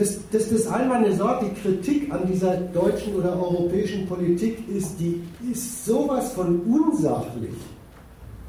[0.01, 5.22] das, das, das alberne Sort, die Kritik an dieser deutschen oder europäischen Politik ist, die
[5.52, 7.55] ist sowas von unsachlich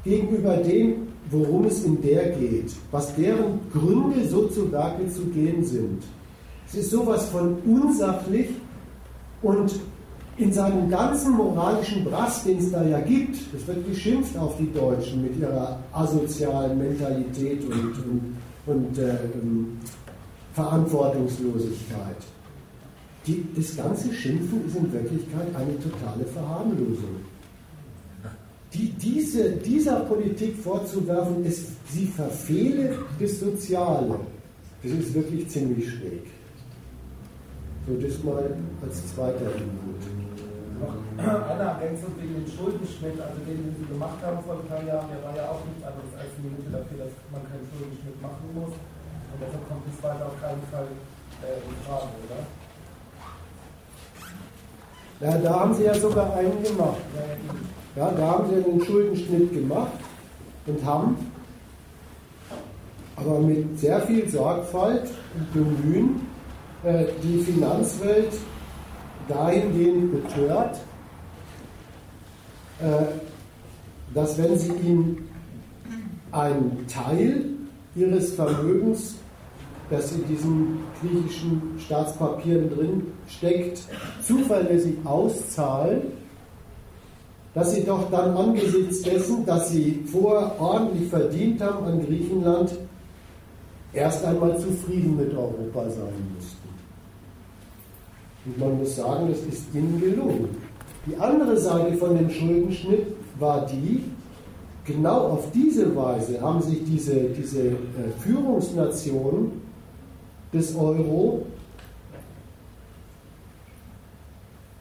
[0.02, 5.62] gegenüber dem, worum es in der geht, was deren Gründe so zu Werke zu gehen
[5.62, 6.02] sind.
[6.66, 8.48] Es ist sowas von unsachlich
[9.42, 9.78] und
[10.38, 14.72] in seinem ganzen moralischen Brass, den es da ja gibt, es wird geschimpft auf die
[14.72, 19.78] Deutschen mit ihrer asozialen Mentalität und, und, und äh, ähm,
[20.54, 22.16] Verantwortungslosigkeit.
[23.26, 27.22] Die, das ganze Schimpfen ist in Wirklichkeit eine totale Verharmlosung.
[28.74, 34.18] Die, diese, dieser Politik vorzuwerfen, ist, sie verfehle das Soziale.
[34.82, 36.24] Das ist wirklich ziemlich schräg.
[37.86, 40.00] So, das mal als zweiter Input.
[41.16, 44.82] Noch eine Ergänzung wegen dem Schuldenschnitt, also den, den Sie gemacht haben vor ein paar
[44.82, 48.18] Jahren, der war ja auch nichts anderes als eine Minute dafür, dass man keinen Schuldenschnitt
[48.18, 48.74] machen muss.
[49.46, 50.86] Deshalb kommt das weiter auf keinen Fall
[51.42, 52.40] äh, in Frage, oder?
[55.20, 56.96] Ja, da haben sie ja sogar einen gemacht.
[57.94, 59.92] Ja, da haben sie einen Schuldenschnitt gemacht
[60.66, 61.32] und haben
[63.16, 66.26] aber mit sehr viel Sorgfalt und Bemühen
[66.82, 68.32] äh, die Finanzwelt
[69.28, 70.80] dahingehend betört,
[72.80, 73.04] äh,
[74.14, 75.18] dass wenn sie ihm
[76.32, 77.44] einen Teil
[77.94, 79.16] ihres Vermögens
[79.92, 83.82] das in diesen griechischen Staatspapieren drin steckt,
[84.22, 86.02] zuverlässig auszahlen,
[87.54, 92.72] dass sie doch dann angesichts dessen, dass sie vorher ordentlich verdient haben an Griechenland,
[93.92, 96.68] erst einmal zufrieden mit Europa sein müssten.
[98.46, 100.48] Und man muss sagen, das ist ihnen gelungen.
[101.06, 103.08] Die andere Seite von dem Schuldenschnitt
[103.38, 104.04] war die,
[104.84, 107.74] genau auf diese Weise haben sich diese, diese äh,
[108.20, 109.61] Führungsnationen
[110.52, 111.46] des Euro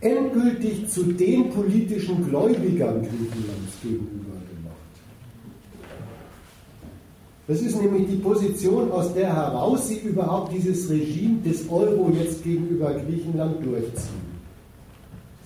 [0.02, 4.76] endgültig zu den politischen Gläubigern Griechenlands gegenüber gemacht.
[7.48, 12.44] Das ist nämlich die Position, aus der heraus sie überhaupt dieses Regime des Euro jetzt
[12.44, 14.32] gegenüber Griechenland durchziehen.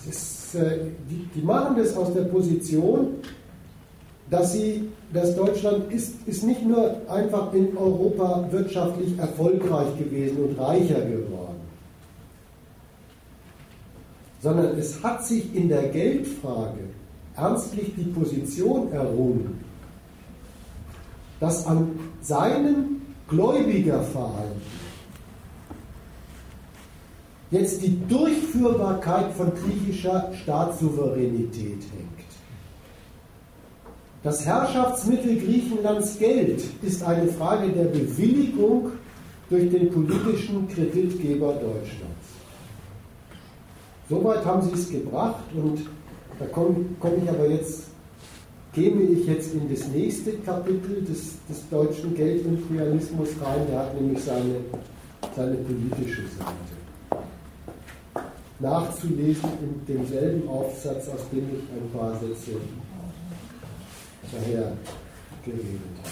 [0.09, 0.79] Ist, äh,
[1.09, 3.15] die, die machen das aus der Position,
[4.29, 10.59] dass sie dass Deutschland ist, ist nicht nur einfach in Europa wirtschaftlich erfolgreich gewesen und
[10.59, 11.61] reicher geworden,
[14.41, 16.79] sondern es hat sich in der Geldfrage
[17.35, 19.63] ernstlich die Position errungen,
[21.39, 24.61] dass an seinem Gläubigerverhalten
[27.51, 32.14] jetzt die Durchführbarkeit von griechischer Staatssouveränität hängt.
[34.25, 38.93] Das Herrschaftsmittel Griechenlands Geld ist eine Frage der Bewilligung
[39.51, 42.25] durch den politischen Kreditgeber Deutschlands.
[44.09, 45.85] Soweit haben sie es gebracht und
[46.39, 47.83] da komme komm ich aber jetzt,
[48.73, 54.23] käme ich jetzt in das nächste Kapitel des, des deutschen Geldimperialismus rein, der hat nämlich
[54.23, 54.55] seine,
[55.35, 57.23] seine politische Seite.
[58.57, 62.53] Nachzulesen in demselben Aufsatz, aus dem ich ein paar Sätze
[64.31, 64.77] daher
[65.43, 66.11] geredet hat.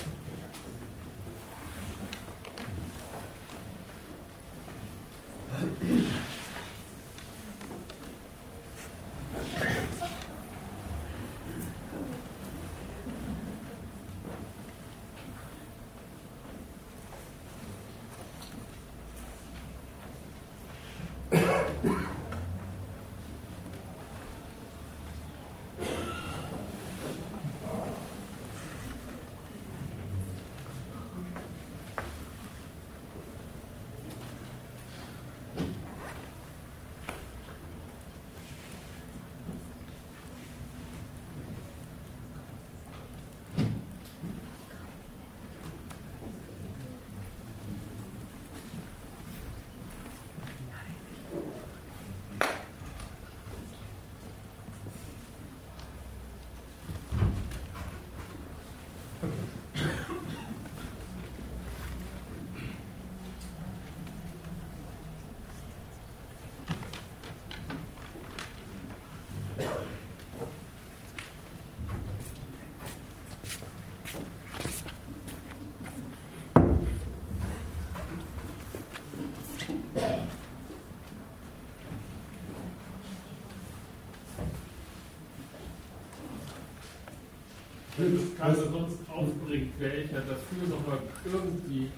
[87.97, 91.91] Keiner sonst aufbringt, wäre ich ja dafür, nochmal irgendwie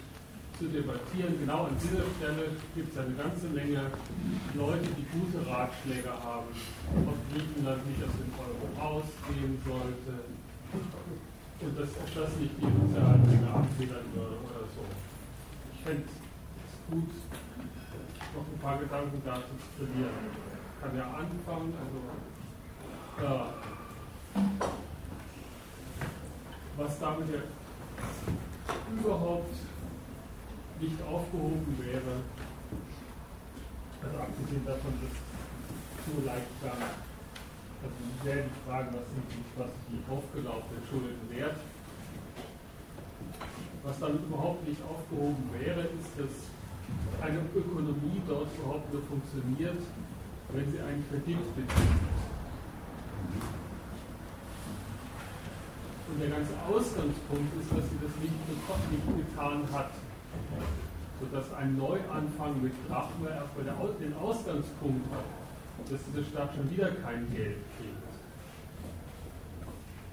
[0.59, 1.39] zu debattieren.
[1.39, 3.91] Genau an dieser Stelle gibt es eine ganze Menge
[4.55, 6.51] Leute, die gute Ratschläge haben,
[7.07, 10.13] ob Griechenland nicht aus dem Euro ausgehen sollte
[11.61, 14.83] und dass das nicht die Sozialdinge abfedern würde oder so.
[15.73, 17.11] Ich fände es gut,
[18.35, 20.27] noch ein paar Gedanken dazu zu verlieren.
[20.27, 21.99] Ich kann ja anfangen, also
[23.23, 23.65] äh,
[27.15, 27.41] damit ja
[28.91, 29.55] überhaupt
[30.81, 32.19] nicht aufgehoben wäre,
[34.03, 35.15] also abgesehen davon, dass
[36.05, 41.57] so leicht gar also werden fragen, was sind die, was die aufgelaufenen Schulden wert.
[43.83, 46.49] Was dann überhaupt nicht aufgehoben wäre, ist, dass
[47.21, 49.77] eine Ökonomie dort überhaupt nur funktioniert,
[50.49, 52.14] wenn sie einen Kredit bezieht.
[56.15, 59.91] Und der ganze Ausgangspunkt ist, dass sie das nicht, nicht getan hat.
[61.19, 65.27] Sodass ein Neuanfang mit Drachme erstmal den Ausgangspunkt hat,
[65.91, 68.07] dass diese Stadt schon wieder kein Geld kriegt.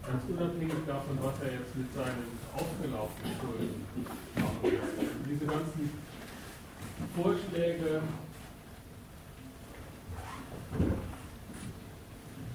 [0.03, 3.87] Ganz unabhängig davon, was er jetzt mit seinen aufgelaufenen Schulden
[4.35, 4.75] macht.
[5.31, 5.91] Diese ganzen
[7.15, 8.03] Vorschläge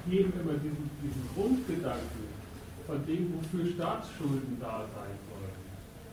[0.10, 2.27] geben immer diesen, diesen Grundgedanken
[2.88, 5.60] von dem, wofür Staatsschulden da sein sollen,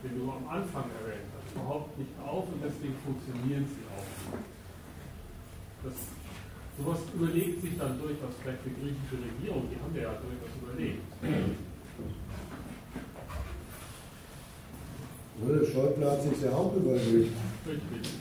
[0.03, 4.43] den du am Anfang erwähnt hast, überhaupt nicht auf und deswegen funktionieren sie auch nicht.
[5.87, 5.95] Das,
[6.77, 11.07] sowas überlegt sich dann durchaus vielleicht die griechische Regierung, die haben ja durchaus überlegt.
[15.35, 17.35] Der Schäuble hat sich ja auch überlegt.
[17.67, 18.19] Richtig.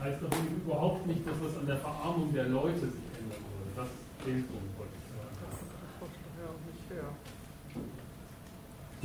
[0.00, 0.30] Heißt doch
[0.64, 3.70] überhaupt nicht, dass das an der Verarmung der Leute sich ändern würde.
[3.76, 3.88] Das
[4.24, 4.73] fehlt uns.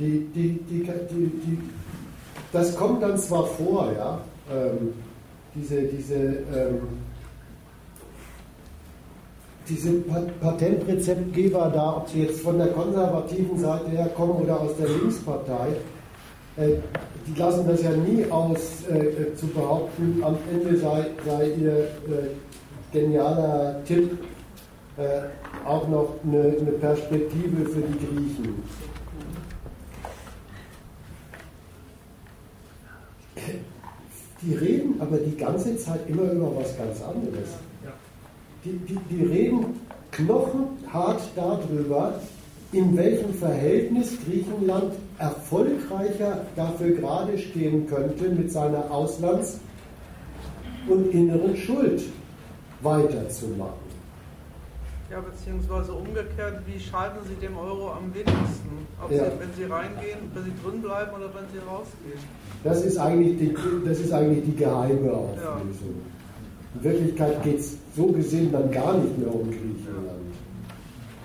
[0.00, 1.58] Die, die, die, die,
[2.52, 4.18] das kommt dann zwar vor, ja,
[4.50, 4.94] ähm,
[5.54, 6.80] diese, diese, ähm,
[9.68, 9.92] diese
[10.40, 15.68] Patentrezeptgeber da, ob sie jetzt von der konservativen Seite her kommen oder aus der Linkspartei,
[16.56, 16.76] äh,
[17.26, 22.30] die lassen das ja nie aus, äh, zu behaupten, am Ende sei, sei ihr äh,
[22.90, 24.18] genialer Tipp
[24.96, 28.62] äh, auch noch eine, eine Perspektive für die Griechen.
[34.42, 37.48] Die reden aber die ganze Zeit immer über was ganz anderes.
[38.64, 39.80] Die, die, die reden
[40.12, 42.20] knochenhart darüber,
[42.72, 49.58] in welchem Verhältnis Griechenland erfolgreicher dafür gerade stehen könnte, mit seiner Auslands-
[50.88, 52.02] und inneren Schuld
[52.82, 53.89] weiterzumachen.
[55.10, 58.86] Ja, beziehungsweise umgekehrt, wie schaden Sie dem Euro am wenigsten?
[59.02, 59.24] Ob ja.
[59.24, 62.20] Sie, wenn Sie reingehen, wenn Sie drin bleiben oder wenn Sie rausgehen?
[62.62, 63.54] Das ist eigentlich die,
[63.84, 65.98] das ist eigentlich die geheime Auflösung.
[65.98, 66.76] Ja.
[66.76, 70.30] In Wirklichkeit geht es so gesehen dann gar nicht mehr um Griechenland.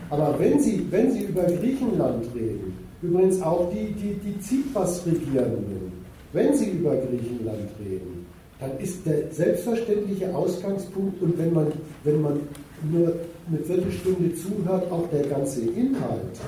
[0.09, 5.91] Aber wenn Sie, wenn Sie über Griechenland reden, übrigens auch die, die, die Tsipras-Regierenden,
[6.33, 8.25] wenn Sie über Griechenland reden,
[8.59, 11.71] dann ist der selbstverständliche Ausgangspunkt und wenn man,
[12.03, 12.39] wenn man
[12.91, 13.13] nur
[13.47, 16.39] eine Viertelstunde zuhört, auch der ganze Inhalt,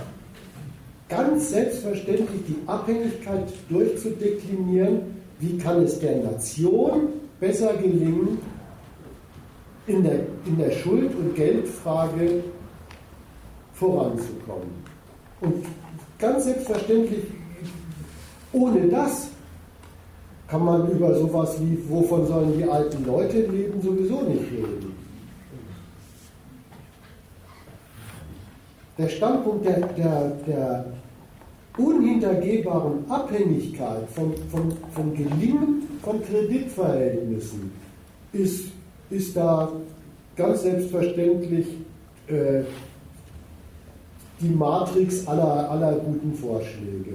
[1.09, 5.01] ganz selbstverständlich die Abhängigkeit durchzudeklinieren,
[5.39, 7.09] wie kann es der Nation
[7.39, 8.39] besser gelingen,
[9.85, 12.43] in der, in der Schuld- und Geldfrage
[13.73, 14.67] voranzukommen.
[15.39, 15.65] Und
[16.19, 17.23] ganz selbstverständlich,
[18.51, 19.29] ohne das
[20.47, 24.86] kann man über sowas wie, wovon sollen die alten Leute leben, sowieso nicht reden.
[28.97, 30.85] Der Standpunkt der, der, der
[31.77, 37.71] unhintergehbaren Abhängigkeit vom, vom, vom Gelingen von Kreditverhältnissen
[38.33, 38.71] ist,
[39.09, 39.71] ist da
[40.35, 41.67] ganz selbstverständlich
[42.27, 42.61] äh,
[44.39, 47.13] die Matrix aller, aller guten Vorschläge.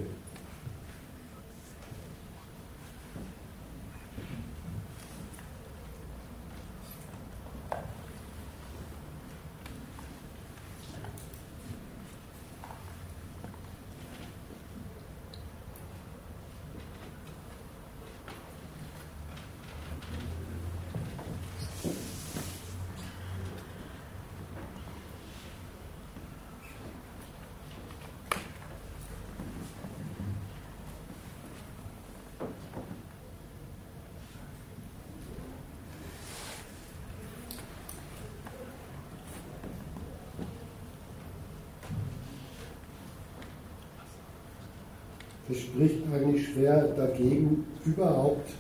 [46.52, 48.50] Schwer dagegen, überhaupt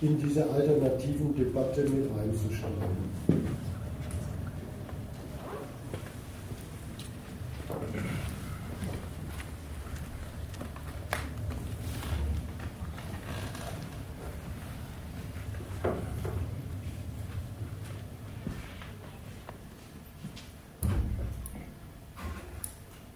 [0.00, 3.14] in diese alternativen Debatte mit einzusteigen.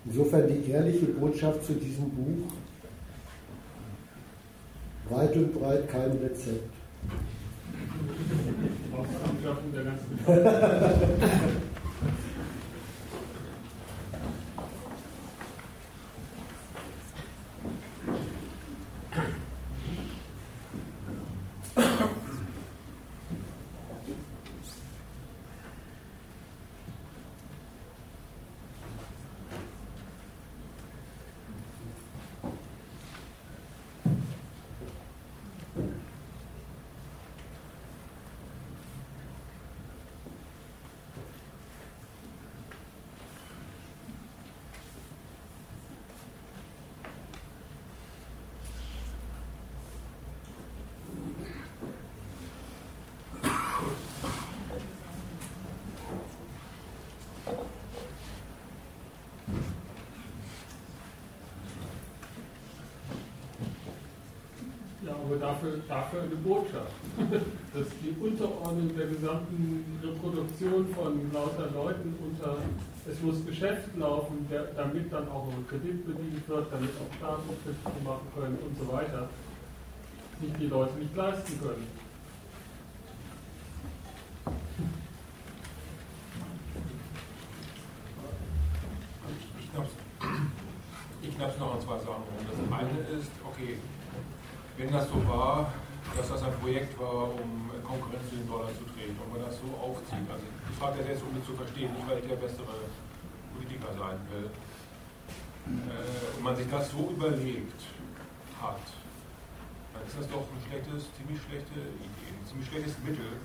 [0.04, 2.50] Insofern die ehrliche Botschaft zu diesem Buch,
[5.59, 6.77] breit kein Rezept.
[65.28, 66.96] Aber dafür, dafür eine Botschaft.
[67.74, 72.56] dass die Unterordnung der gesamten Reproduktion von lauter Leuten unter,
[73.06, 77.42] es muss Geschäft laufen, der, damit dann auch ein Kredit bedient wird, damit auch Staaten
[77.62, 79.28] Kredite machen können und so weiter,
[80.40, 81.86] sich die Leute nicht leisten können.
[91.20, 92.24] Ich glaube es noch an zwei Sachen.
[92.48, 93.76] Das eine ist, okay,
[94.78, 95.72] wenn das so war,
[96.16, 99.59] dass das ein Projekt war, um Konkurrenz zu den Dollar zu treten, und man das
[99.59, 100.24] so aufzieht.
[100.30, 102.86] Also ich frage das jetzt, um es zu verstehen, nicht weil ich der bessere
[103.52, 104.46] Politiker sein will.
[104.46, 107.82] Äh, und man sich das so überlegt
[108.62, 108.86] hat,
[109.92, 113.42] dann ist das doch ein schlechtes, ziemlich schlechte Idee, ein ziemlich schlechtes Mittel.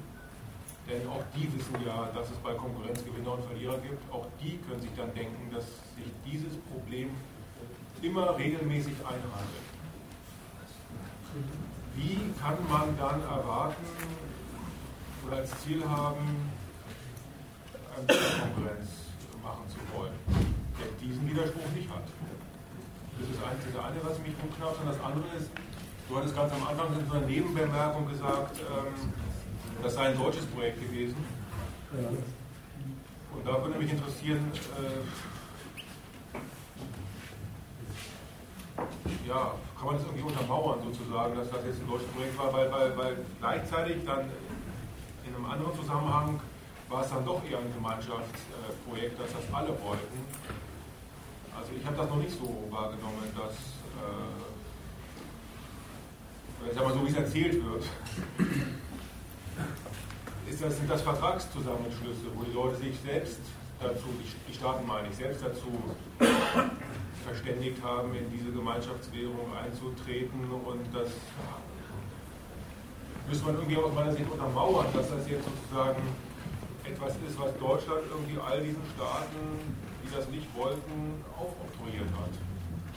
[0.85, 4.03] Denn auch die wissen ja, dass es bei Konkurrenz Gewinner und Verlierer gibt.
[4.11, 5.65] Auch die können sich dann denken, dass
[5.95, 7.09] sich dieses Problem
[8.01, 9.72] immer regelmäßig einhandelt.
[11.95, 13.85] Wie kann man dann erwarten
[15.25, 16.51] oder als Ziel haben,
[17.95, 18.89] Konkurrenz
[19.41, 20.13] machen zu wollen,
[20.79, 22.03] der diesen Widerspruch nicht hat?
[23.19, 24.79] Das ist das eine, was mich umknappt.
[24.81, 25.49] Und das andere ist,
[26.09, 29.13] du hattest ganz am Anfang in so einer Nebenbemerkung gesagt, ähm,
[29.81, 31.17] das sei ein deutsches Projekt gewesen.
[33.31, 35.03] Und da würde mich interessieren, äh,
[39.27, 42.71] ja, kann man das irgendwie untermauern sozusagen, dass das jetzt ein deutsches Projekt war, weil,
[42.71, 44.29] weil, weil gleichzeitig dann
[45.25, 46.39] in einem anderen Zusammenhang
[46.89, 50.19] war es dann doch eher ein Gemeinschaftsprojekt, dass das alle wollten.
[51.55, 53.53] Also ich habe das noch nicht so wahrgenommen, dass,
[56.63, 57.83] äh, ich sag mal so wie es erzählt wird,
[60.49, 63.39] ist das, sind das Vertragszusammenschlüsse, wo die Leute sich selbst
[63.79, 64.05] dazu,
[64.47, 65.71] die Staaten meine ich, selbst dazu
[67.23, 70.39] verständigt haben, in diese Gemeinschaftswährung einzutreten.
[70.51, 71.09] Und das
[73.29, 76.01] müsste man irgendwie aus meiner Sicht untermauern, dass das jetzt sozusagen
[76.83, 79.39] etwas ist, was Deutschland irgendwie all diesen Staaten,
[80.03, 82.33] die das nicht wollten, aufoktroyiert hat.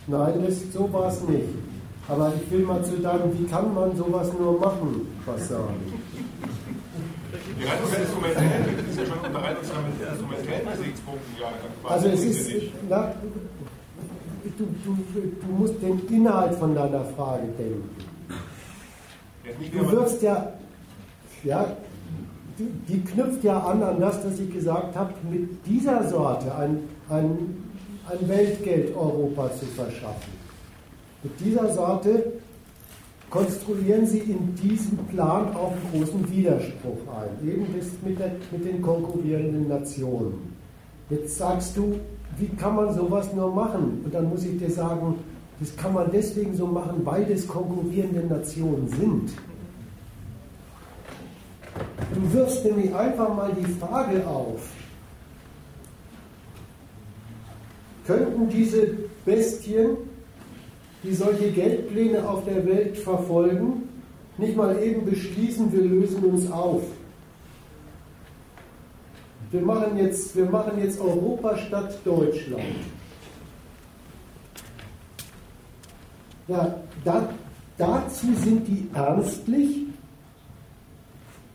[0.06, 0.42] Nein,
[0.72, 1.48] so war es nicht.
[2.08, 5.74] Aber ich will mal zu sagen, wie kann man sowas nur machen, was sagen?
[7.60, 7.72] Ja
[11.40, 11.50] ja.
[11.84, 13.14] Also es ist, na,
[14.58, 17.90] du, du, du musst den Inhalt von deiner Frage denken.
[19.72, 20.52] Du wirst ja,
[21.44, 21.76] ja,
[22.58, 27.62] die, knüpft ja an an das, was ich gesagt habe, mit dieser Sorte ein, ein,
[28.08, 30.32] ein Weltgeld Europa zu verschaffen.
[31.22, 32.32] Mit dieser Sorte
[33.30, 37.66] konstruieren sie in diesem Plan auch einen großen Widerspruch ein, eben
[38.04, 40.54] mit, der, mit den konkurrierenden Nationen.
[41.10, 42.00] Jetzt sagst du,
[42.38, 44.02] wie kann man sowas nur machen?
[44.04, 45.16] Und dann muss ich dir sagen,
[45.58, 49.30] das kann man deswegen so machen, weil das konkurrierende Nationen sind.
[52.14, 54.60] Du wirfst nämlich einfach mal die Frage auf,
[58.06, 58.88] könnten diese
[59.24, 59.96] Bestien,
[61.02, 63.88] die solche Geldpläne auf der Welt verfolgen,
[64.38, 66.82] nicht mal eben beschließen, wir lösen uns auf?
[69.50, 72.62] Wir machen jetzt, wir machen jetzt Europa statt Deutschland.
[76.48, 76.74] Ja,
[77.04, 77.28] da,
[77.78, 79.86] dazu sind die ernstlich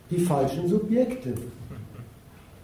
[0.10, 1.34] die falschen Subjekte.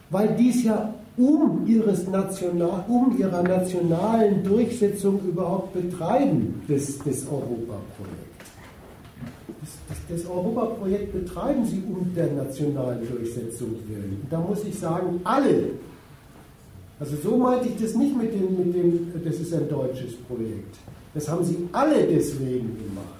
[0.09, 8.26] Weil dies ja um, ihres National, um ihrer nationalen Durchsetzung überhaupt betreiben, das, das Europaprojekt.
[10.09, 14.19] Das, Europaprojekt betreiben sie um der nationalen Durchsetzung willen.
[14.21, 15.69] Und da muss ich sagen, alle,
[16.99, 20.75] also so meinte ich das nicht mit dem, mit dem, das ist ein deutsches Projekt.
[21.13, 23.17] Das haben sie alle deswegen gemacht.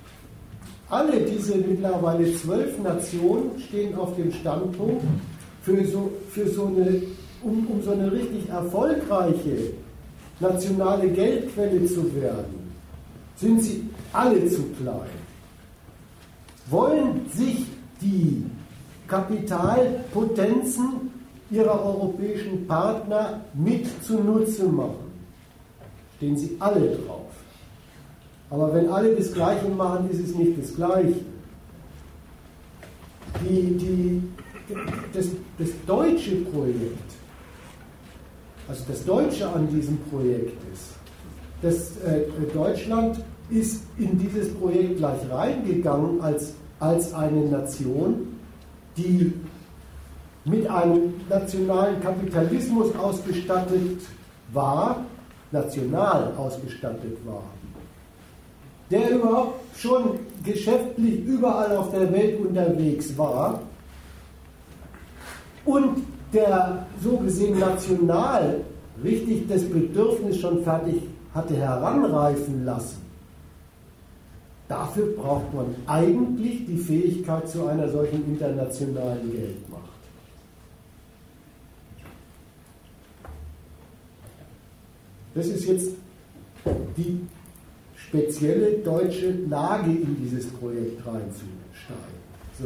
[0.90, 5.04] Alle diese mittlerweile zwölf Nationen stehen auf dem Standpunkt,
[5.62, 7.02] für so, für so eine,
[7.44, 9.74] um, um so eine richtig erfolgreiche
[10.40, 12.72] nationale Geldquelle zu werden,
[13.36, 13.84] sind sie
[14.14, 15.27] alle zu klein.
[16.70, 17.66] Wollen sich
[18.02, 18.46] die
[19.08, 21.12] Kapitalpotenzen
[21.50, 25.12] ihrer europäischen Partner mit zunutze machen,
[26.18, 27.26] stehen sie alle drauf.
[28.50, 31.20] Aber wenn alle das Gleiche machen, ist es nicht das Gleiche.
[33.42, 34.22] Die, die,
[35.14, 35.28] das,
[35.58, 37.12] das deutsche Projekt,
[38.68, 40.96] also das Deutsche an diesem Projekt ist,
[41.62, 42.24] dass äh,
[42.54, 43.20] Deutschland
[43.50, 48.28] ist in dieses Projekt gleich reingegangen als, als eine Nation,
[48.96, 49.34] die
[50.46, 54.02] mit einem nationalen Kapitalismus ausgestattet
[54.54, 55.06] war,
[55.52, 57.44] national ausgestattet war
[58.90, 63.62] der überhaupt schon geschäftlich überall auf der Welt unterwegs war
[65.66, 66.04] und
[66.34, 68.62] der so gesehen national
[69.04, 71.02] richtig das Bedürfnis schon fertig
[71.34, 73.07] hatte heranreifen lassen.
[74.68, 79.84] Dafür braucht man eigentlich die Fähigkeit zu einer solchen internationalen Geldmacht.
[85.34, 85.92] Das ist jetzt
[86.98, 87.22] die
[87.96, 92.18] spezielle deutsche Lage in dieses Projekt reinzusteigen.
[92.60, 92.66] So.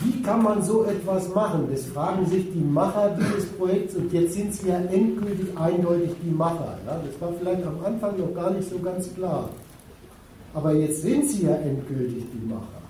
[0.00, 1.68] Wie kann man so etwas machen?
[1.70, 6.30] Das fragen sich die Macher dieses Projekts und jetzt sind sie ja endgültig eindeutig die
[6.30, 6.78] Macher.
[6.86, 7.00] Ja?
[7.04, 9.48] Das war vielleicht am Anfang noch gar nicht so ganz klar.
[10.54, 12.82] Aber jetzt sind sie ja endgültig die Macher.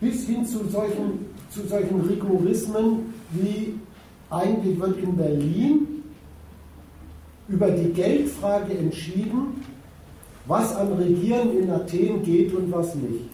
[0.00, 3.74] Bis hin zu solchen, zu solchen Rigorismen wie
[4.30, 5.86] eigentlich wird in Berlin
[7.48, 9.62] über die Geldfrage entschieden,
[10.46, 13.31] was an Regieren in Athen geht und was nicht.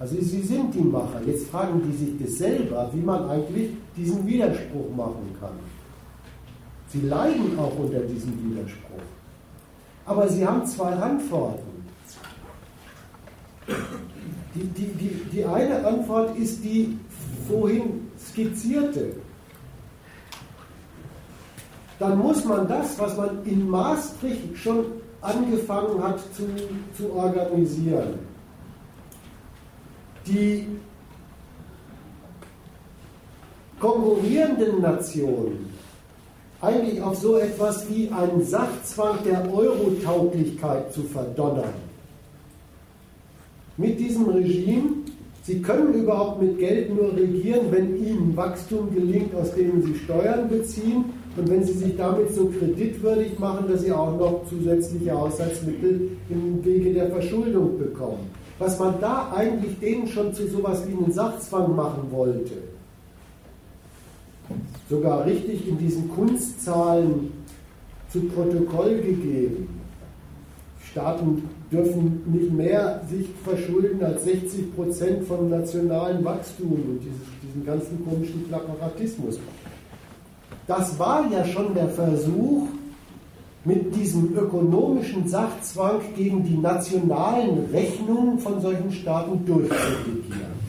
[0.00, 1.20] Also sie sind die Macher.
[1.26, 5.58] Jetzt fragen die sich das selber, wie man eigentlich diesen Widerspruch machen kann.
[6.88, 9.04] Sie leiden auch unter diesem Widerspruch.
[10.06, 11.84] Aber sie haben zwei Antworten.
[14.54, 16.98] Die, die, die, die eine Antwort ist die
[17.46, 19.12] vorhin skizzierte
[22.00, 24.86] dann muss man das, was man in Maastricht schon
[25.20, 26.44] angefangen hat zu,
[26.96, 28.18] zu organisieren,
[30.26, 30.66] die
[33.78, 35.70] konkurrierenden Nationen
[36.60, 41.72] eigentlich auf so etwas wie einen Sachzwang der Eurotauglichkeit zu verdonnern.
[43.78, 44.90] Mit diesem Regime,
[45.42, 50.50] sie können überhaupt mit Geld nur regieren, wenn ihnen Wachstum gelingt, aus dem sie Steuern
[50.50, 51.06] beziehen
[51.36, 56.64] und wenn Sie sich damit so kreditwürdig machen, dass Sie auch noch zusätzliche Haushaltsmittel im
[56.64, 58.30] Wege der Verschuldung bekommen.
[58.60, 62.52] Was man da eigentlich denen schon zu sowas wie einen Sachzwang machen wollte,
[64.88, 67.32] sogar richtig in diesen Kunstzahlen
[68.08, 69.80] zu Protokoll gegeben.
[70.90, 77.00] Staaten dürfen nicht mehr sich verschulden als 60 Prozent vom nationalen Wachstum und
[77.42, 79.38] diesen ganzen komischen Klapperatismus
[80.70, 82.68] das war ja schon der Versuch,
[83.64, 90.60] mit diesem ökonomischen Sachzwang gegen die nationalen Rechnungen von solchen Staaten durchzuregieren.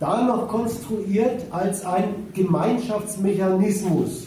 [0.00, 4.26] Da noch konstruiert als ein Gemeinschaftsmechanismus,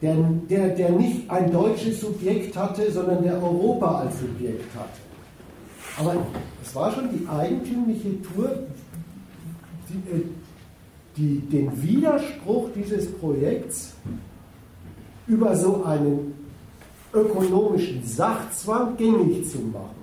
[0.00, 0.16] der,
[0.48, 5.00] der, der nicht ein deutsches Subjekt hatte, sondern der Europa als Subjekt hatte.
[5.98, 6.26] Aber
[6.62, 8.58] es war schon die eigentümliche Tour,
[9.88, 10.22] die, äh,
[11.16, 13.94] die, den Widerspruch dieses Projekts
[15.26, 16.34] über so einen
[17.12, 20.02] ökonomischen Sachzwang gängig zu machen.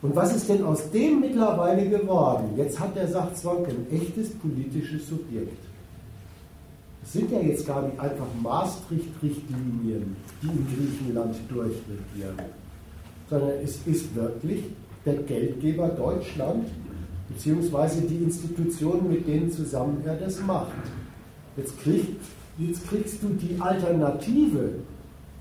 [0.00, 2.50] Und was ist denn aus dem mittlerweile geworden?
[2.56, 5.58] Jetzt hat der Sachzwang ein echtes politisches Subjekt.
[7.02, 12.38] Es sind ja jetzt gar nicht einfach Maastricht-Richtlinien, die in Griechenland durchregieren,
[13.30, 14.64] sondern es ist wirklich
[15.06, 16.68] der Geldgeber Deutschland,
[17.28, 20.72] beziehungsweise die Institutionen, mit denen zusammen er das macht.
[21.56, 22.16] Jetzt, krieg,
[22.58, 24.74] jetzt kriegst du die Alternative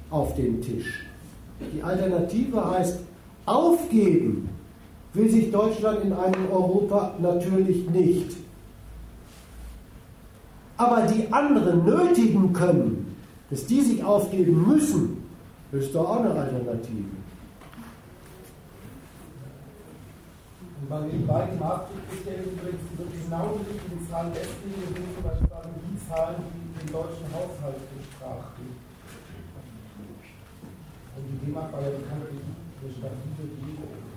[0.09, 1.05] auf den Tisch.
[1.73, 2.99] Die Alternative heißt
[3.45, 4.49] aufgeben
[5.13, 8.37] will sich Deutschland in einem Europa natürlich nicht.
[10.77, 13.15] Aber die anderen nötigen können,
[13.49, 15.23] dass die sich aufgeben müssen,
[15.71, 17.09] ist doch auch eine Alternative.
[20.79, 25.47] Und bei den beiden Maastricht-Kriterien übrigens die genau richtigen Zahlen deswegen sind zum Beispiel
[25.91, 28.65] die Zahlen, die den deutschen Haushalt bestrafen.
[31.15, 32.41] Und die D-Mark war ja bekanntlich
[32.81, 34.07] eine stabile Währung.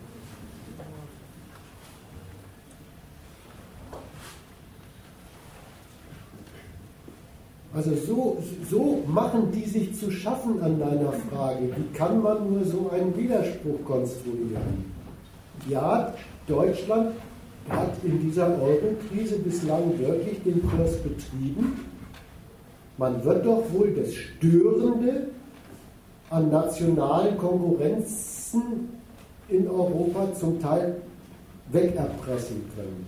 [7.73, 11.71] Also so, so machen die sich zu schaffen an deiner Frage.
[11.77, 14.93] Wie kann man nur so einen Widerspruch konstruieren?
[15.69, 16.13] Ja,
[16.49, 17.13] Deutschland
[17.69, 21.90] hat in dieser Euro-Krise bislang wirklich den Kurs betrieben.
[23.01, 25.29] Man wird doch wohl das Störende
[26.29, 28.91] an nationalen Konkurrenzen
[29.49, 31.01] in Europa zum Teil
[31.73, 33.07] wegerpressen können.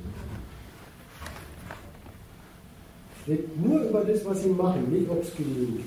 [3.28, 5.84] Redet nur über das, was sie machen, nicht ob es genügt.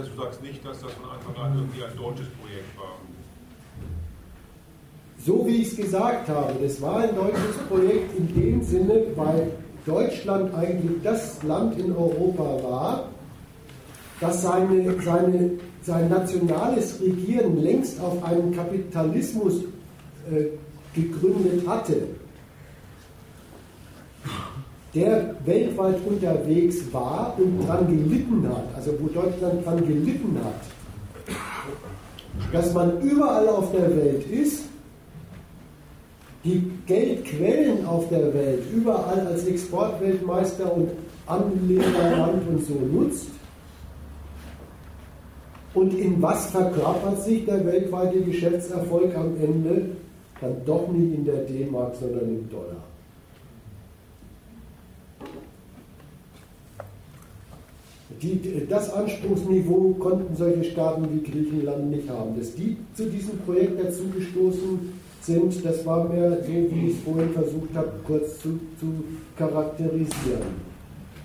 [0.00, 2.96] Das heißt, du sagst nicht, dass das von Anfang an irgendwie ein deutsches Projekt war.
[5.26, 9.52] So wie ich es gesagt habe, das war ein deutsches Projekt in dem Sinne, weil
[9.84, 13.08] Deutschland eigentlich das Land in Europa war,
[14.20, 15.50] das seine, seine,
[15.82, 19.64] sein nationales Regieren längst auf einen Kapitalismus
[20.30, 20.46] äh,
[20.98, 22.08] gegründet hatte,
[24.94, 31.34] der weltweit unterwegs war und daran gelitten hat, also wo Deutschland daran gelitten hat,
[32.52, 34.64] dass man überall auf der Welt ist,
[36.42, 40.90] die Geldquellen auf der Welt überall als Exportweltmeister und
[41.26, 43.26] Anlegerland und so nutzt
[45.74, 49.90] und in was verkörpert sich der weltweite Geschäftserfolg am Ende?
[50.40, 52.82] Dann doch nicht in der D-Mark, sondern im Dollar.
[58.22, 62.38] Die, das Anspruchsniveau konnten solche Staaten wie Griechenland nicht haben.
[62.38, 64.92] Dass die zu diesem Projekt dazugestoßen
[65.22, 69.04] sind, das war mir so, wie ich es vorhin versucht habe, kurz zu, zu
[69.36, 70.70] charakterisieren.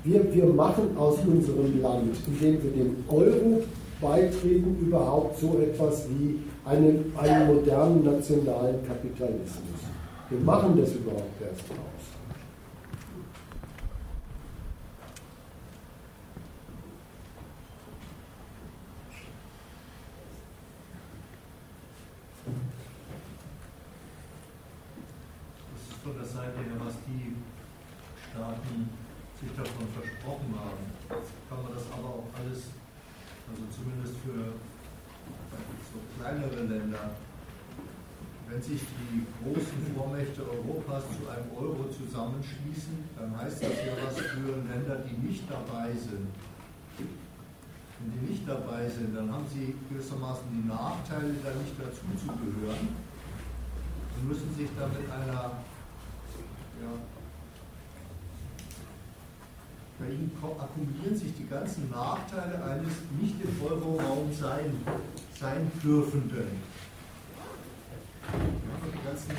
[0.03, 3.63] Wir, wir machen aus unserem Land, indem wir den Euro
[3.99, 9.79] beitreten, überhaupt so etwas wie einen, einen modernen nationalen Kapitalismus.
[10.29, 12.14] Wir machen das überhaupt erst aus.
[26.05, 27.33] Das ist von der Seite her, was die
[28.29, 28.89] Staaten
[29.41, 30.85] sich davon versprochen haben.
[31.49, 32.69] Kann man das aber auch alles
[33.49, 37.09] also zumindest für so kleinere Länder,
[38.45, 44.21] wenn sich die großen Vormächte Europas zu einem Euro zusammenschließen, dann heißt das ja was
[44.29, 46.29] für Länder, die nicht dabei sind.
[47.01, 52.29] Wenn die nicht dabei sind, dann haben sie gewissermaßen die Nachteile, da nicht dazu zu
[52.29, 55.65] gehören und müssen sich dann mit einer
[60.05, 64.71] bei ihnen akkumulieren sich die ganzen Nachteile eines nicht im Euroraum sein,
[65.39, 66.75] sein dürfenden.
[69.03, 69.35] Ganzen,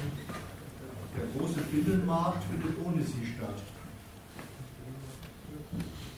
[1.16, 3.62] der große Binnenmarkt findet ohne sie statt.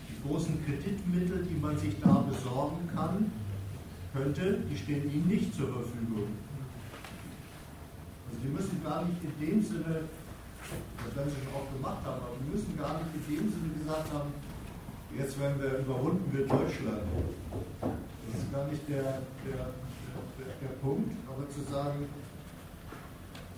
[0.08, 3.32] Die großen Kreditmittel, die man sich da besorgen kann,
[4.12, 6.28] könnte, die stehen ihnen nicht zur Verfügung.
[8.28, 10.02] Also die müssen gar nicht in dem Sinne
[10.68, 13.72] das werden sie schon auch gemacht haben, aber wir müssen gar nicht in dem Sinne
[13.80, 14.30] gesagt haben,
[15.16, 17.08] jetzt werden wir überwunden wir Deutschland.
[17.80, 19.72] Das ist gar nicht der, der,
[20.36, 22.04] der, der Punkt, aber zu sagen,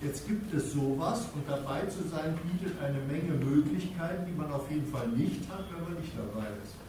[0.01, 4.71] jetzt gibt es sowas und dabei zu sein bietet eine Menge Möglichkeiten, die man auf
[4.71, 6.79] jeden Fall nicht hat, wenn man nicht dabei ist.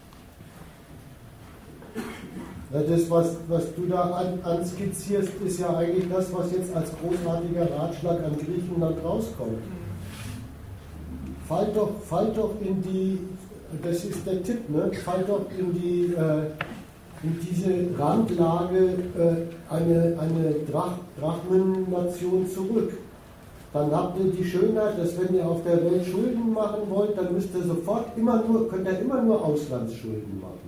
[2.72, 7.70] Das, was, was du da an, anskizzierst, ist ja eigentlich das, was jetzt als großartiger
[7.70, 9.58] Ratschlag an Griechenland rauskommt
[11.52, 13.18] fall doch, fall doch in die,
[13.82, 14.90] das ist der Tipp, ne?
[15.04, 16.46] fall doch in die, äh,
[17.22, 18.84] in diese Randlage
[19.18, 22.92] äh, eine, eine Drach, Drachmen-Nation zurück.
[23.74, 27.34] Dann habt ihr die Schönheit, dass wenn ihr auf der Welt Schulden machen wollt, dann
[27.34, 30.58] müsst ihr sofort immer nur, könnt ihr immer nur Auslandsschulden machen.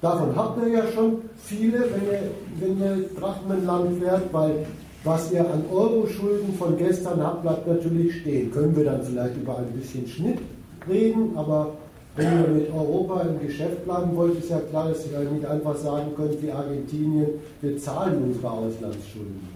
[0.00, 2.30] Davon habt ihr ja schon viele, wenn ihr,
[2.60, 4.66] wenn ihr Drachmenland werdet, weil
[5.08, 8.52] was ihr an Euro-Schulden von gestern habt, bleibt natürlich stehen.
[8.52, 10.38] Können wir dann vielleicht über ein bisschen Schnitt
[10.86, 11.78] reden, aber
[12.14, 15.76] wenn ihr mit Europa im Geschäft bleiben wollt, ist ja klar, dass ihr nicht einfach
[15.76, 19.54] sagen könnt, wie Argentinien, wir zahlen unsere Auslandsschulden nicht.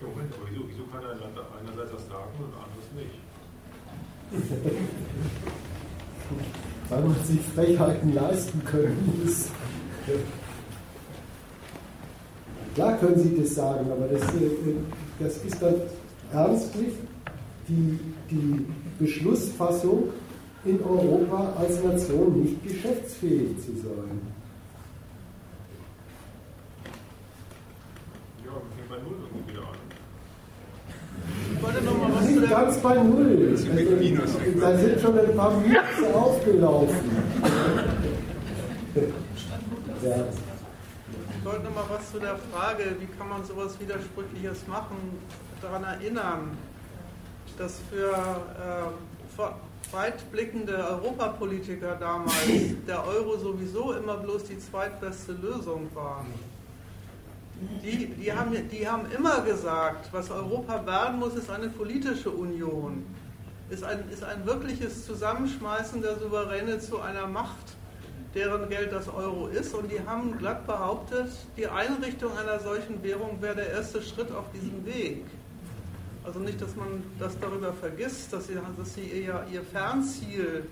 [0.00, 3.18] Moment, aber wieso, wieso kann ein Land einerseits das sagen und anderes nicht?
[6.90, 9.48] Weil man sich Frechheiten leisten können muss.
[12.74, 14.50] Klar können Sie das sagen, aber das, äh,
[15.20, 15.74] das ist dann
[16.32, 16.94] ernstlich
[17.68, 17.98] die,
[18.30, 18.66] die
[18.98, 20.08] Beschlussfassung
[20.64, 24.20] in Europa als Nation nicht geschäftsfähig zu sein.
[28.44, 28.52] Ja,
[28.88, 29.76] bei Null irgendwie wieder an.
[31.54, 33.48] Ich wollte noch mal was Nicht ganz bei Null.
[33.52, 37.10] Also, da sind schon ein paar Minus aufgelaufen.
[40.02, 40.43] Ja.
[41.44, 44.96] Ich wollte noch mal was zu der Frage, wie kann man sowas Widersprüchliches machen,
[45.60, 46.56] daran erinnern,
[47.58, 52.32] dass für äh, weitblickende Europapolitiker damals
[52.88, 56.24] der Euro sowieso immer bloß die zweitbeste Lösung war.
[57.82, 63.04] Die, die, haben, die haben immer gesagt, was Europa werden muss, ist eine politische Union,
[63.68, 67.76] ist ein, ist ein wirkliches Zusammenschmeißen der Souveräne zu einer Macht,
[68.34, 69.74] deren Geld das Euro ist.
[69.74, 74.44] Und die haben glatt behauptet, die Einrichtung einer solchen Währung wäre der erste Schritt auf
[74.52, 75.24] diesem Weg.
[76.24, 80.64] Also nicht, dass man das darüber vergisst, dass sie, dass sie ihr, ihr Fernziel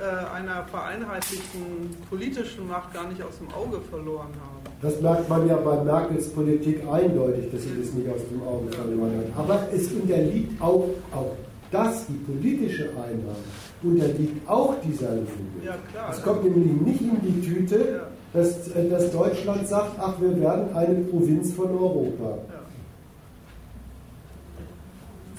[0.00, 4.62] äh, einer vereinheitlichten politischen Macht gar nicht aus dem Auge verloren haben.
[4.80, 8.70] Das merkt man ja bei Merkels Politik eindeutig, dass sie das nicht aus dem Auge
[8.72, 9.38] verloren hat.
[9.38, 11.36] Aber es unterliegt auch, auch
[11.70, 13.44] das, die politische Einheit,
[13.82, 15.28] unterliegt auch dieser Logik.
[15.64, 15.76] Ja.
[16.10, 18.02] Es kommt nämlich nicht in die Tüte,
[18.32, 22.38] dass, äh, dass Deutschland sagt, ach, wir werden eine Provinz von Europa.
[22.48, 22.60] Ja.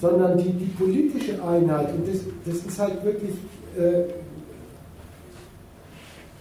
[0.00, 3.32] Sondern die, die politische Einheit, und das, das ist halt wirklich
[3.76, 4.04] äh,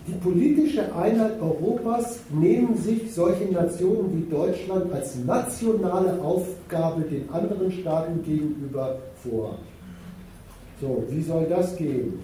[0.05, 7.71] die politische Einheit Europas nehmen sich solche Nationen wie Deutschland als nationale Aufgabe den anderen
[7.71, 9.59] Staaten gegenüber vor.
[10.83, 12.19] So, wie soll das gehen?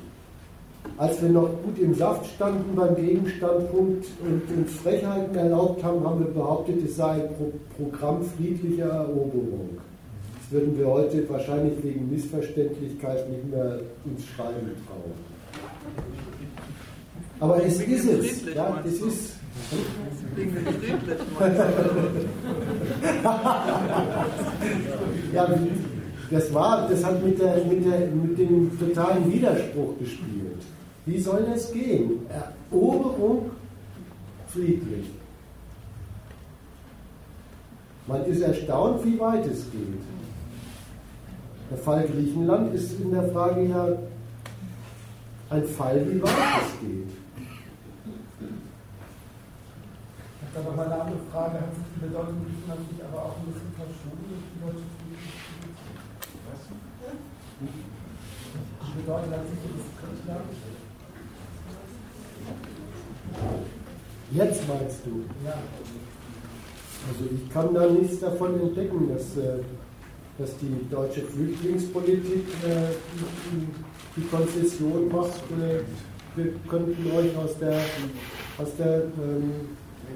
[0.98, 6.19] Als wir noch gut im Saft standen beim Gegenstandpunkt und uns Frechheiten erlaubt haben, haben
[6.19, 9.77] wir behauptet, es sei ein Pro Programm friedlicher Eroberung.
[10.41, 15.14] Das würden wir heute wahrscheinlich wegen Missverständlichkeit nicht mehr uns schreiben trauen.
[17.40, 18.53] Aber es ist es.
[18.53, 19.36] Ja, es ist.
[25.34, 25.48] Ja,
[26.31, 30.61] das war, das hat mit, der, mit, der, mit dem totalen Widerspruch gespielt.
[31.06, 32.26] Wie soll das gehen?
[32.72, 33.49] Eroberung
[34.47, 35.07] friedlich.
[38.06, 40.01] Man ist erstaunt, wie weit es geht.
[41.69, 43.88] Der Fall Griechenland ist in der Frage ja
[45.51, 47.10] ein Fall, wie weit es geht.
[50.41, 51.53] Ich habe aber mal eine andere Frage.
[51.53, 54.89] Hat sich die Bedeutung Griechenland nicht aber auch ein bisschen verschoben die deutsche
[59.01, 60.45] Bedeutung hat sich das Griechenland?
[64.31, 65.23] Jetzt meinst du?
[65.45, 65.53] Ja.
[67.07, 69.59] Also ich kann da nichts davon entdecken, dass, äh,
[70.38, 72.93] dass die deutsche Flüchtlingspolitik äh,
[73.51, 73.89] die-
[74.30, 75.80] Konzession macht, äh,
[76.35, 77.80] wir könnten euch aus der,
[78.57, 79.51] aus der ähm,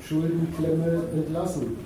[0.05, 1.77] Schuldenklemme entlassen.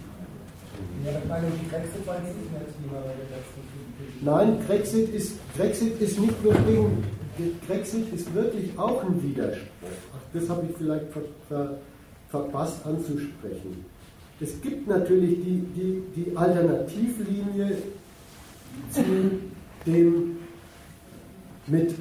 [1.05, 4.06] Ja, ich meine, die Brexit war nicht mehr Thema bei der letzten Politik.
[4.21, 7.03] Nein, Brexit ist, Brexit ist nicht nur wegen,
[7.67, 9.89] Brexit ist wirklich auch ein Widerspruch.
[10.33, 11.77] Das habe ich vielleicht ver, ver,
[12.29, 13.85] verpasst anzusprechen.
[14.39, 17.77] Es gibt natürlich die, die, die Alternativlinie
[18.91, 19.03] zu
[19.85, 20.37] dem
[21.67, 21.93] mit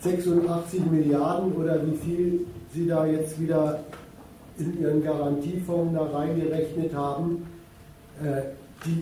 [0.00, 3.84] 86 Milliarden oder wie viel Sie da jetzt wieder
[4.58, 7.46] in Ihren Garantiefonds da reingerechnet haben,
[8.22, 8.42] äh,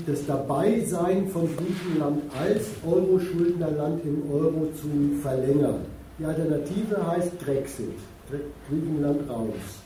[0.06, 5.80] das Dabeisein von Griechenland als Euro-Schuldnerland im Euro zu verlängern.
[6.18, 7.98] Die Alternative heißt Brexit,
[8.30, 8.38] Gr-
[8.68, 9.82] Griechenland raus.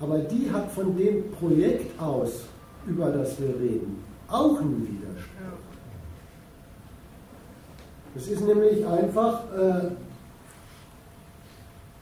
[0.00, 2.44] Aber die hat von dem Projekt aus,
[2.86, 5.58] über das wir reden, auch einen Widerspruch.
[8.16, 9.90] Es ist nämlich einfach äh,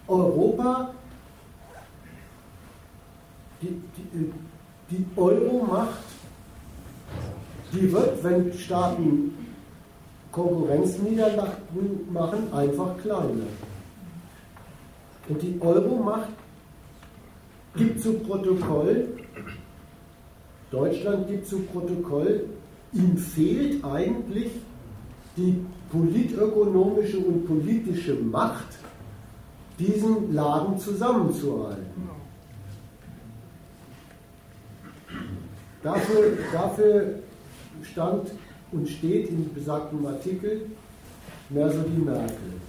[0.06, 0.94] Europa,
[3.60, 4.32] die, die,
[4.90, 6.03] die Euro-Macht,
[7.74, 9.34] die wird, wenn Staaten
[10.32, 13.46] Konkurrenzniederlagen machen, einfach kleiner.
[15.28, 16.28] Und die Euro-Macht
[17.76, 19.08] gibt zu Protokoll,
[20.70, 22.44] Deutschland gibt zu Protokoll,
[22.92, 24.50] ihm fehlt eigentlich
[25.36, 28.66] die politökonomische und politische Macht,
[29.78, 31.84] diesen Laden zusammenzuhalten.
[35.82, 37.14] Dafür, dafür
[37.84, 38.32] stand
[38.72, 40.70] und steht in besagtem Artikel
[41.50, 42.60] mehr so die Merkel.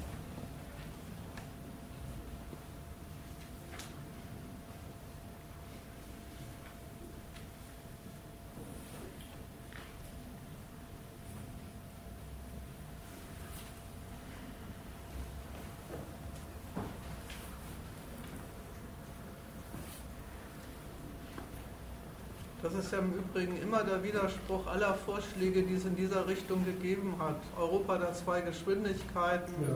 [22.66, 26.66] Das ist ja im Übrigen immer der Widerspruch aller Vorschläge, die es in dieser Richtung
[26.66, 27.38] gegeben hat.
[27.58, 29.76] Europa der zwei Geschwindigkeiten, Ja.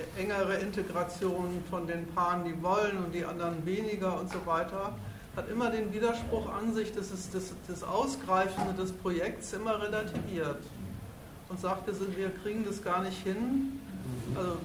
[0.00, 4.92] äh, engere Integration von den Paaren, die wollen und die anderen weniger und so weiter,
[5.36, 10.58] hat immer den Widerspruch an sich, dass es das, das Ausgreifende des Projekts immer relativiert
[11.48, 13.80] und sagt, wir, sind, wir kriegen das gar nicht hin.
[14.36, 14.56] Also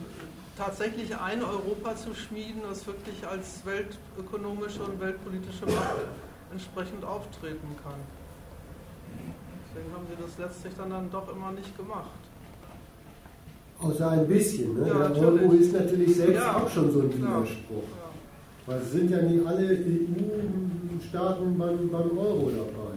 [0.57, 6.06] tatsächlich ein Europa zu schmieden, das wirklich als weltökonomische und weltpolitische Macht
[6.56, 7.99] entsprechend auftreten kann.
[9.68, 12.19] Deswegen haben sie das letztlich dann, dann doch immer nicht gemacht.
[13.80, 14.80] Außer ein bisschen.
[14.80, 14.88] Ne?
[14.88, 17.14] Ja, der Euro ist natürlich selbst Ja, auch schon so ein.
[17.14, 17.90] Widerspruch.
[17.99, 18.10] Ja.
[18.68, 22.95] Weil es sind ja nicht alle EU-Staaten beim, beim Euro dabei.